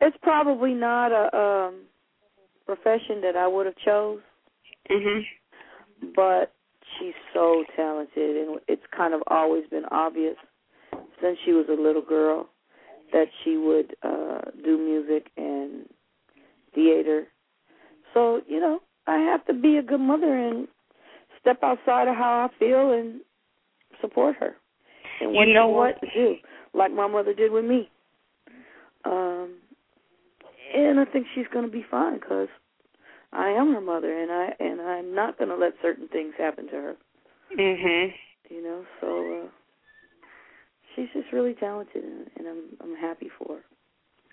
It's 0.00 0.16
probably 0.22 0.74
not 0.74 1.12
a 1.12 1.36
um 1.36 1.74
profession 2.66 3.20
that 3.22 3.36
I 3.36 3.46
would 3.46 3.66
have 3.66 3.76
chose, 3.84 4.20
Mhm. 4.90 5.24
But 6.14 6.52
she's 6.98 7.14
so 7.34 7.64
talented 7.74 8.36
and 8.36 8.60
it's 8.68 8.82
kind 8.96 9.14
of 9.14 9.22
always 9.28 9.64
been 9.70 9.84
obvious 9.90 10.36
since 11.20 11.38
she 11.44 11.52
was 11.52 11.66
a 11.68 11.80
little 11.80 12.02
girl 12.02 12.48
that 13.12 13.26
she 13.44 13.56
would 13.56 13.94
uh 14.02 14.40
do 14.64 14.76
music 14.78 15.30
and 15.36 15.86
theater. 16.74 17.26
So, 18.14 18.40
you 18.46 18.60
know, 18.60 18.80
I 19.06 19.18
have 19.18 19.44
to 19.46 19.54
be 19.54 19.76
a 19.76 19.82
good 19.82 20.00
mother 20.00 20.32
and 20.34 20.68
step 21.40 21.58
outside 21.62 22.08
of 22.08 22.16
how 22.16 22.48
I 22.50 22.58
feel 22.58 22.92
and 22.92 23.20
support 24.00 24.36
her. 24.40 24.56
And 25.20 25.32
what 25.32 25.46
You 25.48 25.54
know 25.54 25.68
what? 25.68 26.00
to 26.00 26.06
do, 26.14 26.34
like 26.74 26.92
my 26.92 27.06
mother 27.06 27.32
did 27.34 27.52
with 27.52 27.64
me. 27.64 27.88
Um 29.04 29.56
and 30.74 30.98
I 31.00 31.04
think 31.04 31.26
she's 31.34 31.46
going 31.52 31.64
to 31.64 31.70
be 31.70 31.84
fine 31.90 32.18
cuz 32.20 32.48
I 33.32 33.48
am 33.50 33.72
her 33.74 33.80
mother 33.80 34.12
and 34.12 34.30
I 34.30 34.54
and 34.58 34.80
I'm 34.80 35.14
not 35.14 35.38
going 35.38 35.50
to 35.50 35.56
let 35.56 35.72
certain 35.82 36.08
things 36.08 36.34
happen 36.38 36.66
to 36.66 36.72
her, 36.72 36.96
Mhm. 37.56 38.14
you 38.50 38.62
know. 38.62 38.84
So 39.00 39.42
uh 39.44 39.48
she's 40.94 41.08
just 41.12 41.32
really 41.32 41.54
talented 41.54 42.04
and, 42.04 42.30
and 42.36 42.48
I'm 42.48 42.62
I'm 42.80 42.96
happy 42.96 43.28
for 43.38 43.56
her. 43.56 43.64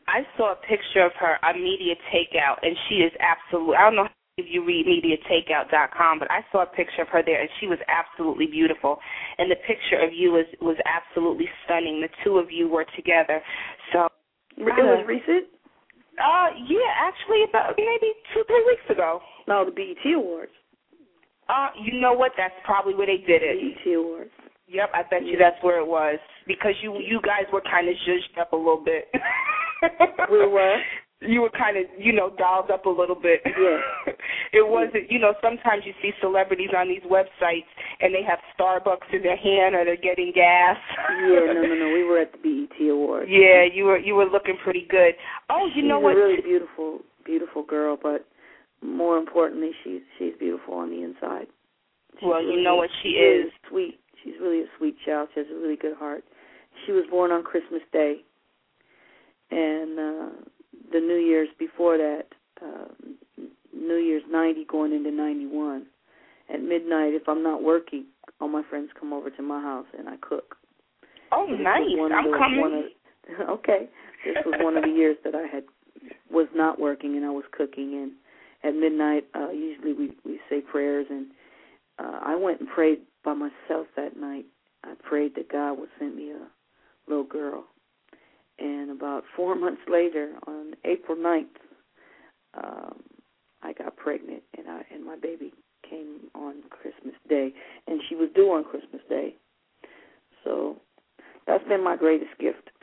I 0.08 0.26
saw 0.38 0.52
a 0.52 0.56
picture 0.56 1.06
of 1.06 1.14
her 1.20 1.38
on 1.46 1.64
Media 1.64 1.96
Takeout, 2.12 2.60
and 2.62 2.76
she 2.89 2.96
is 2.96 3.12
absolutely. 3.20 3.76
I 3.78 3.84
don't 3.84 3.96
know 3.96 4.08
if 4.38 4.46
you 4.50 4.66
read 4.66 4.86
MediaTakeout.com, 4.86 6.20
but 6.20 6.30
I 6.30 6.44
saw 6.52 6.64
a 6.64 6.66
picture 6.66 7.04
of 7.04 7.08
her 7.10 7.24
there, 7.24 7.39
and 7.39 7.50
she 7.60 7.68
was 7.68 7.80
absolutely 7.88 8.48
beautiful. 8.48 9.00
And 9.38 9.50
the 9.50 9.56
picture 9.56 10.00
of 10.00 10.14
you 10.14 10.32
was 10.32 10.46
was 10.62 10.78
absolutely 10.86 11.50
stunning. 11.66 12.02
The 12.02 12.10
two 12.24 12.38
of 12.38 12.52
you 12.52 12.68
were 12.68 12.86
together. 12.96 13.41
So 13.91 14.08
It 14.58 14.66
was 14.66 15.06
recent? 15.08 15.48
Uh, 16.20 16.49
yeah, 16.68 16.93
actually, 17.01 17.43
about 17.49 17.74
maybe 17.78 18.14
two, 18.34 18.43
three 18.47 18.64
weeks 18.68 18.89
ago. 18.89 19.20
No, 19.47 19.66
the 19.66 19.72
BET 19.72 20.14
Awards. 20.14 20.51
Uh, 21.49 21.68
you 21.82 21.99
know 21.99 22.14
what? 22.14 22.32
That's 22.38 22.53
probably 22.64 22.95
where 22.95 23.07
they 23.07 23.18
did 23.18 23.41
it. 23.43 23.57
BET 23.84 23.93
Awards. 23.95 24.32
Yep, 24.68 24.89
I 24.93 25.03
bet 25.09 25.26
you 25.26 25.38
that's 25.38 25.61
where 25.61 25.80
it 25.80 25.88
was 25.88 26.20
because 26.47 26.74
you 26.82 26.97
you 26.99 27.20
guys 27.22 27.43
were 27.51 27.61
kind 27.61 27.89
of 27.89 27.95
zhuzhed 28.07 28.39
up 28.39 28.53
a 28.53 28.55
little 28.55 28.84
bit. 28.84 29.09
We 30.32 30.47
were? 30.47 30.78
You 31.26 31.42
were 31.42 31.50
kind 31.50 31.78
of 31.78 31.86
you 31.98 32.14
know 32.14 32.32
dolled 32.38 32.72
up 32.72 32.86
a 32.86 32.90
little 32.90 33.16
bit. 33.16 33.42
Yeah. 33.46 34.14
it 34.54 34.66
wasn't 34.68 35.12
you 35.12 35.20
know 35.20 35.34
sometimes 35.42 35.84
you 35.86 35.94
see 36.02 36.12
celebrities 36.22 36.70
on 36.76 36.88
these 36.88 37.04
websites 37.10 37.70
and 38.02 38.14
they 38.14 38.24
have 38.24 38.40
Starbucks 38.58 39.14
in 39.14 39.24
their 39.24 39.38
hand 39.38 39.76
or 39.76 39.86
they're 39.86 39.96
getting 39.96 40.32
gas. 40.34 40.78
Yeah, 41.24 41.54
no, 41.54 41.62
no, 41.62 41.76
no. 41.76 41.94
We 41.94 42.04
were 42.04 42.20
at 42.20 42.32
the 42.32 42.40
BET 42.40 42.90
Awards. 42.90 43.30
Yeah, 43.32 43.66
you 43.72 43.86
were 43.86 43.98
you 43.98 44.16
were 44.16 44.26
looking 44.26 44.58
pretty 44.64 44.86
good. 44.90 45.14
Oh, 45.50 45.68
you 45.68 45.82
she's 45.82 45.90
know 45.90 45.98
a 45.98 46.02
what? 46.02 46.16
really 46.16 46.42
beautiful, 46.42 47.00
beautiful 47.26 47.64
girl, 47.64 47.98
but 48.02 48.26
more 48.82 49.18
importantly, 49.18 49.72
she's 49.84 50.02
she's 50.20 50.34
beautiful 50.40 50.76
on 50.76 50.90
the 50.90 51.04
inside. 51.04 51.48
She's 52.20 52.28
well, 52.28 52.44
you 52.44 52.62
know 52.62 52.76
what 52.76 52.90
she 53.02 53.10
is. 53.10 53.52
Sweet. 53.70 54.00
She's 54.24 54.34
really 54.42 54.62
a 54.62 54.66
sweet 54.78 54.96
child. 55.06 55.30
She 55.34 55.40
has 55.42 55.48
a 55.52 55.56
really 55.56 55.76
good 55.76 55.96
heart. 55.98 56.24
She 56.86 56.92
was 56.92 57.06
born 57.10 57.32
on 57.32 57.44
Christmas 57.44 57.82
Day, 57.92 58.18
and 59.52 60.00
uh 60.00 60.30
the 60.92 61.00
New 61.00 61.16
Year's 61.18 61.50
before 61.58 61.98
that, 61.98 62.24
uh, 62.62 62.86
New 63.76 63.96
Year's 63.96 64.24
'90 64.30 64.66
going 64.66 64.94
into 64.94 65.12
'91. 65.12 65.86
At 66.54 66.62
midnight, 66.62 67.14
if 67.14 67.28
I'm 67.28 67.42
not 67.42 67.64
working, 67.64 68.06
all 68.40 68.48
my 68.50 68.64
friends 68.70 68.90
come 69.00 69.14
over 69.14 69.30
to 69.30 69.42
my 69.42 69.62
house 69.62 69.86
and 69.98 70.08
I 70.10 70.18
cook. 70.18 70.58
Oh, 71.32 71.48
This 71.50 71.62
nice. 71.62 71.88
I'm 72.00 72.32
the- 72.32 72.38
coming. 72.38 72.92
of- 73.40 73.50
okay. 73.50 73.90
This 74.26 74.36
was 74.46 74.56
one 74.60 74.76
of 74.78 74.84
the 74.84 74.90
years 74.90 75.18
that 75.24 75.34
I 75.36 75.48
had 75.48 75.64
was 76.30 76.48
not 76.54 76.80
working 76.80 77.16
and 77.16 77.26
I 77.26 77.30
was 77.30 77.46
cooking 77.52 77.96
and 77.96 78.12
at 78.64 78.76
midnight 78.80 79.26
uh 79.34 79.50
usually 79.52 79.94
we 79.94 80.12
we 80.26 80.40
say 80.50 80.60
prayers 80.62 81.06
and 81.10 81.28
uh 82.00 82.20
I 82.22 82.36
went 82.36 82.60
and 82.60 82.68
prayed 82.70 83.00
by 83.24 83.34
myself 83.34 83.88
that 83.96 84.18
night. 84.18 84.46
I 84.84 84.94
prayed 85.02 85.36
that 85.36 85.50
God 85.50 85.80
would 85.80 85.90
send 85.98 86.16
me 86.18 86.32
a 86.32 86.48
little 87.08 87.24
girl. 87.24 87.64
And 88.60 88.91
about 88.91 89.24
4 89.36 89.56
months 89.56 89.82
later 89.89 90.34
on 90.47 90.74
April 90.86 91.18
ninth, 91.18 91.58
um 92.54 93.01
I 93.62 93.74
got 93.74 93.95
pregnant 93.95 94.43
and 94.58 94.68
I 94.70 94.84
and 94.93 95.06
my 95.06 95.16
baby 95.16 95.54
came 95.89 96.30
on 96.36 96.56
Christmas 96.70 97.16
Day 97.30 97.54
and 97.88 98.01
she 98.08 98.16
was 98.16 98.30
due 98.36 98.51
on 98.51 98.64
Christmas 98.64 99.01
Day. 99.10 99.36
So 100.43 100.78
that's 101.47 101.64
been 101.68 101.84
my 101.84 101.95
greatest 101.95 102.38
gift. 102.39 102.70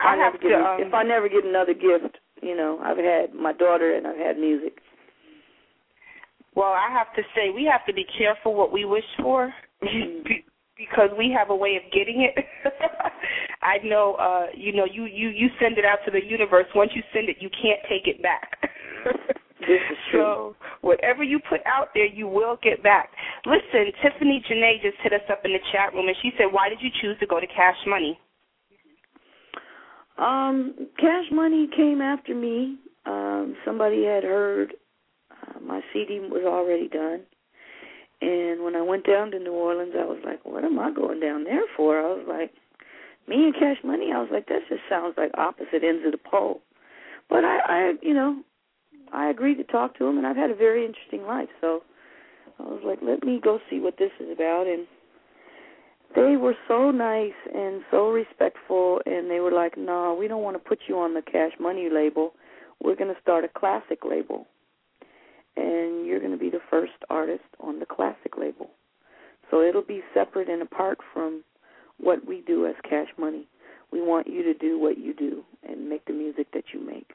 I 0.00 0.16
never 0.16 0.30
have 0.32 0.40
to, 0.40 0.54
um, 0.54 0.80
if 0.80 0.94
I 0.94 1.02
never 1.02 1.28
get 1.28 1.44
another 1.44 1.74
gift, 1.74 2.18
you 2.42 2.56
know, 2.56 2.80
I've 2.82 2.98
had 2.98 3.34
my 3.34 3.52
daughter 3.52 3.94
and 3.94 4.06
I've 4.06 4.16
had 4.16 4.38
music. 4.38 4.78
Well, 6.54 6.72
I 6.72 6.88
have 6.90 7.12
to 7.16 7.22
say 7.34 7.50
we 7.54 7.68
have 7.70 7.84
to 7.86 7.92
be 7.92 8.06
careful 8.16 8.54
what 8.54 8.72
we 8.72 8.84
wish 8.84 9.04
for 9.20 9.52
be- 9.82 10.44
because 10.76 11.10
we 11.16 11.34
have 11.36 11.50
a 11.50 11.56
way 11.56 11.76
of 11.76 11.92
getting 11.92 12.22
it. 12.22 12.44
I 13.64 13.78
know 13.82 14.14
uh 14.20 14.46
you 14.54 14.72
know 14.72 14.84
you 14.84 15.06
you 15.06 15.28
you 15.30 15.48
send 15.60 15.78
it 15.78 15.84
out 15.84 15.98
to 16.04 16.10
the 16.10 16.22
universe. 16.24 16.66
Once 16.74 16.92
you 16.94 17.02
send 17.12 17.28
it, 17.28 17.36
you 17.40 17.48
can't 17.50 17.80
take 17.88 18.06
it 18.06 18.22
back. 18.22 18.60
This 19.60 19.80
is 19.90 19.98
true. 20.10 20.20
So 20.20 20.56
whatever 20.82 21.24
you 21.24 21.40
put 21.48 21.60
out 21.66 21.88
there, 21.94 22.06
you 22.06 22.28
will 22.28 22.58
get 22.62 22.82
back. 22.82 23.10
Listen, 23.46 23.90
Tiffany 24.02 24.44
Janae 24.48 24.82
just 24.82 24.96
hit 25.02 25.12
us 25.12 25.24
up 25.30 25.40
in 25.44 25.52
the 25.52 25.60
chat 25.72 25.94
room, 25.94 26.06
and 26.06 26.16
she 26.22 26.30
said, 26.36 26.52
"Why 26.52 26.68
did 26.68 26.78
you 26.80 26.90
choose 27.00 27.18
to 27.20 27.26
go 27.26 27.40
to 27.40 27.46
Cash 27.46 27.80
Money?" 27.86 28.20
Um, 30.18 30.74
Cash 30.98 31.26
Money 31.32 31.68
came 31.74 32.00
after 32.00 32.34
me. 32.34 32.78
Um, 33.06 33.56
somebody 33.64 34.04
had 34.04 34.22
heard 34.24 34.74
uh, 35.30 35.60
my 35.60 35.80
CD 35.92 36.20
was 36.20 36.44
already 36.46 36.88
done. 36.88 37.22
And 38.20 38.62
when 38.62 38.76
I 38.76 38.82
went 38.82 39.06
down 39.06 39.30
to 39.32 39.38
New 39.38 39.52
Orleans, 39.52 39.94
I 39.98 40.04
was 40.04 40.18
like, 40.24 40.40
what 40.44 40.64
am 40.64 40.78
I 40.78 40.92
going 40.92 41.20
down 41.20 41.44
there 41.44 41.64
for? 41.76 41.98
I 42.00 42.06
was 42.06 42.24
like, 42.28 42.52
me 43.28 43.44
and 43.44 43.54
Cash 43.54 43.78
Money, 43.84 44.10
I 44.14 44.20
was 44.20 44.28
like, 44.30 44.48
that 44.48 44.60
just 44.68 44.82
sounds 44.88 45.14
like 45.16 45.30
opposite 45.36 45.82
ends 45.82 46.04
of 46.04 46.12
the 46.12 46.18
pole. 46.18 46.60
But 47.28 47.44
I, 47.44 47.58
I 47.66 47.92
you 48.02 48.14
know, 48.14 48.42
I 49.12 49.30
agreed 49.30 49.56
to 49.56 49.64
talk 49.64 49.96
to 49.98 50.06
him, 50.06 50.18
and 50.18 50.26
I've 50.26 50.36
had 50.36 50.50
a 50.50 50.54
very 50.54 50.84
interesting 50.84 51.24
life. 51.26 51.48
So 51.60 51.82
I 52.58 52.64
was 52.64 52.82
like, 52.84 52.98
let 53.02 53.24
me 53.24 53.40
go 53.42 53.58
see 53.70 53.80
what 53.80 53.96
this 53.98 54.10
is 54.20 54.30
about. 54.32 54.66
And 54.66 54.86
they 56.14 56.36
were 56.36 56.54
so 56.68 56.90
nice 56.90 57.32
and 57.54 57.82
so 57.90 58.10
respectful, 58.10 59.00
and 59.06 59.30
they 59.30 59.40
were 59.40 59.52
like, 59.52 59.76
no, 59.76 60.16
we 60.18 60.28
don't 60.28 60.42
want 60.42 60.56
to 60.56 60.68
put 60.68 60.80
you 60.88 60.98
on 60.98 61.14
the 61.14 61.22
Cash 61.22 61.52
Money 61.58 61.88
label. 61.92 62.34
We're 62.82 62.96
going 62.96 63.14
to 63.14 63.20
start 63.20 63.44
a 63.44 63.58
classic 63.58 64.00
label. 64.08 64.46
And 65.56 66.04
you're 66.06 66.18
going 66.18 66.32
to 66.32 66.38
be 66.38 66.50
the 66.50 66.60
first 66.68 66.92
artist 67.08 67.44
on 67.60 67.78
the 67.78 67.86
classic 67.86 68.36
label. 68.36 68.70
So 69.50 69.62
it'll 69.62 69.82
be 69.82 70.02
separate 70.12 70.48
and 70.48 70.62
apart 70.62 70.98
from 71.12 71.44
what 71.98 72.26
we 72.26 72.42
do 72.46 72.66
as 72.66 72.74
Cash 72.88 73.08
Money. 73.18 73.46
We 73.92 74.02
want 74.02 74.26
you 74.26 74.42
to 74.42 74.54
do 74.54 74.78
what 74.78 74.98
you 74.98 75.14
do 75.14 75.44
and 75.68 75.88
make 75.88 76.04
the 76.06 76.12
music 76.12 76.48
that 76.52 76.64
you 76.72 76.80
make. 76.84 77.12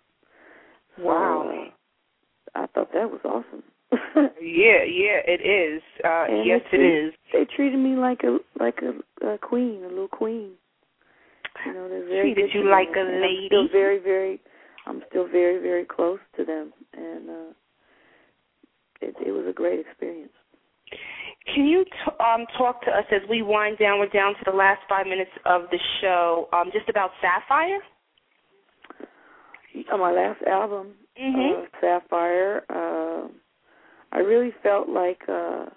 So, 0.97 1.03
Wow. 1.03 1.67
uh, 2.55 2.59
I 2.63 2.67
thought 2.67 2.91
that 2.93 3.09
was 3.11 3.21
awesome. 3.25 3.63
Yeah, 4.41 4.83
yeah, 4.85 5.19
it 5.25 5.41
is. 5.41 5.81
Uh 6.03 6.25
And 6.29 6.45
yes, 6.45 6.61
they 6.71 6.77
it 6.77 6.81
is. 7.07 7.13
They 7.33 7.45
treated 7.55 7.79
me 7.79 7.95
like 7.95 8.21
a 8.23 8.37
like 8.59 8.79
a, 8.81 9.25
a 9.27 9.37
queen, 9.37 9.83
a 9.83 9.87
little 9.87 10.07
queen. 10.07 10.51
You 11.65 11.73
know, 11.73 11.89
they're 11.89 12.05
very 12.07 12.33
Treated 12.33 12.53
you 12.53 12.69
like 12.69 12.89
a 12.95 12.99
and 12.99 13.09
I'm 13.15 13.21
lady. 13.21 13.47
still 13.47 13.67
very, 13.71 13.99
very. 13.99 14.39
I'm 14.85 15.01
still 15.09 15.27
very, 15.27 15.59
very 15.61 15.85
close 15.85 16.19
to 16.37 16.45
them, 16.45 16.71
and 16.93 17.29
uh 17.29 17.51
it 19.01 19.15
it 19.25 19.31
was 19.31 19.45
a 19.49 19.53
great 19.53 19.79
experience. 19.79 20.31
Can 21.53 21.65
you 21.65 21.83
t- 21.85 21.91
um, 22.19 22.45
talk 22.57 22.81
to 22.83 22.91
us 22.91 23.05
as 23.11 23.21
we 23.29 23.41
wind 23.41 23.77
down? 23.77 23.99
We're 23.99 24.07
down 24.09 24.33
to 24.33 24.39
the 24.45 24.55
last 24.55 24.81
five 24.87 25.07
minutes 25.07 25.31
of 25.45 25.63
the 25.71 25.79
show. 26.01 26.47
Um, 26.53 26.69
just 26.71 26.89
about 26.89 27.11
Sapphire. 27.21 27.79
On 29.91 29.99
my 29.99 30.11
last 30.11 30.41
album, 30.43 30.95
Mhm. 31.17 31.63
uh, 31.63 31.67
Sapphire, 31.79 32.65
uh, 32.69 33.27
I 34.11 34.19
really 34.19 34.51
felt 34.63 34.89
like 34.89 35.27
uh 35.29 35.67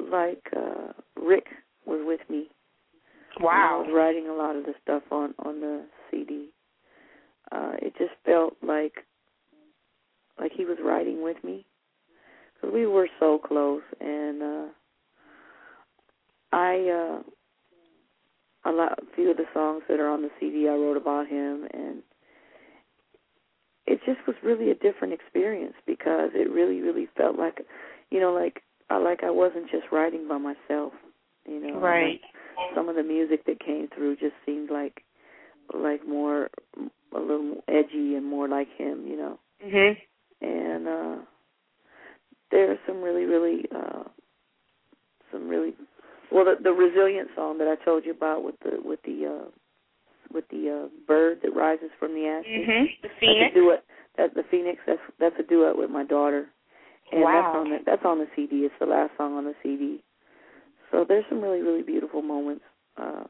like 0.00 0.52
uh 0.54 0.92
Rick 1.16 1.46
was 1.86 2.02
with 2.04 2.28
me. 2.28 2.50
When 3.38 3.54
I 3.54 3.76
was 3.76 3.90
writing 3.90 4.28
a 4.28 4.34
lot 4.34 4.56
of 4.56 4.64
the 4.64 4.74
stuff 4.82 5.02
on 5.10 5.34
on 5.38 5.60
the 5.60 5.86
CD. 6.10 6.50
Uh, 7.52 7.76
it 7.80 7.94
just 7.96 8.14
felt 8.24 8.56
like 8.62 9.04
like 10.38 10.52
he 10.52 10.64
was 10.64 10.78
writing 10.80 11.22
with 11.22 11.42
me 11.44 11.64
because 12.64 12.74
we 12.74 12.86
were 12.86 13.08
so 13.20 13.38
close, 13.38 13.82
and 14.00 14.42
uh, 14.42 14.66
I 16.52 17.22
uh, 18.64 18.70
a 18.70 18.72
lot 18.72 18.98
a 18.98 19.14
few 19.14 19.30
of 19.30 19.36
the 19.36 19.44
songs 19.52 19.82
that 19.88 20.00
are 20.00 20.08
on 20.08 20.22
the 20.22 20.30
CD 20.40 20.68
I 20.68 20.72
wrote 20.72 20.96
about 20.96 21.26
him, 21.26 21.66
and 21.72 22.02
it 23.86 24.00
just 24.06 24.26
was 24.26 24.36
really 24.42 24.70
a 24.70 24.74
different 24.74 25.14
experience 25.14 25.74
because 25.86 26.30
it 26.34 26.50
really 26.50 26.80
really 26.80 27.08
felt 27.16 27.38
like 27.38 27.60
you 28.10 28.20
know 28.20 28.32
like 28.32 28.62
I 28.90 28.98
like 28.98 29.22
I 29.22 29.30
wasn't 29.30 29.70
just 29.70 29.86
writing 29.92 30.28
by 30.28 30.38
myself, 30.38 30.92
you 31.46 31.60
know. 31.60 31.78
Right. 31.78 32.20
Like 32.22 32.74
some 32.74 32.88
of 32.88 32.96
the 32.96 33.02
music 33.02 33.44
that 33.46 33.60
came 33.60 33.88
through 33.94 34.16
just 34.16 34.34
seemed 34.46 34.70
like 34.70 35.02
like 35.74 36.06
more 36.06 36.50
a 37.14 37.18
little 37.18 37.62
edgy 37.68 38.14
and 38.14 38.24
more 38.24 38.48
like 38.48 38.68
him, 38.76 39.06
you 39.06 39.16
know. 39.16 39.38
Mhm. 39.64 39.96
And 40.40 40.88
uh 40.88 41.16
there 42.54 42.70
are 42.70 42.78
some 42.86 43.02
really 43.02 43.24
really 43.24 43.64
uh 43.74 44.04
some 45.32 45.48
really 45.48 45.74
well 46.30 46.44
the 46.44 46.54
the 46.62 46.70
resilient 46.70 47.28
song 47.34 47.58
that 47.58 47.66
I 47.66 47.74
told 47.84 48.04
you 48.06 48.12
about 48.12 48.44
with 48.44 48.54
the 48.62 48.78
with 48.82 49.02
the 49.02 49.26
uh 49.26 49.48
with 50.32 50.44
the 50.50 50.86
uh 50.86 50.88
bird 51.06 51.40
that 51.42 51.50
rises 51.54 51.90
from 51.98 52.14
the 52.14 52.26
ashes. 52.26 52.68
Mhm. 52.68 52.84
The 53.02 53.08
That's 53.08 53.20
Phoenix. 53.20 53.50
a 53.50 53.58
duet. 53.58 53.84
That's 54.16 54.34
the 54.34 54.44
Phoenix. 54.50 54.78
That's 54.86 55.00
that's 55.18 55.34
a 55.40 55.42
duet 55.42 55.76
with 55.76 55.90
my 55.90 56.04
daughter. 56.04 56.48
And 57.12 57.22
Wow. 57.22 57.32
that's 57.42 57.56
on 57.56 57.70
the 57.70 57.78
that's 57.84 58.04
on 58.04 58.18
the 58.18 58.28
CD. 58.36 58.64
It's 58.64 58.74
the 58.78 58.86
last 58.86 59.10
song 59.16 59.34
on 59.36 59.44
the 59.44 59.54
CD. 59.62 60.02
So 60.92 61.04
there's 61.04 61.24
some 61.28 61.40
really 61.40 61.60
really 61.60 61.82
beautiful 61.82 62.22
moments 62.22 62.64
uh, 62.96 63.24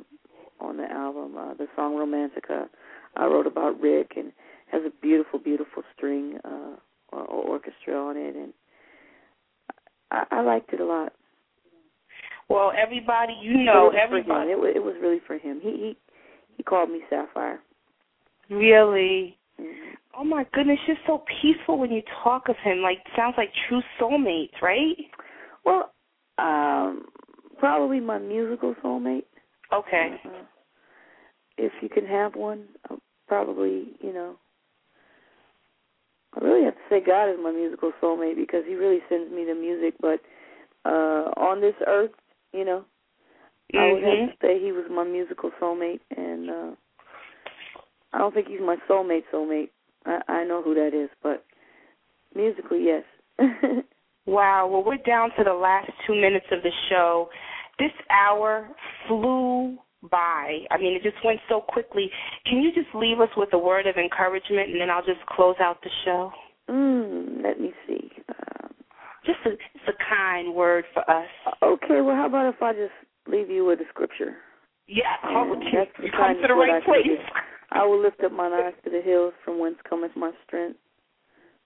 on 0.60 0.76
the 0.76 0.90
album. 0.90 1.36
Uh, 1.38 1.54
the 1.54 1.66
song 1.74 1.94
Romantica 1.96 2.68
I 3.16 3.24
wrote 3.26 3.46
about 3.46 3.80
Rick 3.80 4.12
and 4.16 4.32
has 4.70 4.82
a 4.84 4.90
beautiful 5.00 5.38
beautiful 5.38 5.82
string 5.96 6.38
uh, 6.44 6.76
or, 7.12 7.20
or 7.24 7.42
orchestra 7.54 7.94
on 7.96 8.16
it, 8.16 8.36
and 8.36 8.52
I, 10.10 10.24
I 10.30 10.40
liked 10.42 10.72
it 10.72 10.80
a 10.80 10.84
lot. 10.84 11.12
Well, 12.48 12.72
everybody, 12.76 13.34
you 13.40 13.64
know, 13.64 13.90
it 13.90 13.94
was 13.94 13.94
for 13.94 13.98
him. 13.98 14.20
everybody. 14.20 14.50
It 14.50 14.58
was, 14.58 14.72
it 14.76 14.82
was 14.82 14.94
really 15.00 15.20
for 15.26 15.38
him. 15.38 15.60
He 15.62 15.70
he 15.70 15.96
he 16.56 16.62
called 16.62 16.90
me 16.90 17.00
Sapphire. 17.08 17.60
Really. 18.50 19.38
Mhm. 19.60 19.94
Oh 20.16 20.24
my 20.24 20.46
goodness, 20.52 20.78
you're 20.86 20.96
so 21.06 21.24
peaceful 21.42 21.78
when 21.78 21.90
you 21.90 22.02
talk 22.22 22.48
of 22.48 22.56
him. 22.62 22.82
Like 22.82 22.98
sounds 23.16 23.34
like 23.36 23.50
true 23.68 23.82
soulmates, 24.00 24.60
right? 24.62 24.96
Well, 25.64 25.92
um, 26.38 27.06
probably 27.58 28.00
my 28.00 28.18
musical 28.18 28.74
soulmate. 28.84 29.24
Okay. 29.72 30.20
Uh, 30.24 30.44
if 31.56 31.72
you 31.80 31.88
can 31.88 32.06
have 32.06 32.34
one, 32.34 32.64
uh, 32.90 32.96
probably 33.26 33.88
you 34.00 34.12
know. 34.12 34.36
I 36.36 36.44
really 36.44 36.64
have 36.64 36.74
to 36.74 36.80
say 36.90 37.00
God 37.04 37.30
is 37.30 37.36
my 37.42 37.52
musical 37.52 37.92
soulmate 38.02 38.36
because 38.36 38.62
He 38.66 38.74
really 38.74 39.00
sends 39.08 39.32
me 39.32 39.44
the 39.44 39.54
music. 39.54 39.94
But 40.00 40.20
uh 40.84 41.30
on 41.36 41.60
this 41.60 41.74
earth, 41.86 42.12
you 42.52 42.64
know, 42.64 42.84
I 43.74 43.92
would 43.92 44.02
have 44.02 44.30
to 44.30 44.34
say 44.42 44.60
He 44.60 44.72
was 44.72 44.86
my 44.90 45.04
musical 45.04 45.50
soulmate, 45.60 46.00
and 46.16 46.50
uh 46.50 46.70
I 48.12 48.18
don't 48.18 48.34
think 48.34 48.48
He's 48.48 48.60
my 48.60 48.76
soulmate. 48.88 49.24
Soulmate, 49.32 49.70
I, 50.06 50.20
I 50.28 50.44
know 50.44 50.62
who 50.62 50.74
that 50.74 50.90
is, 50.94 51.10
but 51.22 51.44
musically, 52.34 52.84
yes. 52.84 53.04
Wow. 54.26 54.68
Well, 54.68 54.84
we're 54.84 54.96
down 54.96 55.30
to 55.36 55.44
the 55.44 55.52
last 55.52 55.90
two 56.06 56.14
minutes 56.14 56.46
of 56.50 56.62
the 56.62 56.70
show. 56.88 57.28
This 57.78 57.90
hour 58.10 58.68
flew 59.06 59.76
by. 60.10 60.60
I 60.70 60.78
mean, 60.78 60.94
it 60.94 61.02
just 61.02 61.22
went 61.24 61.40
so 61.48 61.60
quickly. 61.60 62.10
Can 62.46 62.62
you 62.62 62.72
just 62.72 62.94
leave 62.94 63.20
us 63.20 63.30
with 63.36 63.52
a 63.52 63.58
word 63.58 63.86
of 63.86 63.96
encouragement, 63.96 64.70
and 64.70 64.80
then 64.80 64.90
I'll 64.90 65.04
just 65.04 65.24
close 65.26 65.56
out 65.60 65.82
the 65.82 65.90
show? 66.04 66.32
Mm, 66.70 67.42
let 67.42 67.60
me 67.60 67.72
see. 67.86 68.10
Um, 68.28 68.70
just 69.24 69.38
a 69.46 69.50
just 69.50 69.88
a 69.88 69.92
kind 70.08 70.54
word 70.54 70.84
for 70.92 71.08
us. 71.10 71.28
Okay, 71.62 72.00
well, 72.00 72.16
how 72.16 72.26
about 72.26 72.54
if 72.54 72.62
I 72.62 72.72
just 72.72 72.92
leave 73.26 73.50
you 73.50 73.64
with 73.64 73.80
a 73.80 73.88
scripture? 73.90 74.36
Yeah, 74.86 75.16
And 75.22 75.62
that's 75.72 75.90
the 75.98 76.04
you 76.04 76.12
come 76.12 76.34
to 76.40 76.46
the 76.46 76.54
right 76.54 76.82
I 76.82 76.84
place. 76.84 77.18
I 77.70 77.84
will 77.84 78.00
lift 78.00 78.22
up 78.22 78.32
mine 78.32 78.52
eyes 78.52 78.74
to 78.84 78.90
the 78.90 79.00
hills, 79.00 79.32
from 79.44 79.58
whence 79.58 79.76
cometh 79.88 80.12
my 80.14 80.30
strength. 80.46 80.78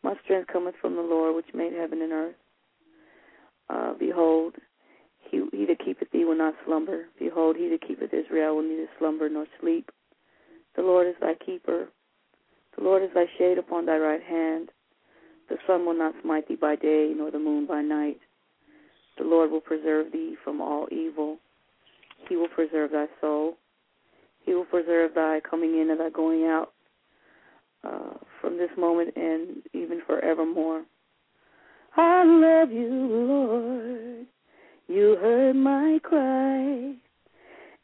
My 0.03 0.15
strength 0.25 0.49
cometh 0.53 0.77
from 0.81 0.95
the 0.95 1.03
Lord, 1.03 1.35
which 1.35 1.53
made 1.53 1.73
heaven 1.73 2.03
and 2.03 2.13
earth. 2.13 2.35
Uh, 3.69 3.93
behold, 3.99 4.55
he, 5.31 5.43
he 5.53 5.67
that 5.67 5.85
keepeth 5.85 6.11
thee 6.11 6.25
will 6.25 6.37
not 6.37 6.55
slumber. 6.65 7.07
Behold, 7.19 7.57
he 7.57 7.69
that 7.69 7.87
keepeth 7.87 8.13
Israel 8.13 8.57
will 8.57 8.63
neither 8.63 8.89
slumber 8.99 9.29
nor 9.29 9.47
sleep. 9.61 9.91
The 10.77 10.83
Lord 10.83 11.07
is 11.07 11.15
thy 11.21 11.35
keeper. 11.35 11.89
The 12.77 12.85
Lord 12.85 13.03
is 13.03 13.11
thy 13.15 13.27
shade 13.39 13.59
upon 13.59 13.87
thy 13.87 13.99
right 13.99 14.23
hand. 14.23 14.71
The 15.49 15.57
sun 15.67 15.85
will 15.87 15.97
not 15.97 16.15
smite 16.23 16.47
thee 16.49 16.57
by 16.57 16.77
day, 16.77 17.13
nor 17.17 17.31
the 17.31 17.39
moon 17.39 17.67
by 17.67 17.83
night. 17.83 18.19
The 19.17 19.25
Lord 19.25 19.51
will 19.51 19.61
preserve 19.61 20.13
thee 20.13 20.37
from 20.45 20.61
all 20.61 20.87
evil. 20.93 21.39
He 22.29 22.37
will 22.37 22.49
preserve 22.49 22.93
thy 22.93 23.07
soul. 23.21 23.57
He 24.45 24.55
will 24.55 24.65
preserve 24.65 25.15
thy 25.15 25.41
coming 25.41 25.81
in 25.81 25.91
and 25.91 26.01
thy 26.01 26.11
going 26.11 26.45
out 26.45 26.73
uh, 27.85 28.15
from 28.41 28.59
this 28.59 28.71
moment 28.79 29.15
and 29.17 29.63
even 29.75 30.01
forevermore. 30.07 30.85
I 31.97 32.25
love 32.25 32.71
you, 32.71 32.89
Lord. 32.89 34.27
You 34.89 35.17
heard 35.21 35.55
my 35.55 36.01
cry 36.03 36.95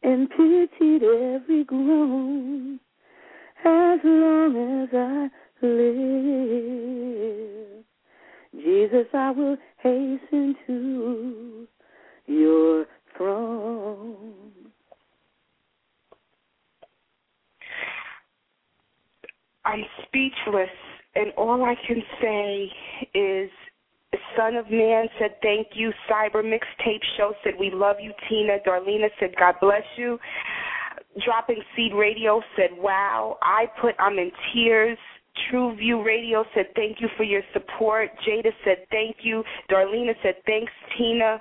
and 0.01 0.29
pitied 0.29 1.03
every 1.03 1.63
groan. 1.63 2.79
As 3.63 3.99
long 4.03 4.83
as 4.83 4.89
I 4.93 5.29
live, 5.65 6.65
Jesus, 8.53 9.07
I 9.13 9.31
will 9.31 9.57
hasten 9.77 10.55
to 10.65 11.67
your 12.25 12.85
throne. 13.15 14.33
I'm 19.63 19.83
speechless, 20.03 20.69
and 21.15 21.31
all 21.37 21.63
I 21.63 21.75
can 21.87 22.01
say 22.21 22.71
is 23.13 23.49
Son 24.37 24.55
of 24.55 24.69
Man 24.69 25.07
said 25.19 25.35
thank 25.41 25.67
you. 25.73 25.91
Cyber 26.09 26.43
Mixtape 26.43 27.03
Show 27.17 27.33
said 27.43 27.53
we 27.59 27.71
love 27.73 27.97
you. 28.01 28.11
Teena 28.29 28.57
Darlena 28.65 29.07
said 29.19 29.35
God 29.37 29.55
bless 29.61 29.83
you. 29.97 30.17
Dropping 31.23 31.61
Seed 31.75 31.93
Radio 31.93 32.41
said 32.55 32.69
wow. 32.77 33.37
I 33.41 33.65
put 33.81 33.95
I'm 33.99 34.17
in 34.17 34.31
tears. 34.53 34.97
True 35.49 35.75
View 35.75 36.03
Radio 36.03 36.45
said 36.53 36.67
thank 36.75 37.01
you 37.01 37.07
for 37.17 37.23
your 37.23 37.41
support. 37.53 38.09
Jada 38.27 38.51
said 38.63 38.85
thank 38.91 39.17
you. 39.21 39.43
Darlena 39.69 40.13
said 40.23 40.35
thanks, 40.45 40.71
Teena. 40.97 41.39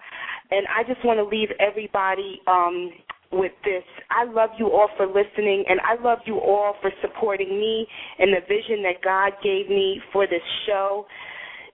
And 0.50 0.66
I 0.68 0.82
just 0.82 1.04
want 1.04 1.18
to 1.18 1.24
leave 1.24 1.48
everybody 1.60 2.40
um, 2.46 2.90
with 3.32 3.52
this. 3.64 3.82
I 4.10 4.24
love 4.24 4.50
you 4.58 4.70
all 4.70 4.88
for 4.96 5.06
listening, 5.06 5.64
and 5.68 5.80
I 5.80 6.00
love 6.02 6.18
you 6.26 6.38
all 6.38 6.74
for 6.80 6.90
supporting 7.02 7.48
me 7.48 7.86
and 8.18 8.32
the 8.32 8.40
vision 8.46 8.82
that 8.82 9.02
God 9.02 9.32
gave 9.42 9.68
me 9.68 10.00
for 10.12 10.26
this 10.26 10.42
show. 10.66 11.06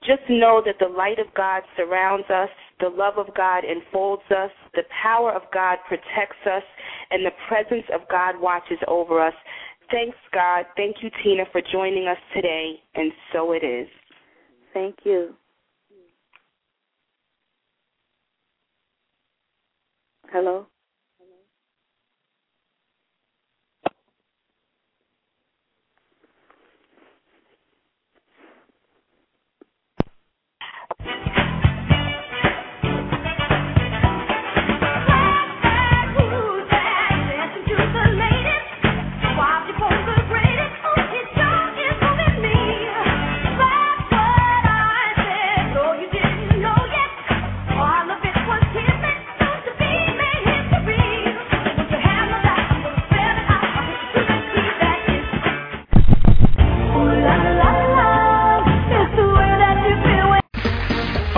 Just 0.05 0.23
know 0.31 0.63
that 0.65 0.77
the 0.79 0.89
light 0.89 1.19
of 1.19 1.27
God 1.35 1.63
surrounds 1.77 2.25
us, 2.31 2.49
the 2.81 2.89
love 2.89 3.19
of 3.19 3.35
God 3.35 3.65
enfolds 3.65 4.23
us, 4.31 4.51
the 4.75 4.85
power 5.03 5.31
of 5.33 5.43
God 5.53 5.77
protects 5.87 6.41
us, 6.47 6.63
and 7.11 7.25
the 7.25 7.33
presence 7.49 7.85
of 7.93 8.09
God 8.09 8.41
watches 8.41 8.79
over 8.89 9.21
us. 9.21 9.35
Thanks, 9.91 10.17
God. 10.33 10.65
Thank 10.77 10.97
you, 11.03 11.11
Teena, 11.23 11.45
for 11.53 11.61
joining 11.73 12.09
us 12.09 12.17
today, 12.35 12.77
and 12.95 13.13
so 13.33 13.53
it 13.53 13.63
is. 13.63 13.89
Thank 14.73 14.97
you. 15.05 15.35
Hello? 20.33 20.67